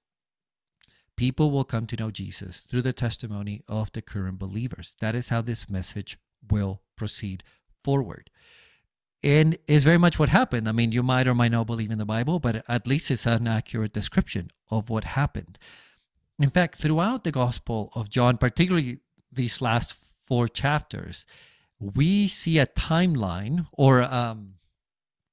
people 1.15 1.51
will 1.51 1.63
come 1.63 1.85
to 1.87 1.95
know 1.95 2.11
Jesus 2.11 2.59
through 2.59 2.81
the 2.81 2.93
testimony 2.93 3.61
of 3.67 3.91
the 3.91 4.01
current 4.01 4.39
believers. 4.39 4.95
That 5.01 5.15
is 5.15 5.29
how 5.29 5.41
this 5.41 5.69
message 5.69 6.17
will 6.49 6.81
proceed 6.95 7.43
forward. 7.83 8.29
And 9.23 9.57
is 9.67 9.83
very 9.83 9.99
much 9.99 10.17
what 10.17 10.29
happened. 10.29 10.67
I 10.67 10.71
mean, 10.71 10.91
you 10.91 11.03
might 11.03 11.27
or 11.27 11.35
might 11.35 11.51
not 11.51 11.67
believe 11.67 11.91
in 11.91 11.99
the 11.99 12.05
Bible, 12.05 12.39
but 12.39 12.65
at 12.67 12.87
least 12.87 13.11
it's 13.11 13.27
an 13.27 13.47
accurate 13.47 13.93
description 13.93 14.49
of 14.71 14.89
what 14.89 15.03
happened. 15.03 15.59
In 16.39 16.49
fact, 16.49 16.79
throughout 16.79 17.23
the 17.23 17.31
Gospel 17.31 17.91
of 17.93 18.09
John, 18.09 18.37
particularly 18.37 18.97
these 19.31 19.61
last 19.61 20.10
four 20.31 20.47
chapters, 20.47 21.25
we 21.77 22.25
see 22.29 22.57
a 22.57 22.65
timeline 22.65 23.67
or 23.73 24.01
um, 24.01 24.53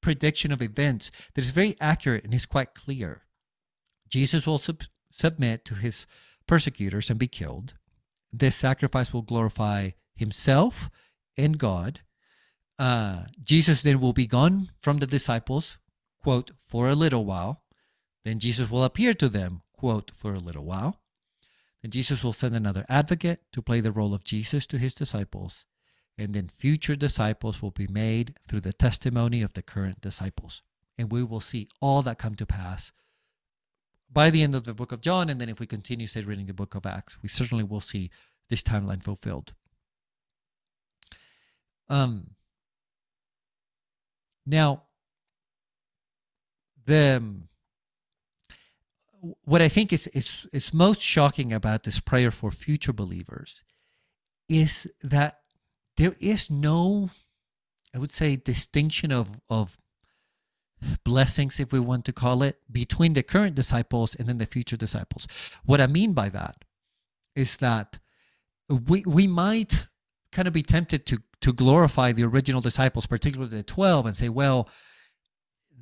prediction 0.02 0.50
of 0.50 0.60
events 0.60 1.12
that 1.34 1.44
is 1.44 1.52
very 1.52 1.76
accurate 1.80 2.24
and 2.24 2.34
is 2.34 2.46
quite 2.46 2.74
clear. 2.74 3.22
Jesus 4.08 4.44
will 4.44 4.58
sub- 4.58 4.82
submit 5.12 5.64
to 5.64 5.76
his 5.76 6.04
persecutors 6.48 7.10
and 7.10 7.16
be 7.16 7.28
killed. 7.28 7.74
This 8.32 8.56
sacrifice 8.56 9.12
will 9.12 9.22
glorify 9.22 9.90
himself 10.16 10.90
and 11.36 11.58
God. 11.58 12.00
Uh, 12.76 13.26
Jesus 13.40 13.82
then 13.82 14.00
will 14.00 14.12
be 14.12 14.26
gone 14.26 14.72
from 14.76 14.98
the 14.98 15.06
disciples, 15.06 15.78
quote, 16.20 16.50
for 16.56 16.88
a 16.88 16.96
little 16.96 17.24
while. 17.24 17.62
Then 18.24 18.40
Jesus 18.40 18.68
will 18.68 18.82
appear 18.82 19.14
to 19.14 19.28
them, 19.28 19.62
quote, 19.72 20.10
for 20.10 20.34
a 20.34 20.40
little 20.40 20.64
while. 20.64 21.00
Then 21.82 21.90
Jesus 21.90 22.24
will 22.24 22.32
send 22.32 22.56
another 22.56 22.84
advocate 22.88 23.40
to 23.52 23.62
play 23.62 23.80
the 23.80 23.92
role 23.92 24.14
of 24.14 24.24
Jesus 24.24 24.66
to 24.66 24.78
his 24.78 24.94
disciples. 24.94 25.66
And 26.16 26.34
then 26.34 26.48
future 26.48 26.96
disciples 26.96 27.62
will 27.62 27.70
be 27.70 27.86
made 27.86 28.34
through 28.48 28.62
the 28.62 28.72
testimony 28.72 29.42
of 29.42 29.52
the 29.52 29.62
current 29.62 30.00
disciples. 30.00 30.62
And 30.98 31.12
we 31.12 31.22
will 31.22 31.40
see 31.40 31.68
all 31.80 32.02
that 32.02 32.18
come 32.18 32.34
to 32.36 32.46
pass 32.46 32.92
by 34.10 34.30
the 34.30 34.42
end 34.42 34.56
of 34.56 34.64
the 34.64 34.74
book 34.74 34.90
of 34.90 35.00
John. 35.00 35.30
And 35.30 35.40
then 35.40 35.48
if 35.48 35.60
we 35.60 35.66
continue, 35.66 36.08
say, 36.08 36.22
reading 36.22 36.46
the 36.46 36.54
book 36.54 36.74
of 36.74 36.86
Acts, 36.86 37.18
we 37.22 37.28
certainly 37.28 37.62
will 37.62 37.80
see 37.80 38.10
this 38.48 38.62
timeline 38.62 39.02
fulfilled. 39.04 39.54
Um, 41.88 42.30
now, 44.44 44.82
the 46.84 47.22
what 49.44 49.62
I 49.62 49.68
think 49.68 49.92
is, 49.92 50.06
is 50.08 50.46
is 50.52 50.72
most 50.74 51.00
shocking 51.00 51.52
about 51.52 51.84
this 51.84 52.00
prayer 52.00 52.30
for 52.30 52.50
future 52.50 52.92
believers 52.92 53.62
is 54.48 54.90
that 55.02 55.40
there 55.96 56.14
is 56.20 56.50
no, 56.50 57.10
I 57.94 57.98
would 57.98 58.10
say, 58.10 58.36
distinction 58.36 59.12
of 59.12 59.40
of 59.48 59.78
blessings, 61.04 61.58
if 61.58 61.72
we 61.72 61.80
want 61.80 62.04
to 62.04 62.12
call 62.12 62.42
it, 62.42 62.58
between 62.70 63.12
the 63.12 63.22
current 63.22 63.54
disciples 63.54 64.14
and 64.14 64.28
then 64.28 64.38
the 64.38 64.46
future 64.46 64.76
disciples. 64.76 65.26
What 65.64 65.80
I 65.80 65.88
mean 65.88 66.12
by 66.12 66.28
that 66.28 66.64
is 67.34 67.56
that 67.58 67.98
we 68.68 69.02
we 69.06 69.26
might 69.26 69.88
kind 70.30 70.46
of 70.46 70.54
be 70.54 70.62
tempted 70.62 71.06
to 71.06 71.18
to 71.40 71.52
glorify 71.52 72.12
the 72.12 72.24
original 72.24 72.60
disciples, 72.60 73.06
particularly 73.06 73.56
the 73.56 73.62
12, 73.62 74.06
and 74.06 74.16
say, 74.16 74.28
well, 74.28 74.68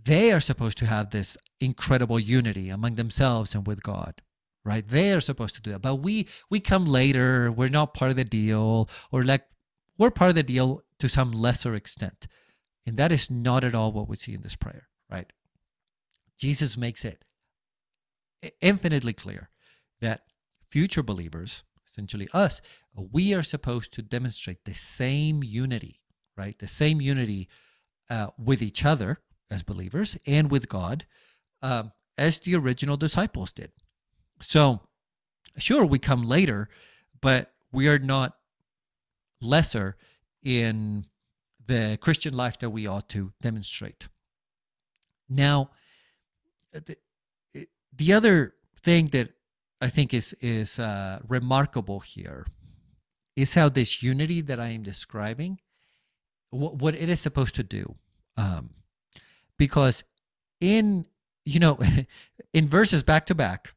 they 0.04 0.32
are 0.32 0.40
supposed 0.40 0.78
to 0.78 0.86
have 0.86 1.10
this 1.10 1.36
incredible 1.60 2.18
unity 2.20 2.68
among 2.68 2.94
themselves 2.94 3.54
and 3.54 3.66
with 3.66 3.82
God. 3.82 4.22
Right? 4.64 4.86
They 4.86 5.12
are 5.12 5.20
supposed 5.20 5.54
to 5.54 5.62
do 5.62 5.70
that. 5.72 5.82
But 5.82 5.96
we 5.96 6.26
we 6.50 6.58
come 6.58 6.86
later, 6.86 7.52
we're 7.52 7.68
not 7.68 7.94
part 7.94 8.10
of 8.10 8.16
the 8.16 8.24
deal, 8.24 8.90
or 9.12 9.22
like 9.22 9.44
we're 9.96 10.10
part 10.10 10.30
of 10.30 10.34
the 10.34 10.42
deal 10.42 10.82
to 10.98 11.08
some 11.08 11.30
lesser 11.30 11.74
extent. 11.74 12.26
And 12.84 12.96
that 12.96 13.12
is 13.12 13.30
not 13.30 13.64
at 13.64 13.74
all 13.74 13.92
what 13.92 14.08
we 14.08 14.16
see 14.16 14.34
in 14.34 14.42
this 14.42 14.56
prayer, 14.56 14.88
right? 15.10 15.32
Jesus 16.38 16.76
makes 16.76 17.04
it 17.04 17.24
infinitely 18.60 19.12
clear 19.12 19.50
that 20.00 20.22
future 20.70 21.02
believers, 21.02 21.64
essentially 21.88 22.28
us, 22.32 22.60
we 23.12 23.34
are 23.34 23.42
supposed 23.42 23.92
to 23.94 24.02
demonstrate 24.02 24.64
the 24.64 24.74
same 24.74 25.42
unity, 25.42 26.00
right? 26.36 26.58
The 26.58 26.68
same 26.68 27.00
unity 27.00 27.48
uh, 28.10 28.28
with 28.38 28.62
each 28.62 28.84
other 28.84 29.18
as 29.50 29.62
believers 29.62 30.16
and 30.26 30.50
with 30.50 30.68
God 30.68 31.06
um, 31.66 31.92
as 32.16 32.40
the 32.40 32.54
original 32.54 32.96
disciples 32.96 33.52
did. 33.52 33.72
So, 34.40 34.80
sure, 35.58 35.84
we 35.84 35.98
come 35.98 36.22
later, 36.22 36.68
but 37.20 37.52
we 37.72 37.88
are 37.88 37.98
not 37.98 38.36
lesser 39.40 39.96
in 40.42 41.06
the 41.66 41.98
Christian 42.00 42.34
life 42.34 42.58
that 42.60 42.70
we 42.70 42.86
ought 42.86 43.08
to 43.10 43.32
demonstrate. 43.42 44.08
Now, 45.28 45.70
the, 46.72 46.96
the 47.96 48.12
other 48.12 48.54
thing 48.82 49.06
that 49.08 49.30
I 49.80 49.88
think 49.88 50.14
is 50.14 50.34
is 50.40 50.78
uh, 50.78 51.18
remarkable 51.28 52.00
here 52.00 52.46
is 53.34 53.54
how 53.54 53.68
this 53.68 54.02
unity 54.02 54.40
that 54.42 54.60
I 54.60 54.68
am 54.68 54.82
describing, 54.82 55.58
what, 56.50 56.76
what 56.76 56.94
it 56.94 57.08
is 57.08 57.20
supposed 57.20 57.56
to 57.56 57.64
do, 57.64 57.96
um, 58.36 58.70
because 59.58 60.04
in 60.60 61.04
you 61.46 61.58
know 61.58 61.78
in 62.52 62.68
verses 62.68 63.02
back 63.02 63.24
to 63.26 63.34
back, 63.34 63.72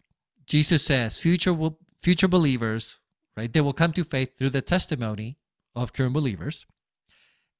Jesus 0.46 0.84
says 0.84 1.18
future 1.18 1.54
will 1.54 1.80
future 1.98 2.28
believers 2.28 3.00
right 3.38 3.54
they 3.54 3.62
will 3.62 3.74
come 3.74 3.94
to 3.94 4.04
faith 4.04 4.38
through 4.38 4.50
the 4.50 4.62
testimony 4.62 5.38
of 5.76 5.94
current 5.94 6.14
believers. 6.14 6.66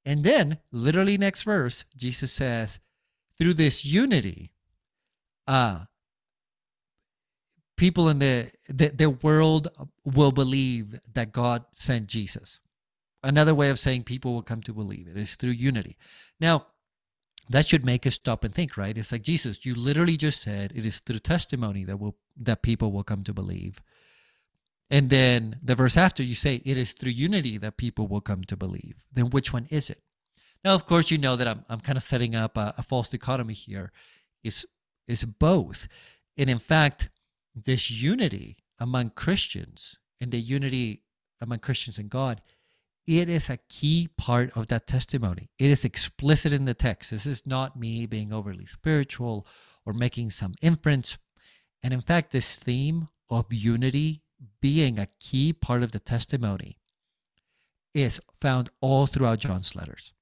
And 0.04 0.24
then, 0.24 0.58
literally 0.72 1.18
next 1.18 1.42
verse, 1.42 1.84
Jesus 1.96 2.32
says, 2.32 2.80
through 3.38 3.54
this 3.54 3.84
unity, 3.84 4.52
uh, 5.46 5.84
people 7.76 8.08
in 8.08 8.18
the, 8.18 8.50
the, 8.68 8.88
the 8.88 9.10
world 9.10 9.68
will 10.04 10.32
believe 10.32 10.98
that 11.12 11.32
God 11.32 11.64
sent 11.72 12.06
Jesus. 12.06 12.60
Another 13.22 13.54
way 13.54 13.68
of 13.68 13.78
saying 13.78 14.04
people 14.04 14.32
will 14.32 14.42
come 14.42 14.62
to 14.62 14.72
believe 14.72 15.06
it 15.08 15.16
is 15.16 15.34
through 15.34 15.50
unity. 15.50 15.96
Now, 16.40 16.66
that 17.50 17.66
should 17.66 17.84
make 17.84 18.06
us 18.06 18.14
stop 18.14 18.44
and 18.44 18.54
think, 18.54 18.76
right? 18.76 18.96
It's 18.96 19.12
like 19.12 19.22
Jesus, 19.22 19.66
you 19.66 19.74
literally 19.74 20.16
just 20.16 20.40
said 20.40 20.72
it 20.74 20.86
is 20.86 21.00
through 21.00 21.18
testimony 21.18 21.84
that 21.84 21.98
will 21.98 22.16
that 22.38 22.62
people 22.62 22.92
will 22.92 23.02
come 23.02 23.22
to 23.24 23.34
believe. 23.34 23.82
And 24.88 25.10
then 25.10 25.58
the 25.62 25.74
verse 25.74 25.96
after 25.96 26.22
you 26.22 26.34
say 26.34 26.62
it 26.64 26.78
is 26.78 26.92
through 26.92 27.12
unity 27.12 27.58
that 27.58 27.76
people 27.76 28.06
will 28.08 28.20
come 28.20 28.44
to 28.44 28.56
believe. 28.56 29.04
Then 29.12 29.30
which 29.30 29.52
one 29.52 29.66
is 29.68 29.90
it? 29.90 30.00
Now, 30.64 30.74
of 30.74 30.86
course, 30.86 31.10
you 31.10 31.18
know 31.18 31.36
that 31.36 31.48
I'm, 31.48 31.64
I'm 31.68 31.80
kind 31.80 31.96
of 31.96 32.02
setting 32.02 32.34
up 32.34 32.56
a, 32.56 32.74
a 32.78 32.82
false 32.82 33.08
dichotomy 33.08 33.54
here. 33.54 33.92
Is 34.42 34.64
both. 35.24 35.88
And 36.38 36.48
in 36.48 36.60
fact, 36.60 37.10
this 37.54 37.90
unity 37.90 38.58
among 38.78 39.10
Christians 39.10 39.96
and 40.20 40.30
the 40.30 40.38
unity 40.38 41.02
among 41.40 41.58
Christians 41.58 41.98
and 41.98 42.08
God, 42.08 42.40
it 43.06 43.28
is 43.28 43.50
a 43.50 43.58
key 43.68 44.08
part 44.16 44.50
of 44.56 44.68
that 44.68 44.86
testimony. 44.86 45.50
It 45.58 45.70
is 45.70 45.84
explicit 45.84 46.52
in 46.52 46.64
the 46.64 46.74
text. 46.74 47.10
This 47.10 47.26
is 47.26 47.46
not 47.46 47.78
me 47.78 48.06
being 48.06 48.32
overly 48.32 48.66
spiritual 48.66 49.46
or 49.84 49.92
making 49.92 50.30
some 50.30 50.54
inference. 50.62 51.18
And 51.82 51.94
in 51.94 52.02
fact, 52.02 52.30
this 52.30 52.56
theme 52.56 53.08
of 53.28 53.52
unity 53.52 54.22
being 54.60 54.98
a 54.98 55.08
key 55.18 55.52
part 55.52 55.82
of 55.82 55.92
the 55.92 55.98
testimony 55.98 56.78
is 57.94 58.20
found 58.40 58.70
all 58.80 59.06
throughout 59.06 59.40
John's 59.40 59.74
letters. 59.74 60.12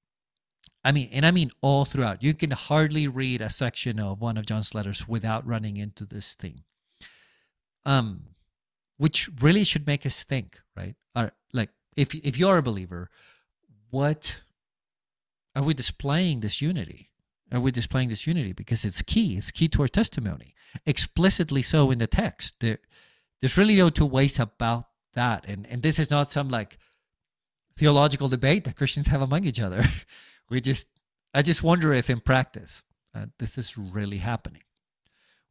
I 0.85 0.93
mean, 0.93 1.09
and 1.13 1.27
I 1.27 1.33
mean 1.33 1.51
all 1.61 1.85
throughout. 1.85 2.23
You 2.23 2.35
can 2.35 2.51
hardly 2.51 3.09
read 3.09 3.43
a 3.43 3.51
section 3.51 3.99
of 4.01 4.21
one 4.21 4.37
of 4.39 4.47
John's 4.47 4.75
letters 4.75 5.07
without 5.07 5.47
running 5.47 5.77
into 5.77 6.07
this 6.07 6.35
theme. 6.35 6.65
Um, 7.85 8.23
which 8.97 9.29
really 9.41 9.65
should 9.65 9.87
make 9.87 10.07
us 10.07 10.25
think, 10.25 10.61
right? 10.77 10.95
Or 11.15 11.33
like, 11.53 11.71
if 11.99 12.15
if 12.15 12.39
you're 12.39 12.59
a 12.59 12.63
believer, 12.63 13.11
what 13.91 14.41
are 15.57 15.65
we 15.65 15.75
displaying 15.75 16.41
this 16.41 16.63
unity? 16.63 17.11
Are 17.51 17.61
we 17.61 17.73
displaying 17.73 18.09
this 18.09 18.27
unity 18.27 18.53
because 18.53 18.85
it's 18.85 19.03
key? 19.03 19.37
It's 19.37 19.51
key 19.51 19.69
to 19.69 19.83
our 19.83 19.89
testimony, 19.89 20.55
explicitly 20.87 21.63
so 21.63 21.91
in 21.91 21.99
the 21.99 22.07
text. 22.07 22.61
There, 22.61 22.79
there's 23.41 23.59
really 23.59 23.75
no 23.75 23.89
two 23.91 24.07
ways 24.07 24.39
about 24.39 24.85
that. 25.15 25.45
And 25.49 25.67
and 25.67 25.83
this 25.83 25.99
is 25.99 26.09
not 26.11 26.31
some 26.31 26.49
like 26.49 26.79
theological 27.77 28.29
debate 28.29 28.65
that 28.65 28.77
Christians 28.77 29.09
have 29.09 29.23
among 29.23 29.45
each 29.45 29.61
other. 29.61 29.83
we 30.51 30.61
just 30.61 30.87
I 31.35 31.43
just 31.43 31.65
wonder 31.65 31.93
if 31.93 32.09
in 32.11 32.21
practice 32.21 32.85
uh, 33.13 33.27
this 33.41 33.59
is 33.59 33.77
really 33.77 34.19
happening. 34.19 34.63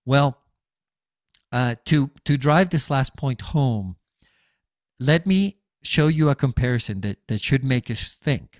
Well, 0.05 0.37
uh, 1.51 1.75
to 1.85 2.09
to 2.23 2.37
drive 2.37 2.69
this 2.69 2.89
last 2.89 3.17
point 3.17 3.41
home, 3.41 3.97
let 4.97 5.27
me 5.27 5.57
show 5.83 6.07
you 6.07 6.29
a 6.29 6.35
comparison 6.35 7.01
that 7.01 7.27
that 7.27 7.41
should 7.41 7.63
make 7.63 7.89
us 7.89 8.15
think. 8.15 8.59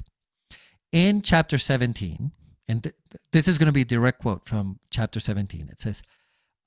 In 0.92 1.22
chapter 1.22 1.58
17, 1.58 2.32
and 2.68 2.84
th- 2.84 2.96
this 3.32 3.48
is 3.48 3.58
going 3.58 3.68
to 3.68 3.74
be 3.74 3.82
a 3.82 3.86
direct 3.86 4.20
quote 4.20 4.48
from 4.48 4.80
chapter 4.90 5.20
17. 5.20 5.70
It 5.70 5.80
says, 5.80 6.02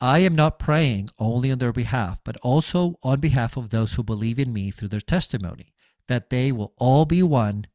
I 0.00 0.20
am 0.20 0.34
not 0.34 0.58
praying 0.58 1.10
only 1.18 1.52
on 1.52 1.58
their 1.58 1.72
behalf, 1.72 2.22
but 2.24 2.38
also 2.38 2.98
on 3.02 3.20
behalf 3.20 3.56
of 3.56 3.68
those 3.68 3.94
who 3.94 4.02
believe 4.02 4.38
in 4.38 4.52
me 4.52 4.70
through 4.70 4.88
their 4.88 5.00
testimony, 5.00 5.74
that 6.08 6.30
they 6.30 6.52
will 6.52 6.72
all 6.78 7.04
be 7.04 7.22
one, 7.22 7.66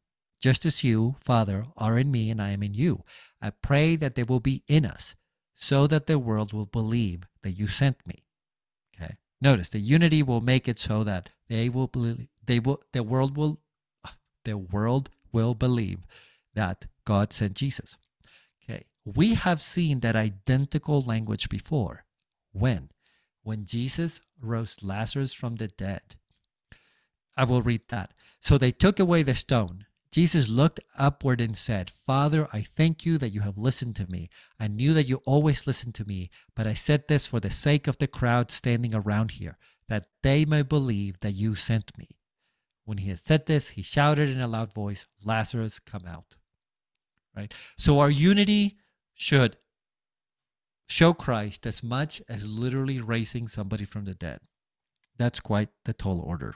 just 0.41 0.65
as 0.65 0.84
you, 0.84 1.15
Father, 1.19 1.65
are 1.78 1.99
in 1.99 2.11
me 2.11 2.32
and 2.32 2.41
I 2.41 2.49
am 2.49 2.63
in 2.63 2.73
you. 2.73 3.03
I 3.41 3.51
pray 3.51 3.95
that 3.97 4.15
they 4.15 4.23
will 4.23 4.39
be 4.39 4.63
in 4.67 4.86
us, 4.86 5.13
so 5.53 5.86
that 5.88 6.07
the 6.07 6.17
world 6.17 6.51
will 6.51 6.65
believe 6.65 7.28
that 7.43 7.51
you 7.51 7.67
sent 7.67 8.05
me. 8.07 8.26
Okay. 8.95 9.17
Notice 9.39 9.69
the 9.69 9.80
unity 9.80 10.23
will 10.23 10.41
make 10.41 10.67
it 10.67 10.80
so 10.80 11.03
that 11.03 11.30
they 11.47 11.69
will 11.69 11.88
believe 11.88 12.28
they 12.45 12.59
will 12.59 12.81
the 12.91 13.03
world 13.03 13.37
will 13.37 13.59
the 14.43 14.57
world 14.57 15.09
will 15.31 15.53
believe 15.53 16.05
that 16.53 16.85
God 17.05 17.33
sent 17.33 17.55
Jesus. 17.55 17.97
Okay. 18.63 18.85
We 19.03 19.33
have 19.35 19.61
seen 19.61 19.99
that 19.99 20.15
identical 20.15 21.01
language 21.01 21.49
before. 21.49 22.05
When? 22.53 22.89
When 23.43 23.65
Jesus 23.65 24.21
rose 24.41 24.77
Lazarus 24.81 25.33
from 25.33 25.57
the 25.57 25.67
dead. 25.67 26.15
I 27.37 27.43
will 27.43 27.61
read 27.61 27.81
that. 27.89 28.13
So 28.41 28.57
they 28.57 28.71
took 28.71 28.99
away 28.99 29.23
the 29.23 29.35
stone. 29.35 29.85
Jesus 30.11 30.47
looked 30.47 30.79
upward 30.97 31.41
and 31.41 31.57
said, 31.57 31.89
Father, 31.89 32.47
I 32.53 32.61
thank 32.61 33.05
you 33.05 33.17
that 33.17 33.31
you 33.31 33.41
have 33.41 33.57
listened 33.57 33.97
to 33.97 34.09
me. 34.09 34.29
I 34.57 34.67
knew 34.67 34.93
that 34.93 35.07
you 35.07 35.17
always 35.25 35.67
listen 35.67 35.91
to 35.91 36.05
me, 36.05 36.29
but 36.55 36.65
I 36.65 36.73
said 36.73 37.07
this 37.07 37.27
for 37.27 37.41
the 37.41 37.51
sake 37.51 37.87
of 37.87 37.97
the 37.97 38.07
crowd 38.07 38.49
standing 38.49 38.95
around 38.95 39.31
here, 39.31 39.57
that 39.89 40.07
they 40.23 40.45
may 40.45 40.61
believe 40.61 41.19
that 41.19 41.33
you 41.33 41.55
sent 41.55 41.97
me. 41.97 42.07
When 42.86 42.99
he 42.99 43.09
had 43.09 43.19
said 43.19 43.45
this, 43.47 43.69
he 43.69 43.81
shouted 43.81 44.29
in 44.29 44.39
a 44.39 44.47
loud 44.47 44.71
voice, 44.71 45.05
Lazarus, 45.23 45.79
come 45.79 46.03
out. 46.07 46.36
Right? 47.36 47.53
So 47.77 47.99
our 47.99 48.09
unity 48.09 48.77
should 49.13 49.57
show 50.88 51.13
Christ 51.13 51.65
as 51.65 51.83
much 51.83 52.21
as 52.29 52.47
literally 52.47 52.99
raising 52.99 53.47
somebody 53.47 53.86
from 53.86 54.05
the 54.05 54.13
dead. 54.13 54.39
That's 55.17 55.39
quite 55.39 55.69
the 55.86 55.93
tall 55.93 56.19
order. 56.21 56.53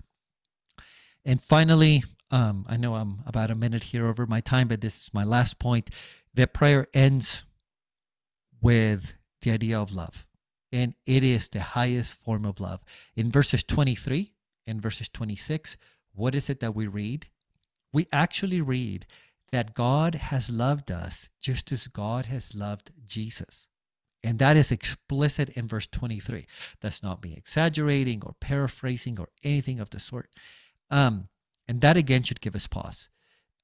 And 1.25 1.41
finally, 1.41 2.03
um, 2.31 2.65
I 2.69 2.77
know 2.77 2.95
I'm 2.95 3.23
about 3.25 3.51
a 3.51 3.55
minute 3.55 3.83
here 3.83 4.07
over 4.07 4.25
my 4.27 4.41
time, 4.41 4.67
but 4.67 4.81
this 4.81 4.97
is 4.97 5.13
my 5.13 5.23
last 5.23 5.59
point. 5.59 5.89
The 6.33 6.47
prayer 6.47 6.87
ends 6.93 7.43
with 8.61 9.13
the 9.41 9.51
idea 9.51 9.79
of 9.79 9.91
love, 9.91 10.25
and 10.71 10.93
it 11.05 11.23
is 11.23 11.49
the 11.49 11.61
highest 11.61 12.13
form 12.13 12.45
of 12.45 12.59
love. 12.59 12.81
In 13.15 13.31
verses 13.31 13.63
23 13.63 14.31
and 14.67 14.81
verses 14.81 15.09
26, 15.09 15.77
what 16.19 16.35
is 16.35 16.49
it 16.49 16.59
that 16.59 16.75
we 16.75 16.87
read? 16.87 17.27
We 17.93 18.05
actually 18.11 18.61
read 18.61 19.05
that 19.51 19.73
God 19.73 20.15
has 20.15 20.49
loved 20.49 20.91
us 20.91 21.29
just 21.39 21.71
as 21.71 21.87
God 21.87 22.25
has 22.25 22.53
loved 22.53 22.91
Jesus. 23.05 23.67
And 24.23 24.37
that 24.39 24.57
is 24.57 24.71
explicit 24.71 25.49
in 25.49 25.67
verse 25.67 25.87
23. 25.87 26.45
That's 26.81 27.01
not 27.01 27.23
me 27.23 27.33
exaggerating 27.35 28.21
or 28.25 28.35
paraphrasing 28.39 29.19
or 29.19 29.29
anything 29.43 29.79
of 29.79 29.89
the 29.89 29.99
sort. 29.99 30.29
Um, 30.91 31.29
and 31.67 31.81
that 31.81 31.97
again 31.97 32.23
should 32.23 32.41
give 32.41 32.55
us 32.55 32.67
pause. 32.67 33.09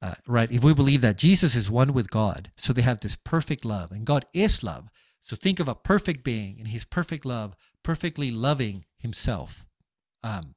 Uh, 0.01 0.13
right? 0.27 0.51
If 0.51 0.63
we 0.63 0.73
believe 0.73 1.01
that 1.01 1.17
Jesus 1.17 1.55
is 1.55 1.71
one 1.71 1.93
with 1.93 2.09
God, 2.09 2.51
so 2.57 2.73
they 2.73 2.83
have 2.83 2.99
this 2.99 3.15
perfect 3.15 3.65
love, 3.65 3.91
and 3.91 4.05
God 4.05 4.25
is 4.33 4.63
love. 4.63 4.89
So 5.21 5.35
think 5.35 5.59
of 5.59 5.67
a 5.67 5.75
perfect 5.75 6.23
being 6.23 6.59
in 6.59 6.67
his 6.67 6.85
perfect 6.85 7.25
love, 7.25 7.55
perfectly 7.83 8.29
loving 8.31 8.85
himself. 8.97 9.65
Um, 10.23 10.54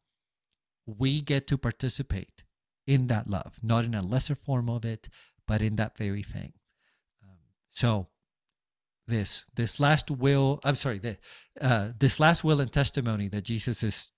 we 0.99 1.21
get 1.21 1.47
to 1.49 1.59
participate 1.59 2.45
in 2.87 3.09
that 3.09 3.29
love, 3.29 3.59
not 3.63 3.85
in 3.85 3.95
a 3.95 4.03
lesser 4.03 4.35
form 4.35 4.71
of 4.71 4.85
it, 4.85 5.09
but 5.47 5.61
in 5.63 5.77
that 5.77 5.97
very 5.97 6.23
thing. 6.23 6.53
Um, 7.23 7.37
so 7.71 8.09
this 9.07 9.45
this 9.55 9.79
last 9.79 10.11
will, 10.11 10.61
I'm 10.65 10.75
sorry, 10.75 10.99
the, 10.99 11.19
uh, 11.61 11.93
this 11.99 12.19
last 12.19 12.45
will 12.45 12.61
and 12.61 12.73
testimony 12.73 13.29
that 13.29 13.45
Jesus 13.45 13.83
is 13.83 14.13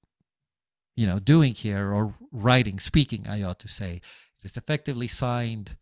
you 0.97 1.07
know 1.07 1.19
doing 1.19 1.55
here 1.55 1.93
or 1.93 2.15
writing 2.31 2.79
speaking 2.79 3.27
i 3.27 3.43
ought 3.43 3.59
to 3.59 3.69
say 3.69 4.03
is 4.43 4.57
effectively 4.57 5.09
signed 5.09 5.77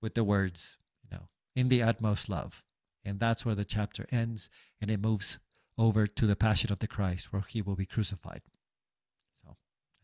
with 0.00 0.14
the 0.14 0.22
words 0.22 0.76
you 1.02 1.16
know 1.16 1.24
in 1.56 1.68
the 1.68 1.82
utmost 1.82 2.28
love 2.28 2.62
and 3.04 3.18
that's 3.18 3.44
where 3.44 3.56
the 3.56 3.64
chapter 3.64 4.06
ends 4.12 4.48
and 4.80 4.88
it 4.88 5.00
moves 5.00 5.40
over 5.76 6.06
to 6.06 6.26
the 6.26 6.36
passion 6.36 6.70
of 6.70 6.78
the 6.78 6.86
christ 6.86 7.32
where 7.32 7.42
he 7.42 7.60
will 7.60 7.74
be 7.74 7.86
crucified 7.86 8.42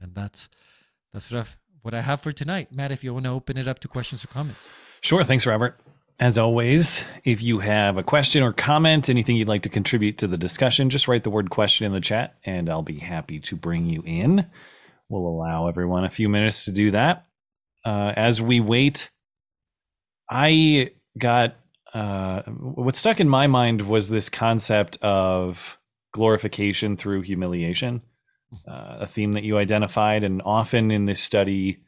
and 0.00 0.14
that's 0.14 0.48
that's 1.12 1.30
what, 1.30 1.40
I've, 1.40 1.56
what 1.82 1.94
i 1.94 2.00
have 2.00 2.20
for 2.20 2.32
tonight. 2.32 2.72
Matt 2.72 2.92
if 2.92 3.02
you 3.02 3.12
want 3.12 3.24
to 3.26 3.30
open 3.30 3.56
it 3.56 3.68
up 3.68 3.78
to 3.80 3.88
questions 3.88 4.24
or 4.24 4.28
comments. 4.28 4.68
Sure. 5.00 5.24
Thanks 5.24 5.46
robert. 5.46 5.80
As 6.20 6.36
always, 6.36 7.04
if 7.22 7.40
you 7.42 7.60
have 7.60 7.96
a 7.96 8.02
question 8.02 8.42
or 8.42 8.52
comment, 8.52 9.08
anything 9.08 9.36
you'd 9.36 9.46
like 9.46 9.62
to 9.62 9.68
contribute 9.68 10.18
to 10.18 10.26
the 10.26 10.36
discussion, 10.36 10.90
just 10.90 11.06
write 11.06 11.22
the 11.22 11.30
word 11.30 11.48
question 11.48 11.86
in 11.86 11.92
the 11.92 12.00
chat 12.00 12.34
and 12.44 12.68
I'll 12.68 12.82
be 12.82 12.98
happy 12.98 13.38
to 13.40 13.54
bring 13.54 13.86
you 13.86 14.02
in. 14.04 14.44
We'll 15.08 15.28
allow 15.28 15.68
everyone 15.68 16.04
a 16.04 16.10
few 16.10 16.28
minutes 16.28 16.64
to 16.64 16.72
do 16.72 16.90
that. 16.90 17.26
Uh, 17.84 18.12
as 18.16 18.42
we 18.42 18.58
wait, 18.58 19.10
I 20.28 20.90
got 21.16 21.54
uh, 21.94 22.42
what 22.42 22.96
stuck 22.96 23.20
in 23.20 23.28
my 23.28 23.46
mind 23.46 23.82
was 23.82 24.08
this 24.08 24.28
concept 24.28 24.98
of 25.02 25.78
glorification 26.12 26.96
through 26.96 27.22
humiliation, 27.22 28.02
uh, 28.66 28.98
a 29.00 29.06
theme 29.06 29.32
that 29.32 29.44
you 29.44 29.58
identified. 29.58 30.24
And 30.24 30.42
often 30.44 30.90
in 30.90 31.06
this 31.06 31.20
study, 31.20 31.80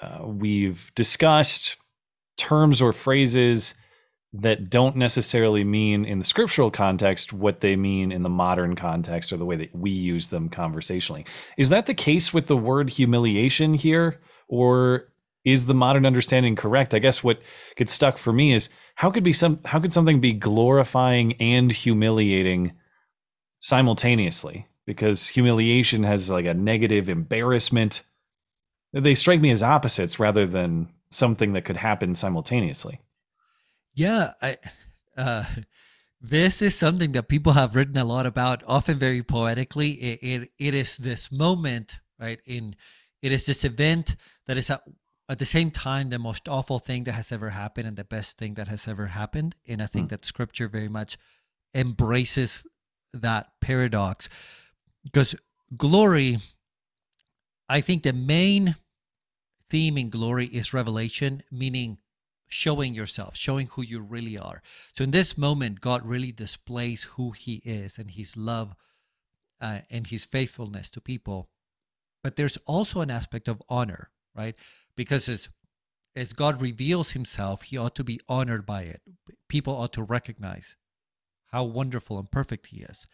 uh, 0.00 0.26
we've 0.26 0.92
discussed 0.94 1.76
terms 2.36 2.82
or 2.82 2.92
phrases 2.92 3.74
that 4.32 4.68
don't 4.68 4.96
necessarily 4.96 5.64
mean 5.64 6.04
in 6.04 6.18
the 6.18 6.24
scriptural 6.24 6.70
context 6.70 7.32
what 7.32 7.60
they 7.60 7.74
mean 7.74 8.12
in 8.12 8.22
the 8.22 8.28
modern 8.28 8.76
context 8.76 9.32
or 9.32 9.38
the 9.38 9.46
way 9.46 9.56
that 9.56 9.74
we 9.74 9.90
use 9.90 10.28
them 10.28 10.48
conversationally. 10.48 11.24
Is 11.56 11.70
that 11.70 11.86
the 11.86 11.94
case 11.94 12.34
with 12.34 12.46
the 12.46 12.56
word 12.56 12.90
humiliation 12.90 13.74
here? 13.74 14.20
Or 14.48 15.08
is 15.44 15.66
the 15.66 15.74
modern 15.74 16.04
understanding 16.04 16.56
correct? 16.56 16.94
I 16.94 16.98
guess 16.98 17.22
what 17.22 17.40
gets 17.76 17.92
stuck 17.92 18.18
for 18.18 18.32
me 18.32 18.52
is 18.52 18.68
how 18.96 19.10
could 19.10 19.24
be 19.24 19.32
some 19.32 19.60
how 19.64 19.80
could 19.80 19.92
something 19.92 20.20
be 20.20 20.32
glorifying 20.32 21.34
and 21.34 21.72
humiliating 21.72 22.72
simultaneously? 23.60 24.66
Because 24.86 25.26
humiliation 25.26 26.04
has 26.04 26.30
like 26.30 26.46
a 26.46 26.54
negative 26.54 27.08
embarrassment. 27.08 28.02
They 28.92 29.14
strike 29.14 29.40
me 29.40 29.50
as 29.50 29.62
opposites 29.62 30.18
rather 30.18 30.46
than 30.46 30.88
something 31.10 31.52
that 31.52 31.64
could 31.64 31.76
happen 31.76 32.14
simultaneously. 32.14 33.00
Yeah, 33.94 34.32
I 34.40 34.58
uh 35.16 35.44
this 36.20 36.62
is 36.62 36.74
something 36.74 37.12
that 37.12 37.28
people 37.28 37.52
have 37.52 37.76
written 37.76 37.96
a 37.96 38.04
lot 38.04 38.26
about, 38.26 38.62
often 38.66 38.98
very 38.98 39.22
poetically. 39.22 39.90
It 39.92 40.18
it, 40.22 40.50
it 40.58 40.74
is 40.74 40.96
this 40.96 41.30
moment, 41.30 42.00
right? 42.18 42.40
In 42.46 42.76
it 43.22 43.32
is 43.32 43.46
this 43.46 43.64
event 43.64 44.16
that 44.46 44.56
is 44.56 44.70
at, 44.70 44.82
at 45.28 45.38
the 45.38 45.46
same 45.46 45.70
time 45.70 46.10
the 46.10 46.18
most 46.18 46.48
awful 46.48 46.78
thing 46.78 47.04
that 47.04 47.12
has 47.12 47.32
ever 47.32 47.50
happened 47.50 47.88
and 47.88 47.96
the 47.96 48.04
best 48.04 48.38
thing 48.38 48.54
that 48.54 48.68
has 48.68 48.86
ever 48.86 49.06
happened. 49.06 49.56
And 49.66 49.82
I 49.82 49.86
think 49.86 50.06
mm. 50.06 50.10
that 50.10 50.24
scripture 50.24 50.68
very 50.68 50.88
much 50.88 51.18
embraces 51.74 52.66
that 53.12 53.48
paradox 53.60 54.28
because 55.06 55.34
glory 55.76 56.38
I 57.68 57.80
think 57.80 58.02
the 58.02 58.12
main 58.12 58.76
theme 59.68 59.98
in 59.98 60.10
glory 60.10 60.46
is 60.46 60.72
revelation, 60.72 61.42
meaning 61.50 61.98
showing 62.46 62.94
yourself, 62.94 63.36
showing 63.36 63.66
who 63.66 63.82
you 63.82 64.00
really 64.00 64.38
are. 64.38 64.62
So 64.94 65.04
in 65.04 65.10
this 65.10 65.36
moment, 65.36 65.80
God 65.80 66.06
really 66.06 66.30
displays 66.30 67.02
who 67.02 67.32
He 67.32 67.56
is 67.64 67.98
and 67.98 68.10
His 68.10 68.36
love 68.36 68.74
uh, 69.60 69.80
and 69.90 70.06
His 70.06 70.24
faithfulness 70.24 70.90
to 70.90 71.00
people. 71.00 71.48
But 72.22 72.36
there's 72.36 72.58
also 72.66 73.00
an 73.00 73.10
aspect 73.10 73.48
of 73.48 73.62
honor, 73.68 74.10
right? 74.34 74.54
Because 74.96 75.28
as 75.28 75.48
as 76.14 76.32
God 76.32 76.62
reveals 76.62 77.10
Himself, 77.10 77.62
He 77.62 77.76
ought 77.76 77.96
to 77.96 78.04
be 78.04 78.20
honored 78.28 78.64
by 78.64 78.82
it. 78.82 79.02
People 79.48 79.76
ought 79.76 79.92
to 79.94 80.02
recognize 80.02 80.76
how 81.50 81.64
wonderful 81.64 82.18
and 82.18 82.30
perfect 82.30 82.68
He 82.68 82.82
is. 82.82 83.06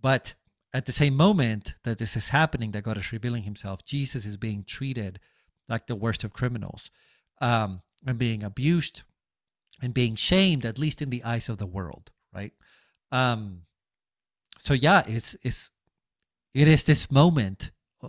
But 0.00 0.34
at 0.74 0.86
the 0.86 0.92
same 0.92 1.16
moment 1.16 1.74
that 1.84 1.98
this 1.98 2.16
is 2.16 2.28
happening, 2.28 2.70
that 2.72 2.84
God 2.84 2.98
is 2.98 3.12
revealing 3.12 3.42
Himself, 3.42 3.84
Jesus 3.84 4.24
is 4.24 4.36
being 4.36 4.64
treated 4.64 5.20
like 5.68 5.86
the 5.86 5.96
worst 5.96 6.24
of 6.24 6.32
criminals, 6.32 6.90
um, 7.40 7.82
and 8.06 8.18
being 8.18 8.42
abused 8.42 9.02
and 9.82 9.92
being 9.92 10.14
shamed, 10.14 10.64
at 10.64 10.78
least 10.78 11.02
in 11.02 11.10
the 11.10 11.24
eyes 11.24 11.48
of 11.48 11.58
the 11.58 11.66
world, 11.66 12.10
right? 12.34 12.52
Um, 13.10 13.62
so 14.58 14.74
yeah, 14.74 15.02
it's 15.06 15.36
it's 15.42 15.70
it 16.54 16.68
is 16.68 16.84
this 16.84 17.10
moment 17.10 17.72
uh, 18.02 18.08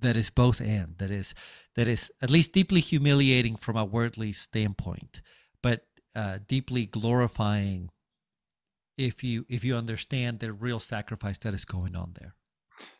that 0.00 0.16
is 0.16 0.30
both 0.30 0.60
and 0.60 0.96
that 0.98 1.10
is 1.10 1.34
that 1.74 1.88
is 1.88 2.10
at 2.20 2.30
least 2.30 2.52
deeply 2.52 2.80
humiliating 2.80 3.56
from 3.56 3.76
a 3.76 3.84
worldly 3.84 4.32
standpoint, 4.32 5.20
but 5.62 5.86
uh, 6.14 6.38
deeply 6.46 6.86
glorifying 6.86 7.90
if 8.96 9.22
you 9.22 9.44
if 9.48 9.64
you 9.64 9.76
understand 9.76 10.40
the 10.40 10.52
real 10.52 10.78
sacrifice 10.78 11.38
that 11.38 11.54
is 11.54 11.64
going 11.64 11.94
on 11.96 12.14
there. 12.18 12.34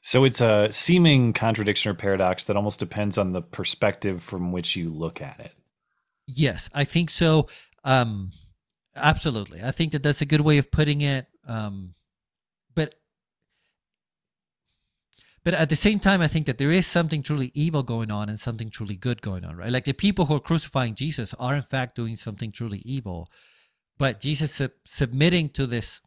So 0.01 0.25
it's 0.25 0.41
a 0.41 0.69
seeming 0.71 1.33
contradiction 1.33 1.91
or 1.91 1.95
paradox 1.95 2.45
that 2.45 2.57
almost 2.57 2.81
depends 2.81 3.19
on 3.19 3.33
the 3.33 3.43
perspective 3.43 4.23
from 4.23 4.53
which 4.53 4.75
you 4.77 4.91
look 4.91 5.21
at 5.21 5.39
it. 5.41 5.53
Yes, 6.27 6.71
I 6.73 6.85
think 6.85 7.11
so. 7.11 7.49
Um, 7.85 8.33
absolutely, 8.95 9.63
I 9.63 9.71
think 9.71 9.93
that 9.93 10.03
that's 10.03 10.23
a 10.23 10.27
good 10.27 10.41
way 10.41 10.59
of 10.59 10.71
putting 10.71 11.03
it. 11.03 11.27
Um, 11.47 11.95
but 12.75 12.95
but 15.45 15.55
at 15.55 15.69
the 15.69 15.77
same 15.77 16.01
time, 16.01 16.21
I 16.21 16.27
think 16.27 16.47
that 16.47 16.59
there 16.59 16.73
is 16.73 16.87
something 16.87 17.23
truly 17.23 17.53
evil 17.55 17.83
going 17.83 18.11
on 18.11 18.29
and 18.29 18.41
something 18.41 18.71
truly 18.71 18.97
good 18.97 19.23
going 19.23 19.45
on, 19.45 19.57
right? 19.57 19.71
Like 19.71 19.85
the 19.85 19.93
people 19.93 20.27
who 20.27 20.35
are 20.35 20.41
crucifying 20.41 20.95
Jesus 20.95 21.35
are 21.35 21.55
in 21.55 21.63
fact 21.63 21.95
doing 21.95 22.17
something 22.17 22.51
truly 22.51 22.83
evil, 22.85 23.31
but 23.99 24.21
Jesus 24.21 24.61
submitting 24.85 25.49
to 25.51 25.67
this 25.67 26.01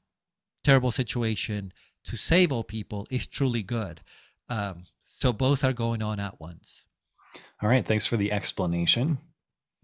terrible 0.64 0.92
situation 0.92 1.72
to 2.06 2.18
save 2.18 2.52
all 2.52 2.64
people 2.64 3.08
is 3.10 3.28
truly 3.28 3.64
good. 3.64 4.02
Um, 4.50 4.86
so 5.04 5.34
both 5.34 5.64
are 5.64 5.74
going 5.74 6.02
on 6.02 6.20
at 6.20 6.40
once. 6.40 6.86
All 7.62 7.70
right. 7.70 7.86
Thanks 7.86 8.06
for 8.06 8.18
the 8.18 8.32
explanation. 8.32 9.18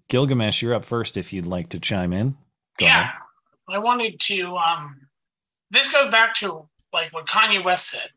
Gilgamesh, 0.08 0.62
you're 0.62 0.74
up 0.74 0.86
first 0.86 1.18
if 1.18 1.34
you'd 1.34 1.46
like 1.46 1.70
to 1.70 1.80
chime 1.80 2.14
in. 2.14 2.38
Go 2.78 2.86
yeah. 2.86 3.02
Ahead. 3.02 3.22
I 3.70 3.78
wanted 3.80 4.20
to 4.22 4.56
um 4.58 5.08
this 5.72 5.92
goes 5.92 6.08
back 6.10 6.36
to 6.36 6.68
like 6.94 7.12
what 7.12 7.28
Kanye 7.28 7.64
West 7.64 7.90
said 7.90 8.10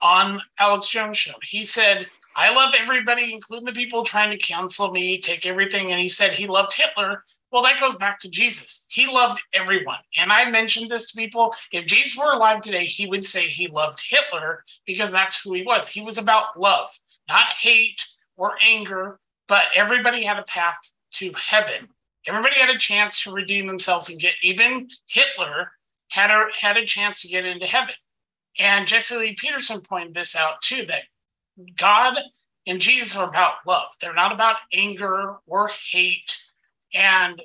on 0.00 0.40
Alex 0.58 0.88
Jones 0.88 1.16
show. 1.16 1.32
He 1.42 1.64
said, 1.64 2.06
I 2.36 2.52
love 2.52 2.74
everybody, 2.78 3.32
including 3.32 3.66
the 3.66 3.72
people 3.72 4.04
trying 4.04 4.30
to 4.30 4.36
cancel 4.36 4.90
me, 4.90 5.18
take 5.18 5.46
everything. 5.46 5.92
And 5.92 6.00
he 6.00 6.08
said 6.08 6.32
he 6.32 6.46
loved 6.46 6.74
Hitler. 6.74 7.24
Well, 7.54 7.62
that 7.62 7.78
goes 7.78 7.94
back 7.94 8.18
to 8.18 8.28
Jesus. 8.28 8.84
He 8.88 9.06
loved 9.06 9.40
everyone. 9.52 10.00
And 10.16 10.32
I 10.32 10.50
mentioned 10.50 10.90
this 10.90 11.12
to 11.12 11.16
people. 11.16 11.54
If 11.70 11.86
Jesus 11.86 12.18
were 12.18 12.32
alive 12.32 12.62
today, 12.62 12.84
he 12.84 13.06
would 13.06 13.24
say 13.24 13.46
he 13.46 13.68
loved 13.68 14.02
Hitler 14.04 14.64
because 14.84 15.12
that's 15.12 15.40
who 15.40 15.54
he 15.54 15.62
was. 15.62 15.86
He 15.86 16.00
was 16.00 16.18
about 16.18 16.58
love, 16.58 16.90
not 17.28 17.46
hate 17.46 18.04
or 18.36 18.54
anger, 18.60 19.20
but 19.46 19.62
everybody 19.72 20.24
had 20.24 20.40
a 20.40 20.42
path 20.42 20.78
to 21.12 21.32
heaven. 21.36 21.86
Everybody 22.26 22.58
had 22.58 22.70
a 22.70 22.78
chance 22.78 23.22
to 23.22 23.32
redeem 23.32 23.68
themselves 23.68 24.10
and 24.10 24.18
get, 24.18 24.34
even 24.42 24.88
Hitler 25.06 25.70
had 26.10 26.32
a, 26.32 26.46
had 26.60 26.76
a 26.76 26.84
chance 26.84 27.22
to 27.22 27.28
get 27.28 27.44
into 27.44 27.66
heaven. 27.66 27.94
And 28.58 28.84
Jesse 28.84 29.16
Lee 29.16 29.36
Peterson 29.38 29.80
pointed 29.80 30.12
this 30.12 30.34
out 30.34 30.60
too 30.60 30.86
that 30.86 31.04
God 31.76 32.18
and 32.66 32.80
Jesus 32.80 33.16
are 33.16 33.28
about 33.28 33.58
love. 33.64 33.92
They're 34.00 34.12
not 34.12 34.32
about 34.32 34.56
anger 34.72 35.36
or 35.46 35.70
hate. 35.92 36.40
And 36.94 37.42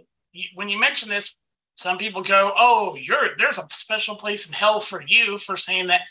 when 0.54 0.70
you 0.70 0.80
mention 0.80 1.10
this, 1.10 1.36
some 1.76 1.98
people 1.98 2.22
go, 2.22 2.54
"Oh, 2.56 2.96
you're 2.96 3.36
there's 3.38 3.58
a 3.58 3.68
special 3.72 4.16
place 4.16 4.48
in 4.48 4.54
hell 4.54 4.80
for 4.80 5.02
you 5.06 5.38
for 5.38 5.58
saying 5.58 5.88
that 5.88 6.02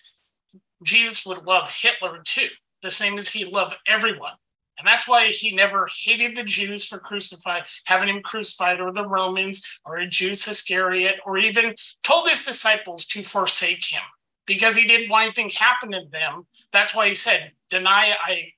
Jesus 0.82 1.24
would 1.24 1.46
love 1.46 1.70
Hitler 1.70 2.20
too, 2.24 2.48
the 2.82 2.90
same 2.90 3.16
as 3.16 3.28
he 3.28 3.44
loved 3.44 3.76
everyone." 3.86 4.34
And 4.78 4.86
that's 4.86 5.08
why 5.08 5.28
he 5.28 5.50
never 5.54 5.88
hated 6.04 6.36
the 6.36 6.44
Jews 6.44 6.86
for 6.86 6.98
crucified, 6.98 7.68
having 7.84 8.08
him 8.08 8.22
crucified, 8.22 8.80
or 8.80 8.92
the 8.92 9.06
Romans, 9.06 9.80
or 9.84 9.96
a 9.96 10.06
Judas 10.06 10.46
Iscariot, 10.46 11.16
or 11.24 11.36
even 11.36 11.74
told 12.04 12.28
his 12.28 12.44
disciples 12.44 13.04
to 13.06 13.24
forsake 13.24 13.84
him 13.84 14.02
because 14.46 14.76
he 14.76 14.86
didn't 14.86 15.10
want 15.10 15.24
anything 15.24 15.50
happen 15.50 15.90
to 15.92 16.06
them. 16.10 16.46
That's 16.72 16.94
why 16.94 17.08
he 17.08 17.14
said, 17.14 17.52
"Deny, 17.70 18.16
I 18.24 18.52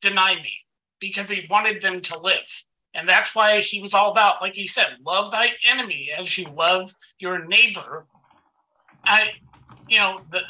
deny 0.00 0.34
me," 0.36 0.64
because 0.98 1.30
he 1.30 1.46
wanted 1.48 1.82
them 1.82 2.00
to 2.02 2.18
live. 2.18 2.64
And 2.96 3.06
that's 3.06 3.34
why 3.34 3.60
he 3.60 3.80
was 3.80 3.92
all 3.92 4.10
about, 4.10 4.40
like 4.40 4.54
he 4.54 4.66
said, 4.66 4.96
love 5.04 5.30
thy 5.30 5.50
enemy 5.68 6.10
as 6.16 6.38
you 6.38 6.46
love 6.48 6.94
your 7.18 7.44
neighbor. 7.44 8.06
I, 9.04 9.32
you 9.86 9.98
know, 9.98 10.22
the, 10.32 10.40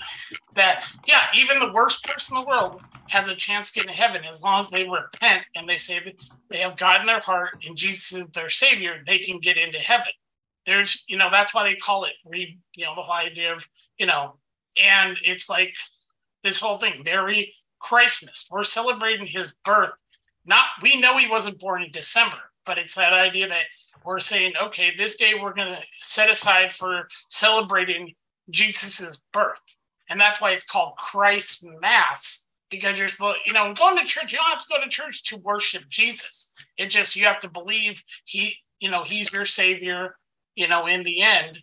that, 0.55 0.87
yeah, 1.07 1.27
even 1.35 1.59
the 1.59 1.73
worst 1.73 2.05
person 2.05 2.37
in 2.37 2.43
the 2.43 2.49
world 2.49 2.81
has 3.09 3.29
a 3.29 3.35
chance 3.35 3.71
getting 3.73 3.91
to 3.91 3.95
heaven 3.95 4.23
as 4.25 4.43
long 4.43 4.61
as 4.61 4.71
they 4.71 4.85
repent 4.85 5.43
and 5.57 5.69
they 5.69 5.77
say 5.77 6.15
they 6.49 6.59
have 6.59 6.77
God 6.77 7.01
in 7.01 7.07
their 7.09 7.21
heart 7.21 7.59
and 7.67 7.77
Jesus 7.77 8.15
is 8.15 8.27
their 8.29 8.49
savior, 8.49 9.03
they 9.05 9.19
can 9.19 9.41
get 9.41 9.57
into 9.57 9.79
heaven. 9.79 10.13
There's, 10.67 11.05
you 11.09 11.19
know, 11.19 11.29
that's 11.31 11.53
why 11.53 11.69
they 11.69 11.75
call 11.75 12.05
it, 12.05 12.15
re, 12.25 12.57
you 12.77 12.85
know, 12.85 12.95
the 12.95 13.03
whole 13.03 13.15
idea 13.15 13.55
of, 13.55 13.67
you 13.99 14.07
know, 14.07 14.37
and 14.81 15.19
it's 15.25 15.51
like 15.51 15.75
this 16.45 16.61
whole 16.61 16.79
thing, 16.79 17.03
Merry 17.05 17.53
Christmas. 17.81 18.47
We're 18.51 18.63
celebrating 18.63 19.27
his 19.27 19.55
birth. 19.65 19.93
Not, 20.47 20.65
we 20.83 21.01
know 21.01 21.19
he 21.19 21.29
wasn't 21.29 21.59
born 21.59 21.83
in 21.83 21.91
December, 21.91 22.39
but 22.65 22.79
it's 22.79 22.95
that 22.95 23.13
idea 23.13 23.49
that 23.49 23.65
we're 24.05 24.21
saying, 24.21 24.53
okay, 24.63 24.93
this 24.97 25.17
day 25.17 25.33
we're 25.35 25.55
going 25.55 25.73
to 25.73 25.83
set 25.93 26.31
aside 26.31 26.71
for 26.71 27.09
celebrating 27.29 28.15
Jesus's 28.51 29.21
birth. 29.33 29.61
And 30.09 30.21
that's 30.21 30.41
why 30.41 30.53
it's 30.53 30.65
called 30.65 30.97
Christ 30.97 31.65
Mass 31.81 32.47
because 32.71 32.99
you're 32.99 33.09
supposed, 33.09 33.39
you 33.47 33.55
know, 33.55 33.75
going 33.75 33.97
to 33.97 34.05
church, 34.05 34.33
you 34.33 34.39
don't 34.39 34.49
have 34.49 34.61
to 34.61 34.67
go 34.69 34.83
to 34.83 34.89
church 34.89 35.25
to 35.25 35.37
worship 35.39 35.85
Jesus. 35.89 36.53
It 36.79 36.91
just, 36.91 37.17
you 37.17 37.25
have 37.27 37.41
to 37.41 37.51
believe 37.51 38.03
he, 38.25 38.55
you 38.81 38.91
know, 38.91 39.03
he's 39.05 39.33
your 39.33 39.45
savior, 39.45 40.17
you 40.55 40.69
know, 40.69 40.87
in 40.87 41.03
the 41.03 41.23
end, 41.23 41.61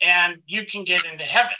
and 0.00 0.36
you 0.46 0.64
can 0.66 0.84
get 0.84 1.04
into 1.04 1.24
heaven. 1.24 1.52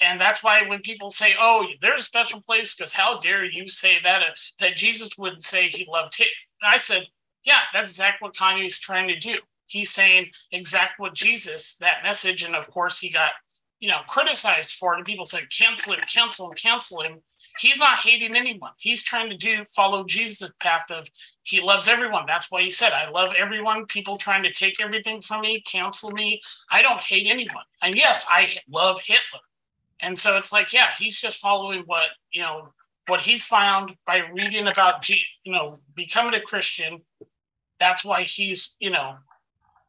And 0.00 0.20
that's 0.20 0.42
why 0.42 0.62
when 0.62 0.80
people 0.80 1.10
say, 1.10 1.34
oh, 1.40 1.66
there's 1.80 2.00
a 2.00 2.04
special 2.04 2.40
place, 2.42 2.74
because 2.74 2.92
how 2.92 3.18
dare 3.18 3.44
you 3.44 3.66
say 3.68 3.98
that, 4.02 4.22
uh, 4.22 4.34
that 4.60 4.76
Jesus 4.76 5.16
wouldn't 5.16 5.42
say 5.42 5.68
he 5.68 5.86
loved 5.90 6.16
him. 6.16 6.26
I 6.62 6.76
said, 6.76 7.06
yeah, 7.44 7.60
that's 7.72 7.90
exactly 7.90 8.26
what 8.26 8.36
Kanye 8.36 8.66
is 8.66 8.80
trying 8.80 9.08
to 9.08 9.18
do. 9.18 9.36
He's 9.66 9.90
saying 9.90 10.30
exactly 10.52 11.02
what 11.02 11.14
Jesus, 11.14 11.76
that 11.76 12.02
message. 12.02 12.42
And 12.42 12.54
of 12.54 12.70
course, 12.70 12.98
he 12.98 13.10
got, 13.10 13.30
you 13.80 13.88
know, 13.88 14.00
criticized 14.08 14.72
for 14.72 14.94
it. 14.94 14.98
And 14.98 15.06
people 15.06 15.24
said, 15.24 15.48
cancel 15.50 15.94
him, 15.94 16.00
cancel 16.06 16.48
him, 16.48 16.56
cancel 16.56 17.02
him 17.02 17.20
he's 17.58 17.78
not 17.78 17.98
hating 17.98 18.36
anyone. 18.36 18.72
He's 18.78 19.02
trying 19.02 19.30
to 19.30 19.36
do 19.36 19.64
follow 19.64 20.04
Jesus' 20.04 20.50
path 20.60 20.90
of 20.90 21.06
he 21.42 21.60
loves 21.60 21.88
everyone. 21.88 22.24
That's 22.26 22.50
why 22.50 22.62
he 22.62 22.70
said, 22.70 22.92
I 22.92 23.08
love 23.10 23.32
everyone. 23.38 23.86
People 23.86 24.16
trying 24.16 24.42
to 24.42 24.52
take 24.52 24.80
everything 24.82 25.20
from 25.20 25.42
me, 25.42 25.60
cancel 25.60 26.10
me. 26.10 26.40
I 26.70 26.82
don't 26.82 27.00
hate 27.00 27.26
anyone. 27.28 27.64
And 27.82 27.94
yes, 27.94 28.26
I 28.28 28.48
love 28.68 29.00
Hitler. 29.00 29.40
And 30.00 30.18
so 30.18 30.36
it's 30.36 30.52
like, 30.52 30.72
yeah, 30.72 30.90
he's 30.98 31.20
just 31.20 31.40
following 31.40 31.82
what, 31.86 32.08
you 32.32 32.42
know, 32.42 32.72
what 33.06 33.20
he's 33.20 33.46
found 33.46 33.94
by 34.06 34.22
reading 34.32 34.66
about, 34.66 35.08
you 35.08 35.16
know, 35.46 35.78
becoming 35.94 36.34
a 36.34 36.40
Christian. 36.40 37.00
That's 37.78 38.04
why 38.04 38.22
he's, 38.22 38.76
you 38.80 38.90
know, 38.90 39.16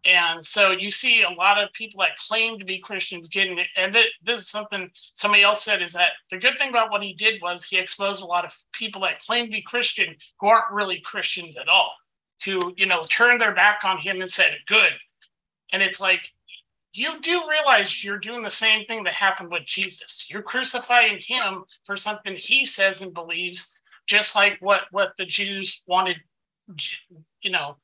and 0.08 0.46
so 0.46 0.72
you 0.72 0.90
see 0.90 1.24
a 1.24 1.30
lot 1.30 1.62
of 1.62 1.74
people 1.74 2.00
that 2.00 2.18
claim 2.18 2.58
to 2.60 2.66
be 2.66 2.80
Christians 2.80 3.28
getting 3.28 3.58
it. 3.58 3.68
And 3.76 3.94
th- 3.94 4.14
this 4.24 4.40
is 4.40 4.48
something 4.48 4.90
somebody 5.14 5.44
else 5.44 5.64
said 5.64 5.82
is 5.82 5.94
that 5.94 6.12
the 6.32 6.38
good 6.38 6.58
thing 6.58 6.70
about 6.70 6.92
what 6.92 7.04
he 7.04 7.14
did 7.14 7.42
was 7.42 7.66
he 7.66 7.78
exposed 7.78 8.24
a 8.24 8.26
lot 8.26 8.46
of 8.46 8.56
people 8.72 9.02
that 9.02 9.20
claim 9.20 9.46
to 9.48 9.52
be 9.52 9.62
Christian 9.62 10.16
who 10.40 10.48
aren't 10.48 10.72
really 10.72 11.02
Christians 11.02 11.58
at 11.58 11.68
all, 11.68 11.94
who, 12.46 12.74
you 12.78 12.86
know, 12.86 13.04
turned 13.10 13.42
their 13.42 13.54
back 13.54 13.82
on 13.84 13.98
him 13.98 14.22
and 14.22 14.30
said, 14.30 14.58
good. 14.68 14.94
And 15.74 15.84
it's 15.84 16.00
like, 16.00 16.32
you 16.98 17.20
do 17.22 17.44
realize 17.48 18.04
you're 18.04 18.18
doing 18.18 18.42
the 18.42 18.50
same 18.50 18.86
thing 18.86 19.04
that 19.04 19.14
happened 19.14 19.52
with 19.52 19.66
Jesus. 19.66 20.26
You're 20.30 20.42
crucifying 20.42 21.20
him 21.20 21.64
for 21.86 21.96
something 21.96 22.36
he 22.36 22.66
says 22.66 23.04
and 23.04 23.14
believes, 23.14 23.72
just 24.08 24.36
like 24.36 24.58
what, 24.62 24.82
what 24.90 25.14
the 25.16 25.26
Jews 25.26 25.84
wanted, 25.86 26.18
you 27.42 27.52
know, 27.52 27.78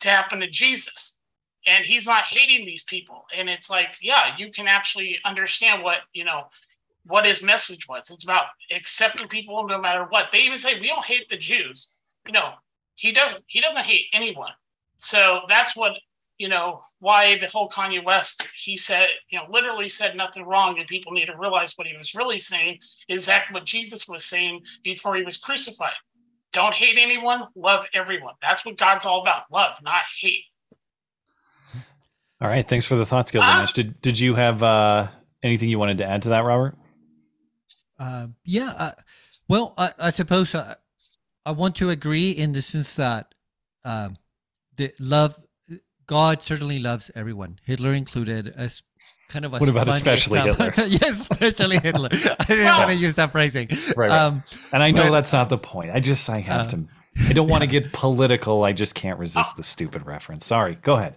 to 0.00 0.08
happen 0.08 0.40
to 0.40 0.48
Jesus. 0.48 1.18
And 1.66 1.84
he's 1.84 2.06
not 2.06 2.24
hating 2.24 2.64
these 2.64 2.84
people. 2.84 3.24
And 3.36 3.50
it's 3.50 3.68
like 3.68 3.88
yeah 4.00 4.34
you 4.38 4.50
can 4.50 4.66
actually 4.66 5.18
understand 5.24 5.82
what 5.82 5.98
you 6.14 6.24
know 6.24 6.44
what 7.04 7.26
his 7.26 7.42
message 7.42 7.86
was. 7.86 8.10
It's 8.10 8.24
about 8.24 8.46
accepting 8.74 9.28
people 9.28 9.66
no 9.66 9.78
matter 9.78 10.04
what. 10.04 10.26
They 10.32 10.40
even 10.40 10.56
say 10.56 10.80
we 10.80 10.88
don't 10.88 11.04
hate 11.04 11.28
the 11.28 11.36
jews. 11.36 11.92
You 12.26 12.32
know 12.32 12.52
he 12.94 13.12
doesn't 13.12 13.44
he 13.46 13.60
doesn't 13.60 13.84
hate 13.84 14.06
anyone. 14.14 14.52
So 14.96 15.40
that's 15.48 15.76
what 15.76 15.92
you 16.38 16.48
know 16.48 16.80
why 17.00 17.36
the 17.38 17.46
whole 17.48 17.68
kanye 17.68 18.02
west 18.04 18.48
he 18.56 18.76
said 18.76 19.08
you 19.30 19.38
know 19.38 19.44
literally 19.50 19.88
said 19.88 20.16
nothing 20.16 20.44
wrong 20.44 20.78
and 20.78 20.86
people 20.86 21.12
need 21.12 21.26
to 21.26 21.36
realize 21.36 21.74
what 21.76 21.86
he 21.86 21.96
was 21.96 22.14
really 22.14 22.38
saying 22.38 22.78
is 23.08 23.22
exactly 23.22 23.54
what 23.54 23.64
jesus 23.64 24.08
was 24.08 24.24
saying 24.24 24.60
before 24.84 25.16
he 25.16 25.22
was 25.22 25.36
crucified 25.36 25.92
don't 26.52 26.74
hate 26.74 26.96
anyone 26.98 27.46
love 27.54 27.86
everyone 27.92 28.34
that's 28.40 28.64
what 28.64 28.76
god's 28.76 29.04
all 29.04 29.20
about 29.20 29.42
love 29.50 29.76
not 29.82 30.02
hate 30.20 30.44
all 32.40 32.48
right. 32.48 32.66
Thanks 32.66 32.86
for 32.86 32.94
the 32.94 33.04
thoughts, 33.06 33.30
Gilgamesh. 33.30 33.70
Uh, 33.70 33.74
did 33.74 34.00
did 34.00 34.18
you 34.18 34.34
have 34.34 34.62
uh, 34.62 35.08
anything 35.42 35.68
you 35.68 35.78
wanted 35.78 35.98
to 35.98 36.04
add 36.04 36.22
to 36.22 36.28
that, 36.30 36.44
Robert? 36.44 36.76
Uh, 37.98 38.28
yeah. 38.44 38.74
Uh, 38.78 38.92
well, 39.48 39.74
I, 39.76 39.92
I 39.98 40.10
suppose 40.10 40.54
I, 40.54 40.76
I 41.44 41.50
want 41.50 41.74
to 41.76 41.90
agree 41.90 42.30
in 42.30 42.52
the 42.52 42.62
sense 42.62 42.94
that 42.94 43.34
um, 43.84 44.16
the 44.76 44.92
love 45.00 45.34
God 46.08 46.42
certainly 46.42 46.78
loves 46.78 47.10
everyone, 47.14 47.60
Hitler 47.64 47.92
included, 47.92 48.48
as 48.56 48.82
kind 49.28 49.44
of 49.44 49.52
a 49.52 49.58
what 49.58 49.68
about 49.68 49.88
especially. 49.88 50.40
Hitler? 50.40 50.72
yes, 50.86 51.28
especially 51.30 51.78
Hitler. 51.78 52.08
I 52.10 52.44
didn't 52.46 52.64
want 52.64 52.90
to 52.90 52.96
use 52.96 53.14
that 53.16 53.30
phrasing. 53.30 53.68
Right. 53.68 53.96
right. 53.96 54.10
Um, 54.10 54.42
and 54.72 54.82
I 54.82 54.90
know 54.90 55.04
but, 55.04 55.10
that's 55.10 55.32
not 55.32 55.50
the 55.50 55.58
point. 55.58 55.92
I 55.92 56.00
just 56.00 56.28
I 56.28 56.40
have 56.40 56.62
uh, 56.62 56.68
to. 56.70 56.84
I 57.28 57.32
don't 57.34 57.48
want 57.48 57.62
to 57.62 57.66
get 57.66 57.92
political. 57.92 58.64
I 58.64 58.72
just 58.72 58.94
can't 58.94 59.18
resist 59.18 59.56
the 59.56 59.62
stupid 59.62 60.06
reference. 60.06 60.46
Sorry. 60.46 60.76
Go 60.76 60.94
ahead. 60.94 61.14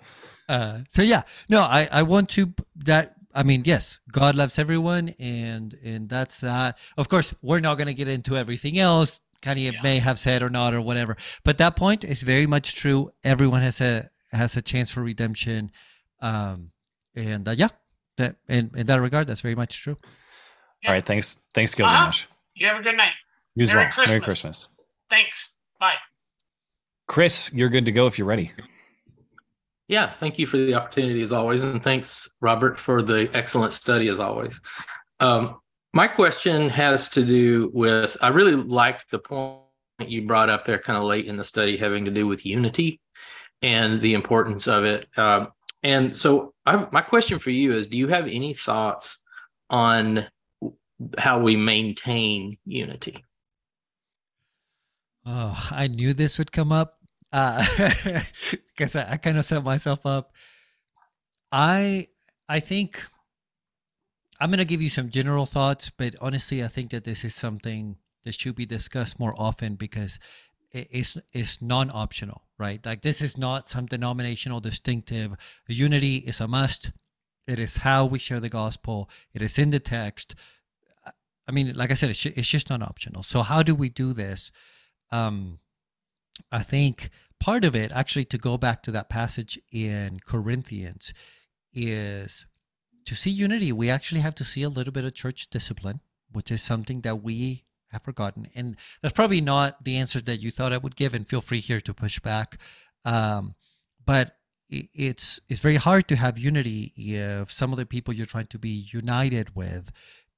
Uh, 0.49 0.79
so 0.89 1.01
yeah, 1.01 1.21
no, 1.47 1.61
I 1.61 1.87
I 1.89 2.03
want 2.03 2.29
to 2.31 2.53
that. 2.83 3.15
I 3.33 3.43
mean, 3.43 3.63
yes, 3.65 4.01
God 4.11 4.35
loves 4.35 4.59
everyone, 4.59 5.15
and 5.19 5.73
and 5.81 6.09
that's 6.09 6.41
that. 6.41 6.77
Of 6.97 7.07
course, 7.07 7.33
we're 7.41 7.61
not 7.61 7.77
going 7.77 7.87
to 7.87 7.93
get 7.93 8.09
into 8.09 8.35
everything 8.35 8.77
else. 8.77 9.21
Kanye 9.41 9.71
yeah. 9.71 9.81
may 9.81 9.97
have 9.99 10.19
said 10.19 10.43
or 10.43 10.49
not 10.49 10.73
or 10.73 10.81
whatever, 10.81 11.17
but 11.43 11.57
that 11.57 11.75
point 11.75 12.03
is 12.03 12.21
very 12.21 12.45
much 12.45 12.75
true. 12.75 13.11
Everyone 13.23 13.61
has 13.61 13.81
a 13.81 14.10
has 14.31 14.57
a 14.57 14.61
chance 14.61 14.91
for 14.91 15.01
redemption, 15.01 15.71
um, 16.21 16.71
and 17.15 17.47
uh, 17.47 17.51
yeah, 17.51 17.69
that 18.17 18.35
in 18.47 18.71
in 18.75 18.85
that 18.87 19.01
regard, 19.01 19.27
that's 19.27 19.41
very 19.41 19.55
much 19.55 19.81
true. 19.81 19.97
Yeah. 20.83 20.89
All 20.89 20.95
right, 20.95 21.05
thanks, 21.05 21.37
thanks, 21.53 21.75
Gilgamesh. 21.75 22.25
Uh-huh. 22.25 22.35
You 22.55 22.67
have 22.67 22.77
a 22.79 22.83
good 22.83 22.97
night. 22.97 23.11
You 23.55 23.65
Merry 23.65 23.85
well. 23.85 23.91
Christmas. 23.91 24.09
Merry 24.11 24.21
Christmas. 24.21 24.67
Thanks. 25.09 25.57
Bye. 25.79 25.95
Chris, 27.07 27.51
you're 27.53 27.69
good 27.69 27.85
to 27.85 27.91
go 27.91 28.07
if 28.07 28.17
you're 28.17 28.27
ready. 28.27 28.51
Yeah, 29.87 30.09
thank 30.09 30.39
you 30.39 30.47
for 30.47 30.57
the 30.57 30.73
opportunity 30.73 31.21
as 31.21 31.33
always, 31.33 31.63
and 31.63 31.83
thanks 31.83 32.29
Robert 32.39 32.79
for 32.79 33.01
the 33.01 33.29
excellent 33.33 33.73
study 33.73 34.07
as 34.07 34.19
always. 34.19 34.61
Um, 35.19 35.59
my 35.93 36.07
question 36.07 36.69
has 36.69 37.09
to 37.09 37.25
do 37.25 37.69
with 37.73 38.15
I 38.21 38.29
really 38.29 38.55
liked 38.55 39.11
the 39.11 39.19
point 39.19 39.59
you 39.99 40.25
brought 40.25 40.49
up 40.49 40.65
there 40.65 40.79
kind 40.79 40.97
of 40.97 41.03
late 41.03 41.25
in 41.25 41.35
the 41.35 41.43
study 41.43 41.75
having 41.75 42.05
to 42.05 42.11
do 42.11 42.25
with 42.25 42.45
unity 42.45 43.01
and 43.61 44.01
the 44.01 44.13
importance 44.13 44.67
of 44.67 44.83
it. 44.83 45.07
Um, 45.17 45.49
and 45.83 46.15
so, 46.15 46.53
I, 46.65 46.87
my 46.91 47.01
question 47.01 47.39
for 47.39 47.49
you 47.49 47.73
is: 47.73 47.87
Do 47.87 47.97
you 47.97 48.07
have 48.07 48.27
any 48.27 48.53
thoughts 48.53 49.17
on 49.69 50.27
how 51.17 51.39
we 51.39 51.55
maintain 51.55 52.57
unity? 52.65 53.23
Oh, 55.25 55.69
I 55.71 55.87
knew 55.87 56.13
this 56.13 56.37
would 56.37 56.51
come 56.51 56.71
up 56.71 56.97
because 57.31 58.95
uh, 58.95 59.05
I, 59.09 59.13
I 59.13 59.17
kind 59.17 59.37
of 59.37 59.45
set 59.45 59.63
myself 59.63 60.05
up. 60.05 60.33
I 61.51 62.07
I 62.49 62.59
think 62.59 63.07
I'm 64.39 64.49
going 64.49 64.57
to 64.57 64.65
give 64.65 64.81
you 64.81 64.89
some 64.89 65.09
general 65.09 65.45
thoughts, 65.45 65.91
but 65.95 66.15
honestly, 66.19 66.63
I 66.63 66.67
think 66.67 66.91
that 66.91 67.03
this 67.03 67.23
is 67.23 67.35
something 67.35 67.97
that 68.23 68.33
should 68.33 68.55
be 68.55 68.65
discussed 68.65 69.19
more 69.19 69.35
often 69.37 69.75
because 69.75 70.19
it's 70.71 71.17
it's 71.33 71.61
non-optional, 71.61 72.41
right? 72.61 72.85
Like 72.85 73.01
this 73.01 73.21
is 73.21 73.37
not 73.37 73.67
some 73.67 73.87
denominational 73.87 74.59
distinctive. 74.59 75.35
Unity 75.67 76.17
is 76.17 76.39
a 76.39 76.47
must. 76.47 76.91
It 77.47 77.59
is 77.59 77.77
how 77.77 78.05
we 78.05 78.19
share 78.19 78.39
the 78.39 78.49
gospel. 78.49 79.09
It 79.33 79.41
is 79.41 79.57
in 79.57 79.71
the 79.71 79.79
text. 79.79 80.35
I 81.47 81.51
mean, 81.51 81.73
like 81.73 81.89
I 81.89 81.95
said, 81.95 82.11
it's, 82.11 82.25
it's 82.25 82.47
just 82.47 82.69
not 82.69 82.83
optional. 82.83 83.23
So 83.23 83.41
how 83.41 83.63
do 83.63 83.73
we 83.73 83.89
do 83.89 84.13
this? 84.13 84.51
Um, 85.11 85.59
I 86.51 86.59
think 86.59 87.09
part 87.39 87.65
of 87.65 87.75
it, 87.75 87.91
actually, 87.91 88.25
to 88.25 88.37
go 88.37 88.57
back 88.57 88.83
to 88.83 88.91
that 88.91 89.09
passage 89.09 89.59
in 89.71 90.19
Corinthians, 90.25 91.13
is 91.73 92.45
to 93.05 93.15
see 93.15 93.31
unity. 93.31 93.71
We 93.71 93.89
actually 93.89 94.21
have 94.21 94.35
to 94.35 94.43
see 94.43 94.63
a 94.63 94.69
little 94.69 94.93
bit 94.93 95.03
of 95.03 95.15
church 95.15 95.49
discipline, 95.49 95.99
which 96.31 96.51
is 96.51 96.61
something 96.61 97.01
that 97.01 97.23
we 97.23 97.65
have 97.91 98.01
forgotten. 98.01 98.47
And 98.55 98.77
that's 99.01 99.13
probably 99.13 99.41
not 99.41 99.83
the 99.83 99.97
answer 99.97 100.21
that 100.21 100.41
you 100.41 100.51
thought 100.51 100.73
I 100.73 100.77
would 100.77 100.95
give. 100.95 101.13
And 101.13 101.27
feel 101.27 101.41
free 101.41 101.59
here 101.59 101.81
to 101.81 101.93
push 101.93 102.19
back. 102.19 102.57
Um, 103.05 103.55
but 104.05 104.35
it's 104.71 105.39
it's 105.49 105.59
very 105.59 105.75
hard 105.75 106.07
to 106.07 106.15
have 106.15 106.37
unity 106.37 106.93
if 106.95 107.51
some 107.51 107.73
of 107.73 107.77
the 107.77 107.85
people 107.85 108.13
you're 108.13 108.25
trying 108.25 108.47
to 108.47 108.59
be 108.59 108.69
united 108.93 109.53
with 109.55 109.91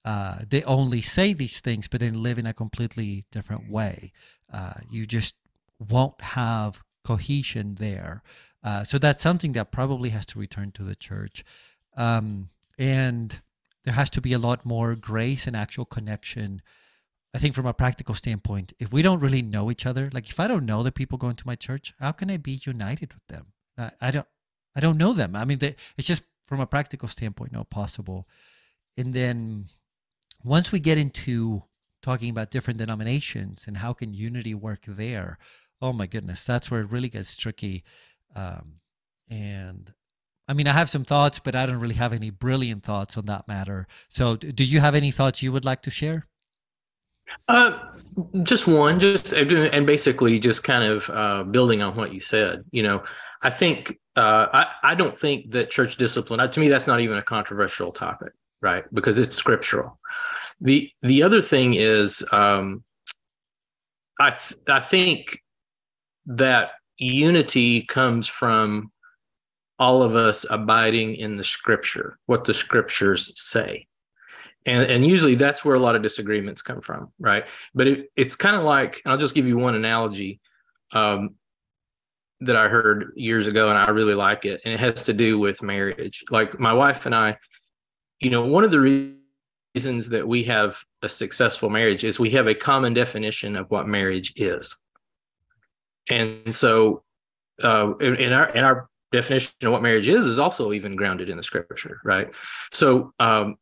uh, 0.05 0.39
they 0.49 0.63
only 0.63 1.01
say 1.01 1.33
these 1.33 1.59
things 1.59 1.87
but 1.87 1.99
then 1.99 2.21
live 2.21 2.39
in 2.39 2.47
a 2.47 2.53
completely 2.53 3.25
different 3.31 3.69
way 3.69 4.11
uh, 4.51 4.73
you 4.89 5.05
just 5.05 5.35
won't 5.87 6.19
have 6.19 6.81
cohesion 7.03 7.75
there 7.75 8.23
uh, 8.63 8.83
so 8.83 8.97
that's 8.97 9.21
something 9.21 9.51
that 9.51 9.71
probably 9.71 10.09
has 10.09 10.25
to 10.25 10.39
return 10.39 10.71
to 10.71 10.83
the 10.83 10.95
church 10.95 11.43
um, 11.95 12.49
and 12.79 13.41
there 13.83 13.93
has 13.93 14.09
to 14.09 14.21
be 14.21 14.33
a 14.33 14.39
lot 14.39 14.65
more 14.65 14.95
grace 14.95 15.45
and 15.45 15.55
actual 15.55 15.85
connection 15.85 16.61
I 17.34 17.39
think 17.39 17.55
from 17.55 17.65
a 17.65 17.73
practical 17.73 18.13
standpoint, 18.13 18.73
if 18.79 18.93
we 18.93 19.01
don't 19.01 19.19
really 19.19 19.41
know 19.41 19.71
each 19.71 19.86
other, 19.86 20.09
like 20.13 20.29
if 20.29 20.39
I 20.39 20.47
don't 20.47 20.65
know 20.65 20.84
the 20.84 20.91
people 20.91 21.17
going 21.17 21.36
to 21.36 21.47
my 21.47 21.55
church, 21.55 21.93
how 21.99 22.11
can 22.11 22.29
I 22.29 22.38
be 22.38 22.61
united 22.63 23.13
with 23.13 23.25
them? 23.27 23.47
I, 23.77 23.91
I 23.99 24.11
don't, 24.11 24.27
I 24.75 24.79
don't 24.79 24.97
know 24.97 25.13
them. 25.13 25.36
I 25.36 25.43
mean, 25.43 25.57
they, 25.57 25.75
it's 25.97 26.07
just 26.07 26.23
from 26.43 26.59
a 26.59 26.67
practical 26.67 27.07
standpoint, 27.07 27.51
not 27.51 27.71
possible. 27.71 28.27
And 28.97 29.13
then 29.13 29.65
once 30.43 30.71
we 30.71 30.79
get 30.79 30.99
into 30.99 31.63
talking 32.03 32.29
about 32.29 32.51
different 32.51 32.77
denominations 32.77 33.65
and 33.67 33.77
how 33.77 33.93
can 33.93 34.13
unity 34.13 34.53
work 34.53 34.81
there, 34.88 35.39
oh 35.81 35.93
my 35.93 36.05
goodness, 36.05 36.43
that's 36.43 36.69
where 36.69 36.81
it 36.81 36.91
really 36.91 37.09
gets 37.09 37.36
tricky. 37.36 37.84
Um, 38.36 38.75
and 39.29 39.91
I 40.47 40.53
mean, 40.53 40.67
I 40.67 40.73
have 40.73 40.89
some 40.89 41.05
thoughts, 41.05 41.39
but 41.39 41.55
I 41.55 41.65
don't 41.65 41.79
really 41.79 41.95
have 41.95 42.13
any 42.13 42.29
brilliant 42.29 42.84
thoughts 42.84 43.17
on 43.17 43.25
that 43.25 43.47
matter. 43.47 43.88
So, 44.09 44.36
do 44.36 44.63
you 44.63 44.81
have 44.81 44.95
any 44.95 45.11
thoughts 45.11 45.41
you 45.41 45.51
would 45.51 45.65
like 45.65 45.81
to 45.84 45.91
share? 45.91 46.27
Uh, 47.47 47.91
just 48.43 48.67
one, 48.67 48.99
just 48.99 49.34
and 49.34 49.86
basically 49.86 50.39
just 50.39 50.63
kind 50.63 50.84
of 50.84 51.09
uh, 51.09 51.43
building 51.43 51.82
on 51.82 51.95
what 51.95 52.13
you 52.13 52.19
said. 52.19 52.63
You 52.71 52.84
know, 52.84 53.03
I 53.41 53.49
think 53.49 53.99
uh, 54.15 54.47
I 54.53 54.91
I 54.91 54.95
don't 54.95 55.17
think 55.17 55.51
that 55.51 55.69
church 55.69 55.97
discipline. 55.97 56.39
Uh, 56.39 56.47
to 56.47 56.59
me, 56.59 56.67
that's 56.67 56.88
not 56.88 57.01
even 57.01 57.17
a 57.17 57.21
controversial 57.24 57.91
topic, 57.91 58.34
right? 58.61 58.86
Because 58.93 59.19
it's 59.19 59.36
scriptural. 59.36 59.99
the 60.61 60.89
The 61.01 61.24
other 61.24 61.41
thing 61.41 61.74
is, 61.76 62.26
um, 62.32 62.84
I 64.19 64.36
I 64.67 64.80
think 64.80 65.39
that 66.26 66.71
unity 66.97 67.84
comes 67.84 68.28
from 68.28 68.91
all 69.80 70.03
of 70.03 70.15
us 70.15 70.45
abiding 70.49 71.15
in 71.15 71.36
the 71.36 71.43
scripture, 71.43 72.17
what 72.28 72.45
the 72.45 72.53
scriptures 72.53 73.34
say 73.41 73.88
and 74.66 74.89
and 74.89 75.05
usually 75.05 75.36
that's 75.36 75.64
where 75.64 75.76
a 75.76 75.80
lot 75.80 75.95
of 75.95 76.01
disagreements 76.01 76.61
come 76.61 76.82
from 76.82 77.11
right? 77.20 77.45
But 77.74 77.88
it, 77.88 78.11
it's 78.16 78.36
kind 78.36 78.55
of 78.55 78.64
like 78.64 79.01
i'll 79.05 79.18
just 79.18 79.36
give 79.36 79.47
you 79.47 79.57
one 79.57 79.76
analogy 79.76 80.39
um, 80.93 81.36
that 82.41 82.55
i 82.55 82.68
heard 82.68 83.14
years 83.16 83.47
ago 83.47 83.70
and 83.70 83.78
i 83.78 83.89
really 83.89 84.16
like 84.16 84.45
it 84.45 84.61
and 84.66 84.74
it 84.74 84.80
has 84.80 85.05
to 85.05 85.14
do 85.14 85.39
with 85.39 85.61
marriage. 85.64 86.24
Like 86.32 86.59
my 86.59 86.74
wife 86.74 87.05
and 87.05 87.16
i 87.16 87.38
you 88.20 88.30
know 88.30 88.45
one 88.45 88.64
of 88.64 88.72
the 88.72 88.80
reasons 89.76 90.09
that 90.09 90.28
we 90.28 90.43
have 90.43 90.78
a 91.01 91.09
successful 91.09 91.70
marriage 91.70 92.03
is 92.03 92.20
we 92.20 92.30
have 92.32 92.47
a 92.47 92.55
common 92.55 92.93
definition 92.93 93.55
of 93.55 93.70
what 93.72 93.88
marriage 93.88 94.34
is. 94.36 94.78
And 96.09 96.53
so 96.53 97.03
uh, 97.64 97.93
in, 97.99 98.16
in 98.16 98.34
our 98.34 98.49
in 98.49 98.64
our 98.64 98.89
definition 99.11 99.53
of 99.64 99.72
what 99.72 99.82
marriage 99.82 100.07
is 100.07 100.28
is 100.28 100.39
also 100.39 100.74
even 100.74 100.95
grounded 100.95 101.30
in 101.30 101.38
the 101.38 101.43
scripture 101.43 101.99
right? 102.03 102.34
So 102.72 103.14
um, 103.20 103.57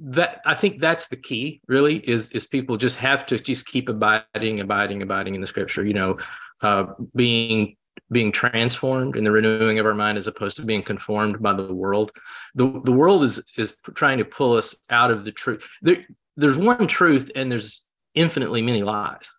that 0.00 0.40
I 0.44 0.54
think 0.54 0.80
that's 0.80 1.08
the 1.08 1.16
key 1.16 1.60
really 1.68 1.96
is 1.98 2.30
is 2.30 2.46
people 2.46 2.76
just 2.76 2.98
have 2.98 3.24
to 3.26 3.38
just 3.38 3.66
keep 3.66 3.88
abiding, 3.88 4.60
abiding, 4.60 5.02
abiding 5.02 5.34
in 5.34 5.40
the 5.40 5.46
scripture, 5.46 5.84
you 5.84 5.94
know, 5.94 6.18
uh, 6.62 6.86
being 7.14 7.76
being 8.10 8.32
transformed 8.32 9.16
in 9.16 9.24
the 9.24 9.30
renewing 9.30 9.78
of 9.78 9.86
our 9.86 9.94
mind 9.94 10.18
as 10.18 10.26
opposed 10.26 10.56
to 10.56 10.64
being 10.64 10.82
conformed 10.82 11.40
by 11.40 11.52
the 11.52 11.72
world. 11.72 12.10
The 12.54 12.80
the 12.84 12.92
world 12.92 13.22
is 13.22 13.42
is 13.56 13.76
trying 13.94 14.18
to 14.18 14.24
pull 14.24 14.54
us 14.54 14.76
out 14.90 15.10
of 15.10 15.24
the 15.24 15.32
truth. 15.32 15.66
There, 15.82 16.04
there's 16.36 16.58
one 16.58 16.86
truth 16.86 17.30
and 17.36 17.50
there's 17.50 17.86
infinitely 18.14 18.62
many 18.62 18.82
lies, 18.82 19.30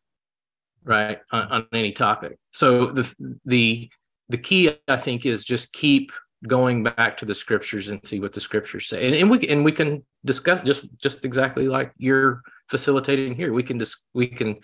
right? 0.84 1.20
On, 1.32 1.44
on 1.52 1.68
any 1.74 1.92
topic. 1.92 2.38
So 2.52 2.88
the 2.88 3.14
the 3.46 3.90
the 4.30 4.38
key 4.38 4.78
I 4.88 4.98
think 4.98 5.26
is 5.26 5.44
just 5.44 5.74
keep 5.74 6.12
going 6.48 6.84
back 6.84 7.18
to 7.18 7.26
the 7.26 7.36
scriptures 7.36 7.90
and 7.90 8.04
see 8.06 8.20
what 8.20 8.34
the 8.34 8.42
scriptures 8.42 8.88
say. 8.88 9.06
And, 9.06 9.16
and 9.16 9.30
we 9.30 9.40
and 9.48 9.64
we 9.64 9.72
can 9.72 10.04
discuss 10.24 10.64
just 10.64 10.98
just 10.98 11.26
exactly 11.26 11.68
like 11.68 11.92
you're 11.98 12.42
facilitating 12.70 13.36
here. 13.36 13.54
We 13.54 13.64
can 13.64 13.80
just 13.80 13.98
we 14.14 14.28
can 14.28 14.60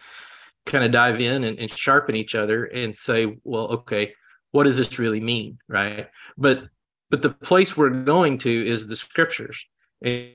kind 0.65 0.83
of 0.83 0.91
dive 0.91 1.19
in 1.19 1.43
and, 1.43 1.57
and 1.59 1.69
sharpen 1.69 2.15
each 2.15 2.35
other 2.35 2.65
and 2.65 2.95
say 2.95 3.39
well 3.43 3.67
okay 3.67 4.13
what 4.51 4.65
does 4.65 4.77
this 4.77 4.99
really 4.99 5.19
mean 5.19 5.57
right? 5.67 6.07
But 6.37 6.65
but 7.09 7.21
the 7.21 7.29
place 7.29 7.75
we're 7.75 7.89
going 7.89 8.37
to 8.39 8.49
is 8.49 8.87
the 8.87 8.95
scriptures. 8.95 9.63
And, 10.01 10.31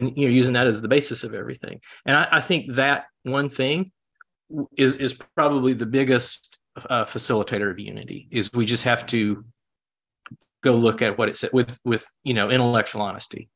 and 0.00 0.16
you're 0.16 0.30
using 0.30 0.52
that 0.54 0.66
as 0.66 0.80
the 0.80 0.88
basis 0.88 1.24
of 1.24 1.34
everything. 1.34 1.80
And 2.04 2.16
I, 2.16 2.28
I 2.32 2.40
think 2.40 2.72
that 2.74 3.06
one 3.22 3.48
thing 3.48 3.90
is 4.76 4.98
is 4.98 5.14
probably 5.34 5.72
the 5.72 5.86
biggest 5.86 6.60
uh, 6.90 7.04
facilitator 7.04 7.70
of 7.70 7.78
unity 7.78 8.28
is 8.30 8.52
we 8.52 8.64
just 8.64 8.82
have 8.84 9.06
to 9.06 9.44
go 10.64 10.76
look 10.76 11.02
at 11.02 11.16
what 11.16 11.28
it 11.28 11.36
said 11.36 11.50
with 11.52 11.78
with 11.84 12.08
you 12.24 12.34
know 12.34 12.50
intellectual 12.50 13.02
honesty. 13.02 13.48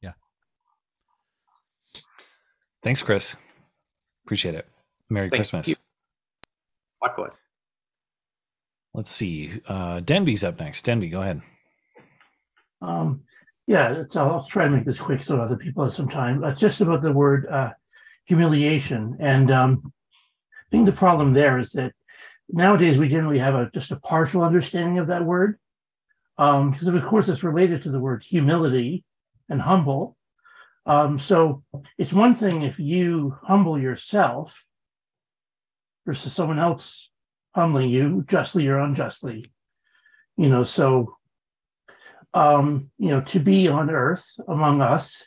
Yeah. 0.00 0.12
Thanks, 2.82 3.02
Chris. 3.02 3.36
Appreciate 4.24 4.54
it. 4.54 4.66
Merry 5.10 5.28
Thank 5.28 5.40
Christmas. 5.40 5.68
You. 5.68 5.76
Likewise. 7.02 7.36
Let's 8.94 9.10
see. 9.10 9.60
Uh, 9.66 10.00
Denby's 10.00 10.44
up 10.44 10.60
next. 10.60 10.84
Denby, 10.84 11.08
go 11.08 11.22
ahead. 11.22 11.42
Um, 12.80 13.22
yeah, 13.66 14.04
I'll 14.14 14.44
try 14.44 14.64
and 14.64 14.74
make 14.74 14.84
this 14.84 15.00
quick 15.00 15.22
so 15.22 15.40
other 15.40 15.56
people 15.56 15.82
have 15.82 15.92
some 15.92 16.08
time. 16.08 16.44
It's 16.44 16.60
just 16.60 16.80
about 16.80 17.02
the 17.02 17.12
word 17.12 17.46
uh, 17.46 17.70
humiliation. 18.26 19.16
And 19.18 19.50
um, 19.50 19.82
I 19.84 20.70
think 20.70 20.86
the 20.86 20.92
problem 20.92 21.32
there 21.32 21.58
is 21.58 21.72
that 21.72 21.92
nowadays 22.50 22.98
we 22.98 23.08
generally 23.08 23.38
have 23.38 23.54
a 23.54 23.70
just 23.74 23.92
a 23.92 23.96
partial 23.96 24.42
understanding 24.42 24.98
of 24.98 25.06
that 25.08 25.24
word 25.24 25.58
because 26.42 26.88
um, 26.88 26.96
of 26.96 27.06
course 27.06 27.28
it's 27.28 27.44
related 27.44 27.82
to 27.82 27.90
the 27.90 28.00
word 28.00 28.24
humility 28.24 29.04
and 29.48 29.60
humble. 29.60 30.16
Um, 30.86 31.20
so 31.20 31.62
it's 31.98 32.12
one 32.12 32.34
thing 32.34 32.62
if 32.62 32.80
you 32.80 33.36
humble 33.44 33.78
yourself 33.78 34.64
versus 36.04 36.32
someone 36.32 36.58
else 36.58 37.10
humbling 37.54 37.90
you 37.90 38.24
justly 38.26 38.66
or 38.66 38.78
unjustly. 38.78 39.52
You 40.36 40.48
know, 40.48 40.64
so 40.64 41.16
um, 42.34 42.90
you 42.98 43.10
know, 43.10 43.20
to 43.20 43.38
be 43.38 43.68
on 43.68 43.90
earth 43.90 44.26
among 44.48 44.80
us 44.80 45.24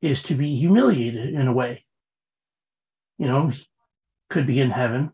is 0.00 0.22
to 0.24 0.34
be 0.34 0.56
humiliated 0.56 1.34
in 1.34 1.46
a 1.46 1.52
way. 1.52 1.84
You 3.18 3.26
know, 3.26 3.52
could 4.30 4.46
be 4.46 4.60
in 4.60 4.70
heaven 4.70 5.10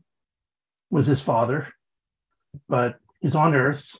with 0.91 1.09
his 1.09 1.21
father, 1.21 1.67
but 2.69 3.01
he's 3.21 3.35
on 3.35 3.55
earth 3.57 3.99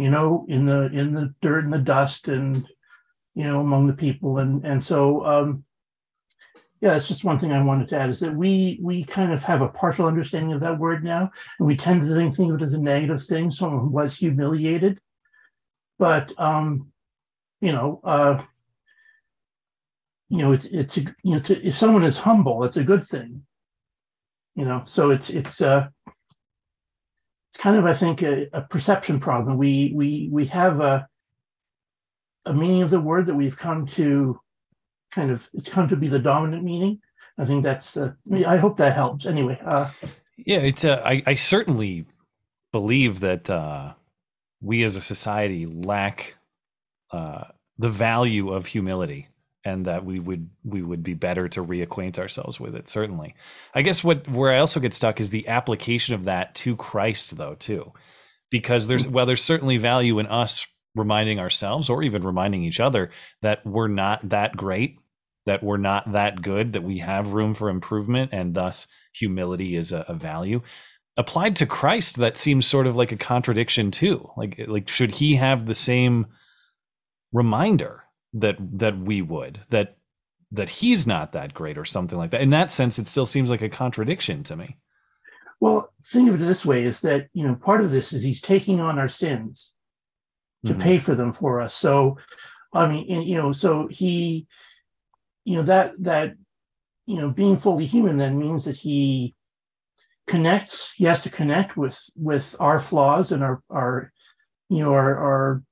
you 0.00 0.10
know, 0.10 0.46
in 0.48 0.66
the 0.66 0.86
in 0.86 1.12
the 1.12 1.34
dirt 1.40 1.64
and 1.64 1.72
the 1.72 1.78
dust 1.78 2.28
and 2.28 2.66
you 3.34 3.44
know 3.44 3.60
among 3.60 3.86
the 3.86 3.92
people 3.92 4.38
and 4.38 4.64
and 4.64 4.82
so 4.82 5.24
um, 5.24 5.64
yeah, 6.80 6.94
that's 6.94 7.08
just 7.08 7.24
one 7.24 7.38
thing 7.38 7.52
I 7.52 7.62
wanted 7.62 7.88
to 7.90 7.98
add 7.98 8.08
is 8.08 8.20
that 8.20 8.34
we 8.34 8.78
we 8.82 9.04
kind 9.04 9.32
of 9.32 9.42
have 9.42 9.60
a 9.60 9.68
partial 9.68 10.06
understanding 10.06 10.54
of 10.54 10.60
that 10.60 10.78
word 10.78 11.04
now, 11.04 11.30
and 11.58 11.68
we 11.68 11.76
tend 11.76 12.02
to 12.02 12.14
think, 12.14 12.38
of 12.52 12.60
it 12.60 12.64
as 12.64 12.72
a 12.72 12.78
negative 12.78 13.22
thing. 13.22 13.50
Someone 13.50 13.92
was 13.92 14.16
humiliated, 14.16 14.98
but 15.98 16.32
um, 16.40 16.90
you 17.60 17.72
know, 17.72 18.00
uh, 18.02 18.42
you 20.30 20.38
know, 20.38 20.52
it's 20.52 20.64
it's 20.64 20.96
you 20.96 21.10
know, 21.24 21.40
to, 21.40 21.66
if 21.66 21.74
someone 21.74 22.04
is 22.04 22.16
humble, 22.16 22.64
it's 22.64 22.78
a 22.78 22.84
good 22.84 23.06
thing. 23.06 23.42
You 24.54 24.64
know, 24.64 24.82
so 24.86 25.10
it's 25.10 25.28
it's 25.28 25.60
uh, 25.60 25.88
it's 27.50 27.60
kind 27.60 27.76
of 27.76 27.84
I 27.84 27.94
think 27.94 28.22
a, 28.22 28.48
a 28.52 28.62
perception 28.62 29.20
problem. 29.20 29.58
We 29.58 29.92
we 29.94 30.28
we 30.30 30.46
have 30.46 30.80
a 30.80 31.08
a 32.46 32.54
meaning 32.54 32.82
of 32.82 32.90
the 32.90 33.00
word 33.00 33.26
that 33.26 33.34
we've 33.34 33.56
come 33.56 33.86
to 33.86 34.40
kind 35.10 35.30
of 35.30 35.48
it's 35.52 35.68
come 35.68 35.88
to 35.88 35.96
be 35.96 36.08
the 36.08 36.18
dominant 36.18 36.64
meaning. 36.64 37.00
I 37.38 37.46
think 37.46 37.64
that's. 37.64 37.96
Uh, 37.96 38.12
I 38.46 38.56
hope 38.56 38.76
that 38.76 38.94
helps. 38.94 39.26
Anyway. 39.26 39.58
Uh, 39.64 39.90
yeah, 40.36 40.58
it's. 40.58 40.84
Uh, 40.84 41.02
I 41.04 41.22
I 41.26 41.34
certainly 41.34 42.06
believe 42.72 43.20
that 43.20 43.50
uh, 43.50 43.94
we 44.60 44.84
as 44.84 44.96
a 44.96 45.00
society 45.00 45.66
lack 45.66 46.34
uh, 47.10 47.44
the 47.78 47.88
value 47.88 48.52
of 48.52 48.66
humility 48.66 49.28
and 49.64 49.86
that 49.86 50.04
we 50.04 50.18
would 50.18 50.48
we 50.64 50.82
would 50.82 51.02
be 51.02 51.14
better 51.14 51.48
to 51.48 51.64
reacquaint 51.64 52.18
ourselves 52.18 52.58
with 52.58 52.74
it 52.74 52.88
certainly 52.88 53.34
i 53.74 53.82
guess 53.82 54.02
what 54.02 54.28
where 54.28 54.52
i 54.52 54.58
also 54.58 54.80
get 54.80 54.94
stuck 54.94 55.20
is 55.20 55.30
the 55.30 55.48
application 55.48 56.14
of 56.14 56.24
that 56.24 56.54
to 56.54 56.76
christ 56.76 57.36
though 57.36 57.54
too 57.54 57.92
because 58.50 58.88
there's 58.88 59.06
mm. 59.06 59.12
well 59.12 59.26
there's 59.26 59.42
certainly 59.42 59.76
value 59.76 60.18
in 60.18 60.26
us 60.26 60.66
reminding 60.94 61.38
ourselves 61.38 61.88
or 61.88 62.02
even 62.02 62.22
reminding 62.22 62.64
each 62.64 62.80
other 62.80 63.10
that 63.42 63.64
we're 63.64 63.88
not 63.88 64.28
that 64.28 64.56
great, 64.56 64.98
that 65.46 65.62
we're 65.62 65.76
not 65.76 66.12
that 66.12 66.42
good, 66.42 66.72
that 66.72 66.82
we 66.82 66.98
have 66.98 67.32
room 67.32 67.54
for 67.54 67.68
improvement, 67.68 68.30
and 68.32 68.54
thus 68.54 68.86
humility 69.12 69.76
is 69.76 69.92
a, 69.92 70.04
a 70.08 70.14
value. 70.14 70.60
Applied 71.16 71.56
to 71.56 71.66
Christ, 71.66 72.16
that 72.16 72.36
seems 72.36 72.66
sort 72.66 72.86
of 72.86 72.96
like 72.96 73.12
a 73.12 73.16
contradiction 73.16 73.90
too. 73.90 74.30
Like, 74.36 74.60
like 74.66 74.88
should 74.88 75.12
he 75.12 75.36
have 75.36 75.66
the 75.66 75.74
same 75.74 76.26
reminder 77.32 78.04
that 78.34 78.56
that 78.78 78.98
we 78.98 79.22
would 79.22 79.60
that 79.70 79.96
that 80.52 80.68
he's 80.68 81.06
not 81.06 81.32
that 81.32 81.54
great 81.54 81.78
or 81.78 81.84
something 81.84 82.18
like 82.18 82.30
that? 82.30 82.40
In 82.40 82.50
that 82.50 82.72
sense, 82.72 82.98
it 82.98 83.06
still 83.06 83.26
seems 83.26 83.50
like 83.50 83.62
a 83.62 83.68
contradiction 83.68 84.42
to 84.44 84.56
me. 84.56 84.76
Well, 85.60 85.92
think 86.04 86.28
of 86.28 86.36
it 86.36 86.44
this 86.44 86.64
way: 86.64 86.84
is 86.84 87.00
that 87.00 87.28
you 87.32 87.46
know 87.46 87.54
part 87.54 87.80
of 87.80 87.90
this 87.90 88.12
is 88.12 88.22
he's 88.22 88.40
taking 88.40 88.80
on 88.80 88.98
our 88.98 89.08
sins 89.08 89.72
to 90.64 90.72
mm-hmm. 90.72 90.82
pay 90.82 90.98
for 90.98 91.14
them 91.14 91.32
for 91.32 91.60
us. 91.60 91.74
So, 91.74 92.18
I 92.72 92.86
mean, 92.86 93.10
and, 93.10 93.24
you 93.24 93.36
know, 93.36 93.52
so 93.52 93.88
he, 93.90 94.46
you 95.44 95.56
know, 95.56 95.62
that 95.62 95.92
that 96.00 96.34
you 97.10 97.16
know, 97.16 97.28
being 97.28 97.56
fully 97.56 97.86
human 97.86 98.18
then 98.18 98.38
means 98.38 98.64
that 98.66 98.76
he 98.76 99.34
connects. 100.28 100.92
He 100.94 101.04
has 101.06 101.22
to 101.22 101.30
connect 101.30 101.76
with 101.76 102.00
with 102.14 102.54
our 102.60 102.78
flaws 102.78 103.32
and 103.32 103.42
our 103.42 103.60
our, 103.68 104.12
you 104.68 104.78
know, 104.78 104.92
our 104.92 105.16
our 105.18 105.62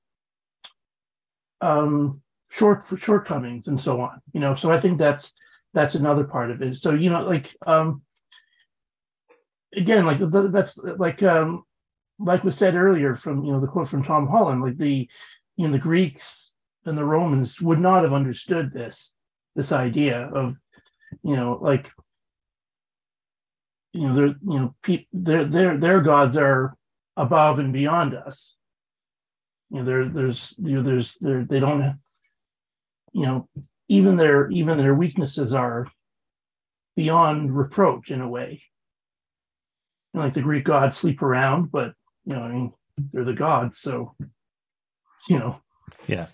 um, 1.61 2.20
short 2.49 2.86
shortcomings 2.99 3.68
and 3.68 3.80
so 3.80 4.01
on. 4.01 4.20
You 4.32 4.40
know, 4.40 4.55
so 4.55 4.70
I 4.72 4.80
think 4.80 4.99
that's 4.99 5.32
that's 5.74 5.94
another 5.94 6.24
part 6.24 6.51
of 6.51 6.62
it. 6.62 6.76
So 6.76 6.92
you 6.94 7.11
know, 7.11 7.22
like 7.24 7.55
um, 7.66 8.03
again, 9.76 10.07
like 10.07 10.18
that's 10.18 10.76
like 10.78 11.22
um, 11.22 11.64
like 12.18 12.44
was 12.44 12.57
said 12.57 12.74
earlier 12.74 13.14
from 13.14 13.44
you 13.44 13.53
know 13.53 13.61
the 13.61 13.66
quote 13.66 13.88
from 13.88 14.03
Tom 14.03 14.26
Holland, 14.26 14.62
like 14.62 14.76
the 14.76 15.09
you 15.57 15.66
know 15.66 15.72
the 15.72 15.78
Greeks 15.78 16.53
and 16.84 16.96
the 16.96 17.05
Romans 17.05 17.61
would 17.61 17.80
not 17.80 18.03
have 18.03 18.12
understood 18.12 18.72
this 18.72 19.12
this 19.55 19.72
idea 19.72 20.26
of 20.26 20.57
you 21.22 21.36
know 21.36 21.59
like 21.61 21.90
you 23.92 24.09
know 24.09 24.14
their 24.14 24.26
you 24.26 24.59
know 24.59 24.74
pe- 24.82 25.07
their 25.12 25.44
their 25.44 25.76
their 25.76 26.01
gods 26.01 26.36
are 26.36 26.74
above 27.16 27.59
and 27.59 27.72
beyond 27.72 28.14
us. 28.14 28.55
You 29.70 29.78
know 29.78 29.84
there 29.84 30.09
there's 30.09 30.55
you 30.59 30.76
know 30.76 30.82
there's 30.82 31.16
there 31.16 31.44
they 31.44 31.61
don't 31.61 31.99
you 33.12 33.26
know 33.26 33.48
even 33.88 34.16
their 34.16 34.50
even 34.50 34.78
their 34.78 34.94
weaknesses 34.94 35.54
are 35.54 35.86
beyond 36.96 37.56
reproach 37.56 38.11
in 38.11 38.20
a 38.20 38.28
way. 38.28 38.62
And 40.12 40.22
like 40.22 40.34
the 40.34 40.42
Greek 40.42 40.64
gods 40.64 40.96
sleep 40.96 41.22
around, 41.22 41.70
but 41.70 41.94
you 42.24 42.34
know, 42.34 42.42
I 42.42 42.48
mean, 42.48 42.72
they're 43.12 43.24
the 43.24 43.32
gods, 43.32 43.78
so 43.78 44.14
you 45.28 45.38
know. 45.38 45.61
Yeah. 46.06 46.26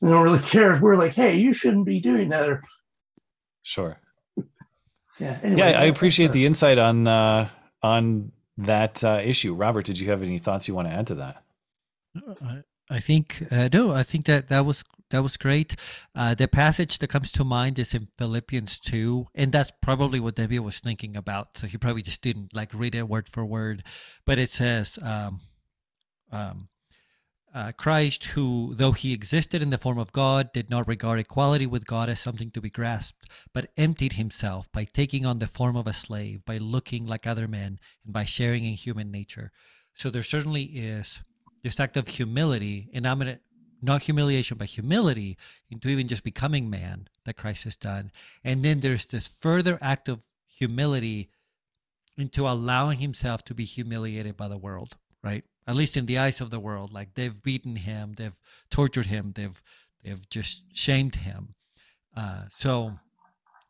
They 0.00 0.08
don't 0.08 0.22
really 0.22 0.40
care 0.40 0.72
if 0.72 0.80
we're 0.80 0.96
like, 0.96 1.12
hey, 1.12 1.36
you 1.36 1.52
shouldn't 1.52 1.84
be 1.84 2.00
doing 2.00 2.30
that 2.30 2.48
or 2.48 2.62
Sure. 3.62 3.98
Yeah. 5.18 5.38
Anyway, 5.42 5.58
yeah, 5.58 5.80
I 5.80 5.84
appreciate 5.84 6.32
the 6.32 6.46
insight 6.46 6.78
on 6.78 7.06
uh 7.06 7.48
on 7.82 8.32
that 8.56 9.04
uh, 9.04 9.20
issue. 9.22 9.54
Robert, 9.54 9.84
did 9.84 9.98
you 9.98 10.10
have 10.10 10.22
any 10.22 10.38
thoughts 10.38 10.66
you 10.66 10.74
want 10.74 10.88
to 10.88 10.94
add 10.94 11.06
to 11.08 11.14
that? 11.16 11.42
I, 12.42 12.62
I 12.88 13.00
think 13.00 13.46
uh, 13.50 13.68
no, 13.72 13.92
I 13.92 14.02
think 14.02 14.24
that 14.26 14.48
that 14.48 14.64
was 14.64 14.82
that 15.10 15.22
was 15.22 15.36
great. 15.36 15.76
Uh, 16.14 16.34
the 16.34 16.48
passage 16.48 16.98
that 16.98 17.08
comes 17.08 17.32
to 17.32 17.44
mind 17.44 17.78
is 17.78 17.94
in 17.94 18.08
Philippians 18.16 18.78
2, 18.78 19.26
and 19.34 19.52
that's 19.52 19.72
probably 19.82 20.20
what 20.20 20.36
David 20.36 20.60
was 20.60 20.80
thinking 20.80 21.16
about. 21.16 21.58
So 21.58 21.66
he 21.66 21.78
probably 21.78 22.02
just 22.02 22.22
didn't 22.22 22.54
like 22.54 22.72
read 22.72 22.94
it 22.94 23.08
word 23.08 23.28
for 23.28 23.44
word, 23.44 23.84
but 24.24 24.38
it 24.38 24.50
says, 24.50 24.98
um, 25.02 25.40
um, 26.30 26.68
uh, 27.52 27.72
Christ, 27.72 28.24
who, 28.26 28.74
though 28.76 28.92
he 28.92 29.12
existed 29.12 29.60
in 29.60 29.70
the 29.70 29.78
form 29.78 29.98
of 29.98 30.12
God, 30.12 30.52
did 30.52 30.70
not 30.70 30.86
regard 30.86 31.18
equality 31.18 31.66
with 31.66 31.86
God 31.86 32.08
as 32.08 32.20
something 32.20 32.52
to 32.52 32.60
be 32.60 32.70
grasped, 32.70 33.28
but 33.52 33.70
emptied 33.76 34.12
himself 34.12 34.70
by 34.70 34.84
taking 34.84 35.26
on 35.26 35.40
the 35.40 35.48
form 35.48 35.76
of 35.76 35.88
a 35.88 35.92
slave, 35.92 36.44
by 36.44 36.58
looking 36.58 37.06
like 37.06 37.26
other 37.26 37.48
men, 37.48 37.80
and 38.04 38.12
by 38.12 38.24
sharing 38.24 38.64
in 38.64 38.74
human 38.74 39.10
nature. 39.10 39.50
So 39.94 40.10
there 40.10 40.22
certainly 40.22 40.62
is 40.62 41.22
this 41.64 41.80
act 41.80 41.96
of 41.96 42.06
humility, 42.06 42.88
and 42.94 43.06
I'm 43.06 43.18
going 43.18 43.34
to 43.34 43.40
not 43.82 44.02
humiliation, 44.02 44.58
but 44.58 44.68
humility 44.68 45.36
into 45.70 45.88
even 45.88 46.08
just 46.08 46.24
becoming 46.24 46.70
man 46.70 47.08
that 47.24 47.36
Christ 47.36 47.64
has 47.64 47.76
done. 47.76 48.10
And 48.44 48.64
then 48.64 48.80
there's 48.80 49.06
this 49.06 49.28
further 49.28 49.78
act 49.80 50.08
of 50.08 50.24
humility 50.46 51.30
into 52.18 52.46
allowing 52.46 52.98
himself 52.98 53.44
to 53.44 53.54
be 53.54 53.64
humiliated 53.64 54.36
by 54.36 54.48
the 54.48 54.58
world, 54.58 54.96
right? 55.22 55.44
At 55.66 55.76
least 55.76 55.96
in 55.96 56.06
the 56.06 56.18
eyes 56.18 56.40
of 56.40 56.50
the 56.50 56.60
world, 56.60 56.92
like 56.92 57.14
they've 57.14 57.42
beaten 57.42 57.76
him, 57.76 58.14
they've 58.16 58.38
tortured 58.70 59.06
him, 59.06 59.32
they've 59.34 59.62
they've 60.02 60.28
just 60.28 60.64
shamed 60.76 61.16
him. 61.16 61.54
Uh, 62.16 62.44
so, 62.50 62.98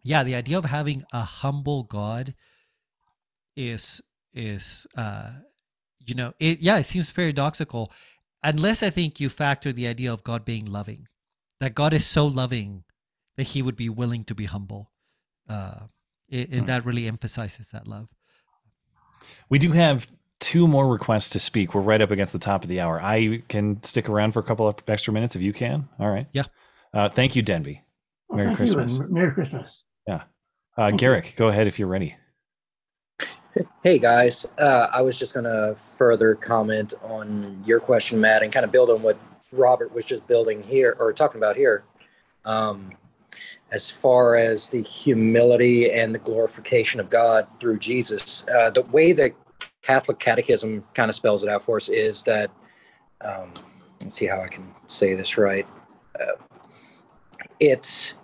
yeah, 0.03 0.23
the 0.23 0.35
idea 0.35 0.59
of 0.59 0.65
having 0.65 1.05
a 1.13 1.21
humble 1.21 1.83
God 1.85 2.35
is 3.57 4.01
is 4.33 4.87
uh, 4.97 5.31
you 6.05 6.15
know 6.15 6.33
it. 6.39 6.61
Yeah, 6.61 6.79
it 6.79 6.85
seems 6.85 7.13
paradoxical 7.13 7.93
unless 8.43 8.83
I 8.83 8.91
think 8.91 9.21
you 9.21 9.29
factor 9.29 9.73
the 9.73 9.87
idea 9.87 10.13
of 10.13 10.25
God 10.25 10.45
being 10.45 10.67
loving, 10.67 11.07
that 11.61 11.75
God 11.75 11.93
is 11.93 12.07
so 12.07 12.27
loving 12.27 12.85
that 13.37 13.49
He 13.49 13.63
would 13.63 13.77
be 13.77 13.89
willing 13.89 14.25
to 14.25 14.35
be 14.35 14.47
humble, 14.47 14.91
uh, 15.49 15.81
and 16.31 16.61
hmm. 16.61 16.67
that 16.67 16.85
really 16.85 17.07
emphasizes 17.07 17.71
that 17.71 17.87
love. 17.87 18.09
We 19.49 19.59
do 19.59 19.73
have 19.73 20.07
two 20.41 20.67
more 20.67 20.89
requests 20.89 21.31
to 21.31 21.41
speak. 21.41 21.75
We're 21.75 21.83
right 21.83 22.01
up 22.01 22.11
against 22.11 22.33
the 22.33 22.39
top 22.39 22.63
of 22.63 22.69
the 22.69 22.81
hour. 22.81 23.01
I 23.01 23.43
can 23.49 23.83
stick 23.83 24.09
around 24.09 24.33
for 24.33 24.41
a 24.41 24.43
couple 24.43 24.67
of 24.67 24.77
extra 24.89 25.13
minutes 25.13 25.37
if 25.37 25.43
you 25.43 25.53
can. 25.53 25.89
All 25.99 26.11
right. 26.11 26.27
Yeah. 26.33 26.45
Uh, 26.93 27.09
thank 27.09 27.37
you, 27.37 27.43
Denby. 27.43 27.83
Merry 28.31 28.57
Christmas. 28.57 28.99
Merry 29.09 29.33
Christmas. 29.33 29.85
Yeah. 30.07 30.23
Uh, 30.77 30.91
Garrick, 30.93 31.35
go 31.37 31.49
ahead 31.49 31.67
if 31.67 31.79
you're 31.79 31.89
ready. 31.89 32.17
Hey 33.83 33.99
guys, 33.99 34.47
uh, 34.59 34.87
I 34.95 35.03
was 35.03 35.19
just 35.19 35.35
going 35.35 35.45
to 35.45 35.75
further 35.75 36.37
comment 36.37 36.95
on 37.03 37.61
your 37.67 37.81
question, 37.81 38.21
Matt, 38.21 38.45
and 38.45 38.53
kind 38.53 38.65
of 38.65 38.71
build 38.71 38.91
on 38.91 39.03
what 39.03 39.19
Robert 39.51 39.93
was 39.93 40.05
just 40.05 40.25
building 40.29 40.63
here 40.63 40.97
or 41.01 41.13
talking 41.13 41.41
about 41.41 41.57
here. 41.57 41.83
Um, 42.45 42.93
as 43.73 43.91
far 43.91 44.37
as 44.37 44.69
the 44.69 44.83
humility 44.83 45.91
and 45.91 46.15
the 46.15 46.21
glorification 46.21 47.01
of 47.01 47.11
God 47.11 47.49
through 47.59 47.81
Jesus, 47.81 48.47
uh, 48.57 48.71
the 48.71 48.83
way 48.83 49.13
that 49.13 49.33
Catholic 49.83 50.21
Catechism 50.21 50.85
kind 50.95 51.09
of 51.09 51.17
spells 51.17 51.43
it 51.43 51.49
out 51.49 51.63
for 51.63 51.77
us 51.77 51.89
is 51.89 52.23
that, 52.25 52.53
um, 53.25 53.53
let's 54.01 54.15
see 54.15 54.27
how 54.27 54.41
I 54.41 54.49
can 54.49 54.73
say 54.87 55.15
this 55.15 55.37
right. 55.37 55.67
Uh, 56.21 56.37
it's 57.59 58.15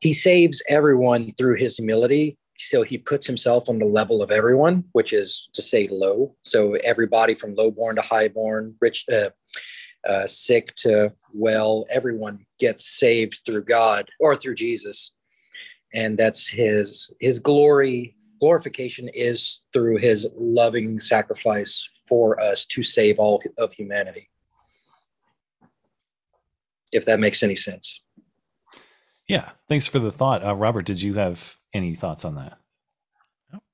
he 0.00 0.14
saves 0.14 0.62
everyone 0.68 1.32
through 1.32 1.56
his 1.56 1.76
humility 1.76 2.38
so 2.68 2.82
he 2.82 2.98
puts 2.98 3.26
himself 3.26 3.68
on 3.68 3.78
the 3.78 3.86
level 3.86 4.22
of 4.22 4.30
everyone, 4.30 4.84
which 4.92 5.12
is 5.12 5.48
to 5.52 5.62
say 5.62 5.86
low. 5.90 6.36
So 6.42 6.74
everybody 6.84 7.34
from 7.34 7.54
lowborn 7.54 7.96
to 7.96 8.02
highborn, 8.02 8.76
rich, 8.80 9.04
uh, 9.12 9.30
uh, 10.08 10.26
sick 10.26 10.74
to 10.76 11.12
well, 11.32 11.86
everyone 11.90 12.44
gets 12.58 12.84
saved 12.98 13.40
through 13.44 13.64
God 13.64 14.08
or 14.18 14.34
through 14.36 14.56
Jesus, 14.56 15.14
and 15.94 16.18
that's 16.18 16.48
his 16.48 17.10
his 17.20 17.38
glory. 17.38 18.16
Glorification 18.40 19.08
is 19.14 19.62
through 19.72 19.98
his 19.98 20.28
loving 20.36 20.98
sacrifice 20.98 21.88
for 22.08 22.40
us 22.42 22.64
to 22.66 22.82
save 22.82 23.20
all 23.20 23.40
of 23.58 23.72
humanity. 23.72 24.28
If 26.92 27.04
that 27.04 27.20
makes 27.20 27.42
any 27.42 27.56
sense. 27.56 28.02
Yeah. 29.28 29.50
Thanks 29.68 29.88
for 29.88 29.98
the 29.98 30.12
thought. 30.12 30.44
Uh, 30.44 30.54
Robert, 30.54 30.86
did 30.86 31.00
you 31.00 31.14
have 31.14 31.56
any 31.72 31.94
thoughts 31.94 32.24
on 32.24 32.34
that? 32.36 32.58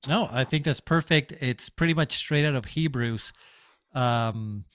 No, 0.07 0.27
I 0.31 0.43
think 0.43 0.65
that's 0.65 0.81
perfect. 0.81 1.31
It's 1.41 1.69
pretty 1.69 1.93
much 1.93 2.11
straight 2.13 2.45
out 2.45 2.55
of 2.55 2.65
Hebrews. 2.65 3.31
Um, 3.93 4.65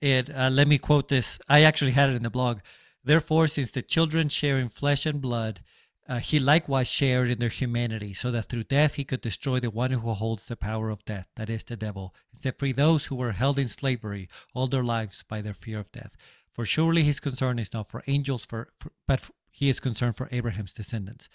it 0.00 0.30
uh, 0.34 0.50
let 0.50 0.66
me 0.66 0.78
quote 0.78 1.08
this. 1.08 1.38
I 1.48 1.62
actually 1.62 1.92
had 1.92 2.10
it 2.10 2.16
in 2.16 2.22
the 2.22 2.30
blog. 2.30 2.60
Therefore, 3.04 3.46
since 3.46 3.70
the 3.70 3.82
children 3.82 4.28
share 4.28 4.58
in 4.58 4.68
flesh 4.68 5.06
and 5.06 5.20
blood, 5.20 5.60
uh, 6.08 6.18
he 6.18 6.38
likewise 6.38 6.88
shared 6.88 7.30
in 7.30 7.38
their 7.38 7.48
humanity, 7.48 8.12
so 8.12 8.30
that 8.32 8.46
through 8.46 8.64
death 8.64 8.94
he 8.94 9.04
could 9.04 9.20
destroy 9.20 9.60
the 9.60 9.70
one 9.70 9.92
who 9.92 10.12
holds 10.12 10.46
the 10.46 10.56
power 10.56 10.90
of 10.90 11.04
death, 11.04 11.28
that 11.36 11.48
is, 11.48 11.62
the 11.62 11.76
devil, 11.76 12.14
and 12.32 12.42
set 12.42 12.58
free 12.58 12.72
those 12.72 13.06
who 13.06 13.14
were 13.14 13.32
held 13.32 13.58
in 13.58 13.68
slavery 13.68 14.28
all 14.52 14.66
their 14.66 14.82
lives 14.82 15.22
by 15.28 15.40
their 15.40 15.54
fear 15.54 15.78
of 15.78 15.92
death. 15.92 16.16
For 16.50 16.64
surely 16.64 17.04
his 17.04 17.20
concern 17.20 17.58
is 17.60 17.72
not 17.72 17.86
for 17.86 18.02
angels, 18.08 18.44
for, 18.44 18.72
for 18.80 18.90
but 19.06 19.30
he 19.50 19.68
is 19.68 19.80
concerned 19.80 20.16
for 20.16 20.28
Abraham's 20.32 20.72
descendants. 20.72 21.28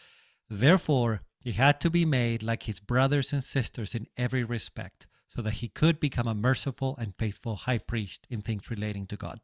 Therefore, 0.49 1.21
he 1.39 1.51
had 1.51 1.79
to 1.81 1.89
be 1.89 2.05
made 2.05 2.43
like 2.43 2.63
his 2.63 2.79
brothers 2.79 3.33
and 3.33 3.43
sisters 3.43 3.95
in 3.95 4.07
every 4.17 4.43
respect, 4.43 5.07
so 5.27 5.41
that 5.41 5.53
he 5.53 5.67
could 5.67 5.99
become 5.99 6.27
a 6.27 6.35
merciful 6.35 6.95
and 6.97 7.13
faithful 7.17 7.55
high 7.55 7.77
priest 7.77 8.25
in 8.29 8.41
things 8.41 8.69
relating 8.69 9.05
to 9.07 9.17
God. 9.17 9.39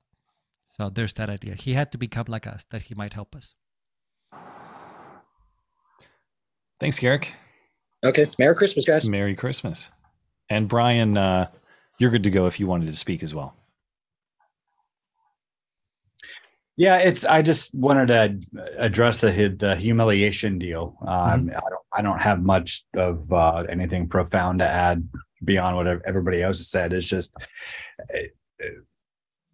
So 0.78 0.90
there's 0.90 1.14
that 1.16 1.30
idea. 1.30 1.54
He 1.56 1.74
had 1.74 1.92
to 1.92 1.98
become 1.98 2.26
like 2.28 2.48
us 2.48 2.66
that 2.70 2.84
he 2.84 2.96
might 2.96 3.14
help 3.14 3.36
us. 3.36 3.56
Thanks, 6.80 6.98
Garrick. 6.98 7.34
Okay. 8.04 8.28
Merry 8.40 8.56
Christmas, 8.56 8.86
guys. 8.86 9.08
Merry 9.08 9.36
Christmas. 9.36 9.90
And 10.50 10.68
Brian, 10.68 11.18
uh, 11.18 11.48
you're 12.00 12.10
good 12.10 12.24
to 12.24 12.32
go 12.32 12.48
if 12.48 12.60
you 12.60 12.66
wanted 12.66 12.88
to 12.88 12.96
speak 12.96 13.22
as 13.22 13.36
well. 13.36 13.56
Yeah, 16.82 16.98
it's. 16.98 17.26
I 17.26 17.44
just 17.44 17.76
wanted 17.76 18.08
to 18.08 18.64
address 18.80 19.22
the 19.22 19.56
the 19.56 19.76
humiliation 19.76 20.58
deal. 20.58 20.98
Um, 21.02 21.46
mm-hmm. 21.46 21.50
I 21.52 21.70
don't. 21.70 21.86
I 21.94 22.02
don't 22.02 22.20
have 22.20 22.42
much 22.42 22.84
of 22.96 23.32
uh, 23.32 23.66
anything 23.70 24.10
profound 24.10 24.58
to 24.60 24.68
add 24.68 25.08
beyond 25.46 25.76
what 25.76 25.86
everybody 26.08 26.42
else 26.42 26.58
has 26.58 26.70
said. 26.70 26.92
It's 26.92 27.06
just. 27.06 27.34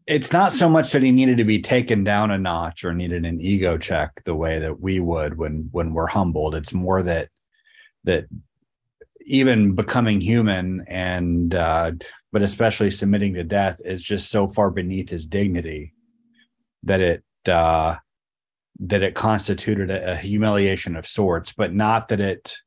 It's 0.06 0.32
not 0.32 0.54
so 0.54 0.70
much 0.70 0.94
that 0.94 1.04
he 1.04 1.12
needed 1.12 1.36
to 1.40 1.44
be 1.44 1.60
taken 1.62 2.06
down 2.06 2.32
a 2.32 2.38
notch 2.38 2.86
or 2.86 2.94
needed 2.94 3.26
an 3.26 3.42
ego 3.42 3.78
check 3.78 4.24
the 4.24 4.34
way 4.34 4.60
that 4.60 4.80
we 4.80 5.02
would 5.02 5.38
when 5.38 5.68
when 5.74 5.94
we're 5.94 6.08
humbled. 6.08 6.56
It's 6.56 6.74
more 6.74 7.04
that 7.04 7.28
that 8.06 8.24
even 9.26 9.76
becoming 9.76 10.22
human 10.22 10.86
and 10.88 11.54
uh, 11.54 11.92
but 12.32 12.42
especially 12.42 12.90
submitting 12.90 13.34
to 13.34 13.44
death 13.44 13.82
is 13.84 14.02
just 14.02 14.32
so 14.32 14.48
far 14.48 14.72
beneath 14.72 15.10
his 15.10 15.26
dignity 15.26 15.94
that 16.88 17.02
it 17.02 17.24
uh, 17.48 17.96
that 18.80 19.04
it 19.04 19.16
constituted 19.16 19.90
a, 19.90 20.14
a 20.14 20.16
humiliation 20.16 20.96
of 20.96 21.08
sorts, 21.08 21.54
but 21.54 21.74
not 21.74 22.08
that 22.10 22.20
it 22.20 22.58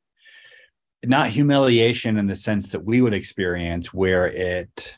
not 1.05 1.31
humiliation 1.31 2.18
in 2.18 2.27
the 2.27 2.37
sense 2.37 2.73
that 2.73 2.85
we 2.85 3.01
would 3.01 3.14
experience 3.14 3.93
where 3.93 4.27
it 4.27 4.97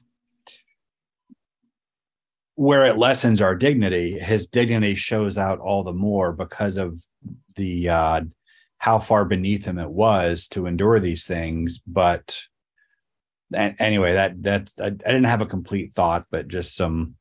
where 2.54 2.84
it 2.84 2.98
lessens 2.98 3.40
our 3.40 3.54
dignity. 3.54 4.18
His 4.18 4.46
dignity 4.46 4.94
shows 4.94 5.38
out 5.38 5.58
all 5.58 5.82
the 5.82 5.92
more 5.92 6.32
because 6.32 6.76
of 6.76 7.00
the 7.56 7.88
uh 7.88 8.20
how 8.78 8.98
far 8.98 9.24
beneath 9.24 9.64
him 9.64 9.78
it 9.78 9.90
was 9.90 10.48
to 10.48 10.66
endure 10.66 10.98
these 10.98 11.24
things. 11.26 11.80
But 11.86 12.40
anyway 13.54 14.14
that 14.14 14.42
that's 14.42 14.78
I, 14.80 14.86
I 14.86 14.88
didn't 14.90 15.24
have 15.24 15.42
a 15.42 15.46
complete 15.46 15.92
thought 15.92 16.24
but 16.30 16.48
just 16.48 16.74
some 16.74 17.16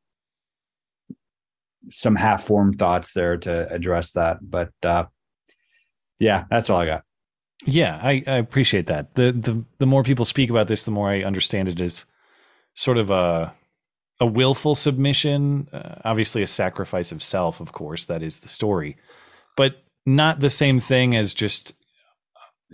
some 1.90 2.16
half 2.16 2.44
formed 2.44 2.78
thoughts 2.78 3.14
there 3.14 3.38
to 3.38 3.72
address 3.72 4.14
that. 4.14 4.38
But 4.42 4.72
uh, 4.84 5.06
yeah, 6.20 6.46
that's 6.50 6.70
all 6.70 6.80
I 6.80 6.86
got. 6.86 7.04
Yeah, 7.66 8.00
I, 8.02 8.24
I 8.26 8.38
appreciate 8.38 8.88
that. 8.88 9.16
The 9.16 9.32
the 9.32 9.64
the 9.78 9.86
more 9.86 10.04
people 10.04 10.26
speak 10.26 10.50
about 10.50 10.68
this, 10.68 10.86
the 10.86 10.92
more 10.92 11.10
I 11.10 11.24
understand 11.24 11.68
it 11.68 11.80
as 11.80 12.06
sort 12.76 12.98
of 12.98 13.12
a 13.12 13.54
a 14.20 14.26
willful 14.26 14.76
submission. 14.76 15.68
Uh, 15.72 15.96
obviously, 16.06 16.42
a 16.42 16.48
sacrifice 16.48 17.12
of 17.12 17.22
self, 17.22 17.60
of 17.60 17.72
course. 17.72 18.06
That 18.06 18.24
is 18.24 18.40
the 18.40 18.50
story, 18.50 18.98
but 19.56 19.84
not 20.06 20.40
the 20.40 20.50
same 20.50 20.80
thing 20.80 21.16
as 21.16 21.34
just 21.34 21.74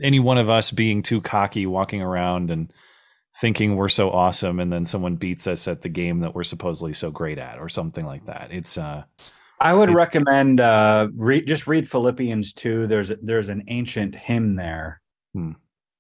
any 0.01 0.19
one 0.19 0.37
of 0.37 0.49
us 0.49 0.71
being 0.71 1.01
too 1.03 1.21
cocky, 1.21 1.65
walking 1.65 2.01
around 2.01 2.51
and 2.51 2.71
thinking 3.39 3.75
we're 3.75 3.89
so 3.89 4.09
awesome 4.09 4.59
and 4.59 4.73
then 4.73 4.85
someone 4.85 5.15
beats 5.15 5.45
us 5.45 5.67
at 5.67 5.81
the 5.81 5.89
game 5.89 6.21
that 6.21 6.33
we're 6.33 6.43
supposedly 6.43 6.93
so 6.93 7.11
great 7.11 7.38
at 7.38 7.59
or 7.59 7.69
something 7.69 8.05
like 8.05 8.25
that. 8.25 8.51
It's 8.51 8.77
uh 8.77 9.03
i 9.59 9.73
would 9.73 9.91
recommend 9.91 10.59
uh 10.59 11.07
read 11.15 11.47
just 11.47 11.65
read 11.65 11.89
philippians 11.89 12.53
2 12.53 12.85
there's 12.85 13.09
there's 13.23 13.49
an 13.49 13.63
ancient 13.67 14.15
hymn 14.15 14.55
there. 14.55 15.01
Hmm. 15.33 15.51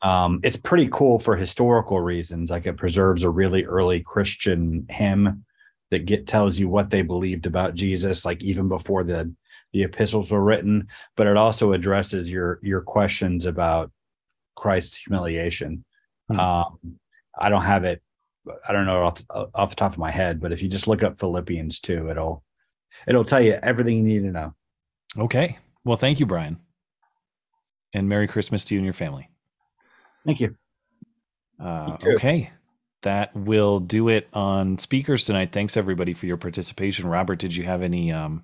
um 0.01 0.39
it's 0.43 0.57
pretty 0.57 0.87
cool 0.91 1.19
for 1.19 1.35
historical 1.35 1.99
reasons. 1.99 2.49
Like 2.49 2.65
it 2.65 2.77
preserves 2.77 3.23
a 3.23 3.29
really 3.29 3.65
early 3.65 4.01
christian 4.01 4.87
hymn 4.89 5.45
that 5.91 6.05
get 6.05 6.27
tells 6.27 6.57
you 6.59 6.67
what 6.67 6.89
they 6.89 7.01
believed 7.01 7.45
about 7.45 7.75
jesus 7.75 8.25
like 8.25 8.43
even 8.43 8.67
before 8.67 9.03
the 9.03 9.31
the 9.73 9.83
epistles 9.83 10.31
were 10.31 10.43
written. 10.43 10.87
But 11.15 11.27
it 11.27 11.37
also 11.37 11.73
addresses 11.73 12.31
your 12.31 12.57
your 12.63 12.81
questions 12.81 13.45
about 13.45 13.91
christ's 14.55 14.97
humiliation. 14.97 15.83
Hmm. 16.29 16.39
um 16.39 16.99
I 17.37 17.49
don't 17.49 17.63
have 17.63 17.83
it. 17.83 18.01
I 18.67 18.71
don't 18.73 18.85
know 18.85 19.03
off, 19.03 19.21
off 19.55 19.69
the 19.69 19.75
top 19.75 19.91
of 19.91 19.97
my 19.97 20.11
head, 20.11 20.39
but 20.39 20.51
if 20.51 20.61
you 20.61 20.69
just 20.69 20.87
look 20.87 21.03
up 21.03 21.17
Philippians 21.17 21.79
2, 21.81 22.09
it'll 22.09 22.43
it'll 23.07 23.23
tell 23.23 23.41
you 23.41 23.57
everything 23.61 23.97
you 23.97 24.03
need 24.03 24.23
to 24.23 24.31
know. 24.31 24.53
Okay. 25.17 25.57
Well, 25.83 25.97
thank 25.97 26.19
you, 26.19 26.25
Brian. 26.25 26.59
And 27.93 28.09
Merry 28.09 28.27
Christmas 28.27 28.63
to 28.65 28.75
you 28.75 28.79
and 28.79 28.85
your 28.85 28.93
family. 28.93 29.29
Thank 30.25 30.41
you. 30.41 30.55
Uh, 31.59 31.97
okay. 32.15 32.51
That 33.03 33.35
will 33.35 33.79
do 33.79 34.09
it 34.09 34.27
on 34.33 34.77
speakers 34.79 35.25
tonight. 35.25 35.51
Thanks 35.53 35.77
everybody 35.77 36.13
for 36.13 36.25
your 36.25 36.37
participation. 36.37 37.07
Robert, 37.07 37.39
did 37.39 37.55
you 37.55 37.63
have 37.63 37.81
any 37.81 38.11
um, 38.11 38.43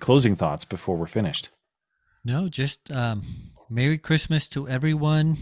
closing 0.00 0.36
thoughts 0.36 0.64
before 0.64 0.96
we're 0.96 1.06
finished? 1.06 1.50
No, 2.24 2.48
just 2.48 2.92
um, 2.92 3.24
Merry 3.70 3.98
Christmas 3.98 4.48
to 4.50 4.68
everyone. 4.68 5.36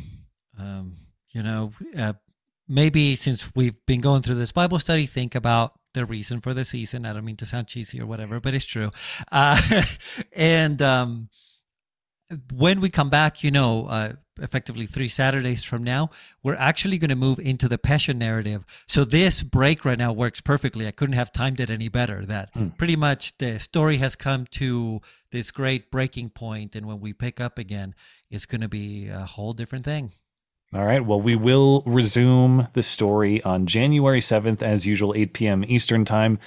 Um, 0.58 0.96
you 1.30 1.42
know, 1.42 1.72
uh, 1.96 2.14
maybe 2.68 3.16
since 3.16 3.50
we've 3.54 3.76
been 3.86 4.00
going 4.00 4.22
through 4.22 4.36
this 4.36 4.52
Bible 4.52 4.78
study, 4.78 5.06
think 5.06 5.34
about 5.34 5.78
the 5.94 6.04
reason 6.04 6.40
for 6.40 6.54
the 6.54 6.64
season. 6.64 7.06
I 7.06 7.12
don't 7.12 7.24
mean 7.24 7.36
to 7.36 7.46
sound 7.46 7.68
cheesy 7.68 8.00
or 8.00 8.06
whatever, 8.06 8.40
but 8.40 8.54
it's 8.54 8.64
true. 8.64 8.90
Uh, 9.32 9.82
and 10.32 10.80
um, 10.82 11.28
when 12.52 12.80
we 12.80 12.90
come 12.90 13.10
back, 13.10 13.42
you 13.42 13.50
know, 13.50 13.86
uh, 13.86 14.12
effectively 14.40 14.86
three 14.86 15.08
Saturdays 15.08 15.64
from 15.64 15.82
now, 15.82 16.10
we're 16.42 16.56
actually 16.56 16.98
going 16.98 17.10
to 17.10 17.16
move 17.16 17.38
into 17.38 17.68
the 17.68 17.78
passion 17.78 18.18
narrative. 18.18 18.64
So 18.86 19.04
this 19.04 19.42
break 19.42 19.84
right 19.84 19.98
now 19.98 20.12
works 20.12 20.40
perfectly. 20.40 20.86
I 20.86 20.90
couldn't 20.90 21.14
have 21.14 21.32
timed 21.32 21.60
it 21.60 21.70
any 21.70 21.88
better. 21.88 22.26
That 22.26 22.54
mm. 22.54 22.76
pretty 22.76 22.96
much 22.96 23.38
the 23.38 23.58
story 23.58 23.96
has 23.98 24.16
come 24.16 24.46
to 24.52 25.00
this 25.30 25.50
great 25.50 25.90
breaking 25.90 26.30
point, 26.30 26.74
and 26.76 26.86
when 26.86 27.00
we 27.00 27.12
pick 27.12 27.40
up 27.40 27.58
again, 27.58 27.94
it's 28.30 28.46
going 28.46 28.60
to 28.60 28.68
be 28.68 29.08
a 29.08 29.20
whole 29.20 29.52
different 29.52 29.84
thing. 29.84 30.12
All 30.74 30.84
right. 30.84 31.04
Well, 31.04 31.20
we 31.20 31.36
will 31.36 31.82
resume 31.86 32.68
the 32.72 32.82
story 32.82 33.42
on 33.44 33.66
January 33.66 34.20
7th, 34.20 34.62
as 34.62 34.84
usual, 34.84 35.14
8 35.14 35.32
p.m. 35.32 35.64
Eastern 35.66 36.04
Time. 36.04 36.38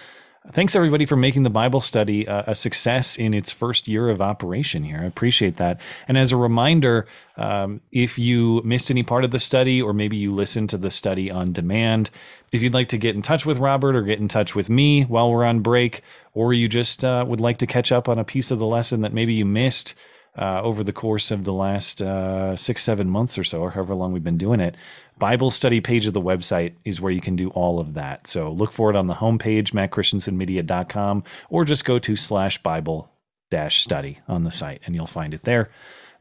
Thanks, 0.53 0.75
everybody, 0.75 1.05
for 1.05 1.15
making 1.15 1.43
the 1.43 1.49
Bible 1.49 1.79
study 1.79 2.27
uh, 2.27 2.43
a 2.47 2.55
success 2.55 3.17
in 3.17 3.33
its 3.33 3.51
first 3.51 3.87
year 3.87 4.09
of 4.09 4.21
operation 4.21 4.83
here. 4.83 4.99
I 5.01 5.05
appreciate 5.05 5.57
that. 5.57 5.79
And 6.07 6.17
as 6.17 6.31
a 6.31 6.37
reminder, 6.37 7.07
um, 7.37 7.81
if 7.91 8.17
you 8.17 8.61
missed 8.63 8.89
any 8.89 9.03
part 9.03 9.23
of 9.23 9.31
the 9.31 9.39
study, 9.39 9.81
or 9.81 9.93
maybe 9.93 10.17
you 10.17 10.33
listened 10.33 10.69
to 10.71 10.77
the 10.77 10.91
study 10.91 11.29
on 11.29 11.53
demand, 11.53 12.09
if 12.51 12.61
you'd 12.61 12.73
like 12.73 12.89
to 12.89 12.97
get 12.97 13.15
in 13.15 13.21
touch 13.21 13.45
with 13.45 13.57
Robert 13.57 13.95
or 13.95 14.01
get 14.01 14.19
in 14.19 14.27
touch 14.27 14.55
with 14.55 14.69
me 14.69 15.03
while 15.03 15.29
we're 15.31 15.45
on 15.45 15.61
break, 15.61 16.01
or 16.33 16.53
you 16.53 16.67
just 16.67 17.05
uh, 17.05 17.23
would 17.27 17.41
like 17.41 17.59
to 17.59 17.67
catch 17.67 17.91
up 17.91 18.09
on 18.09 18.17
a 18.17 18.23
piece 18.23 18.49
of 18.49 18.59
the 18.59 18.65
lesson 18.65 19.01
that 19.01 19.13
maybe 19.13 19.33
you 19.33 19.45
missed, 19.45 19.93
uh, 20.39 20.61
over 20.61 20.83
the 20.83 20.93
course 20.93 21.31
of 21.31 21.43
the 21.43 21.53
last 21.53 22.01
uh, 22.01 22.55
six, 22.55 22.83
seven 22.83 23.09
months 23.09 23.37
or 23.37 23.43
so, 23.43 23.61
or 23.61 23.71
however 23.71 23.93
long 23.93 24.13
we've 24.13 24.23
been 24.23 24.37
doing 24.37 24.59
it. 24.59 24.75
Bible 25.17 25.51
study 25.51 25.81
page 25.81 26.07
of 26.07 26.13
the 26.13 26.21
website 26.21 26.73
is 26.85 27.01
where 27.01 27.11
you 27.11 27.19
can 27.19 27.35
do 27.35 27.49
all 27.49 27.79
of 27.79 27.93
that. 27.95 28.27
So 28.27 28.49
look 28.49 28.71
for 28.71 28.89
it 28.89 28.95
on 28.95 29.07
the 29.07 29.15
homepage, 29.15 29.71
mattchristiansenmedia.com, 29.71 31.23
or 31.49 31.65
just 31.65 31.83
go 31.83 31.99
to 31.99 32.15
slash 32.15 32.63
Bible 32.63 33.11
dash 33.51 33.81
study 33.83 34.19
on 34.27 34.43
the 34.43 34.51
site 34.51 34.81
and 34.85 34.95
you'll 34.95 35.07
find 35.07 35.33
it 35.33 35.43
there. 35.43 35.69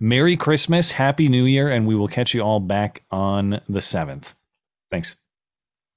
Merry 0.00 0.36
Christmas, 0.36 0.92
Happy 0.92 1.28
New 1.28 1.44
Year, 1.44 1.70
and 1.70 1.86
we 1.86 1.94
will 1.94 2.08
catch 2.08 2.34
you 2.34 2.40
all 2.40 2.60
back 2.60 3.02
on 3.10 3.60
the 3.68 3.80
7th. 3.80 4.32
Thanks. 4.90 5.16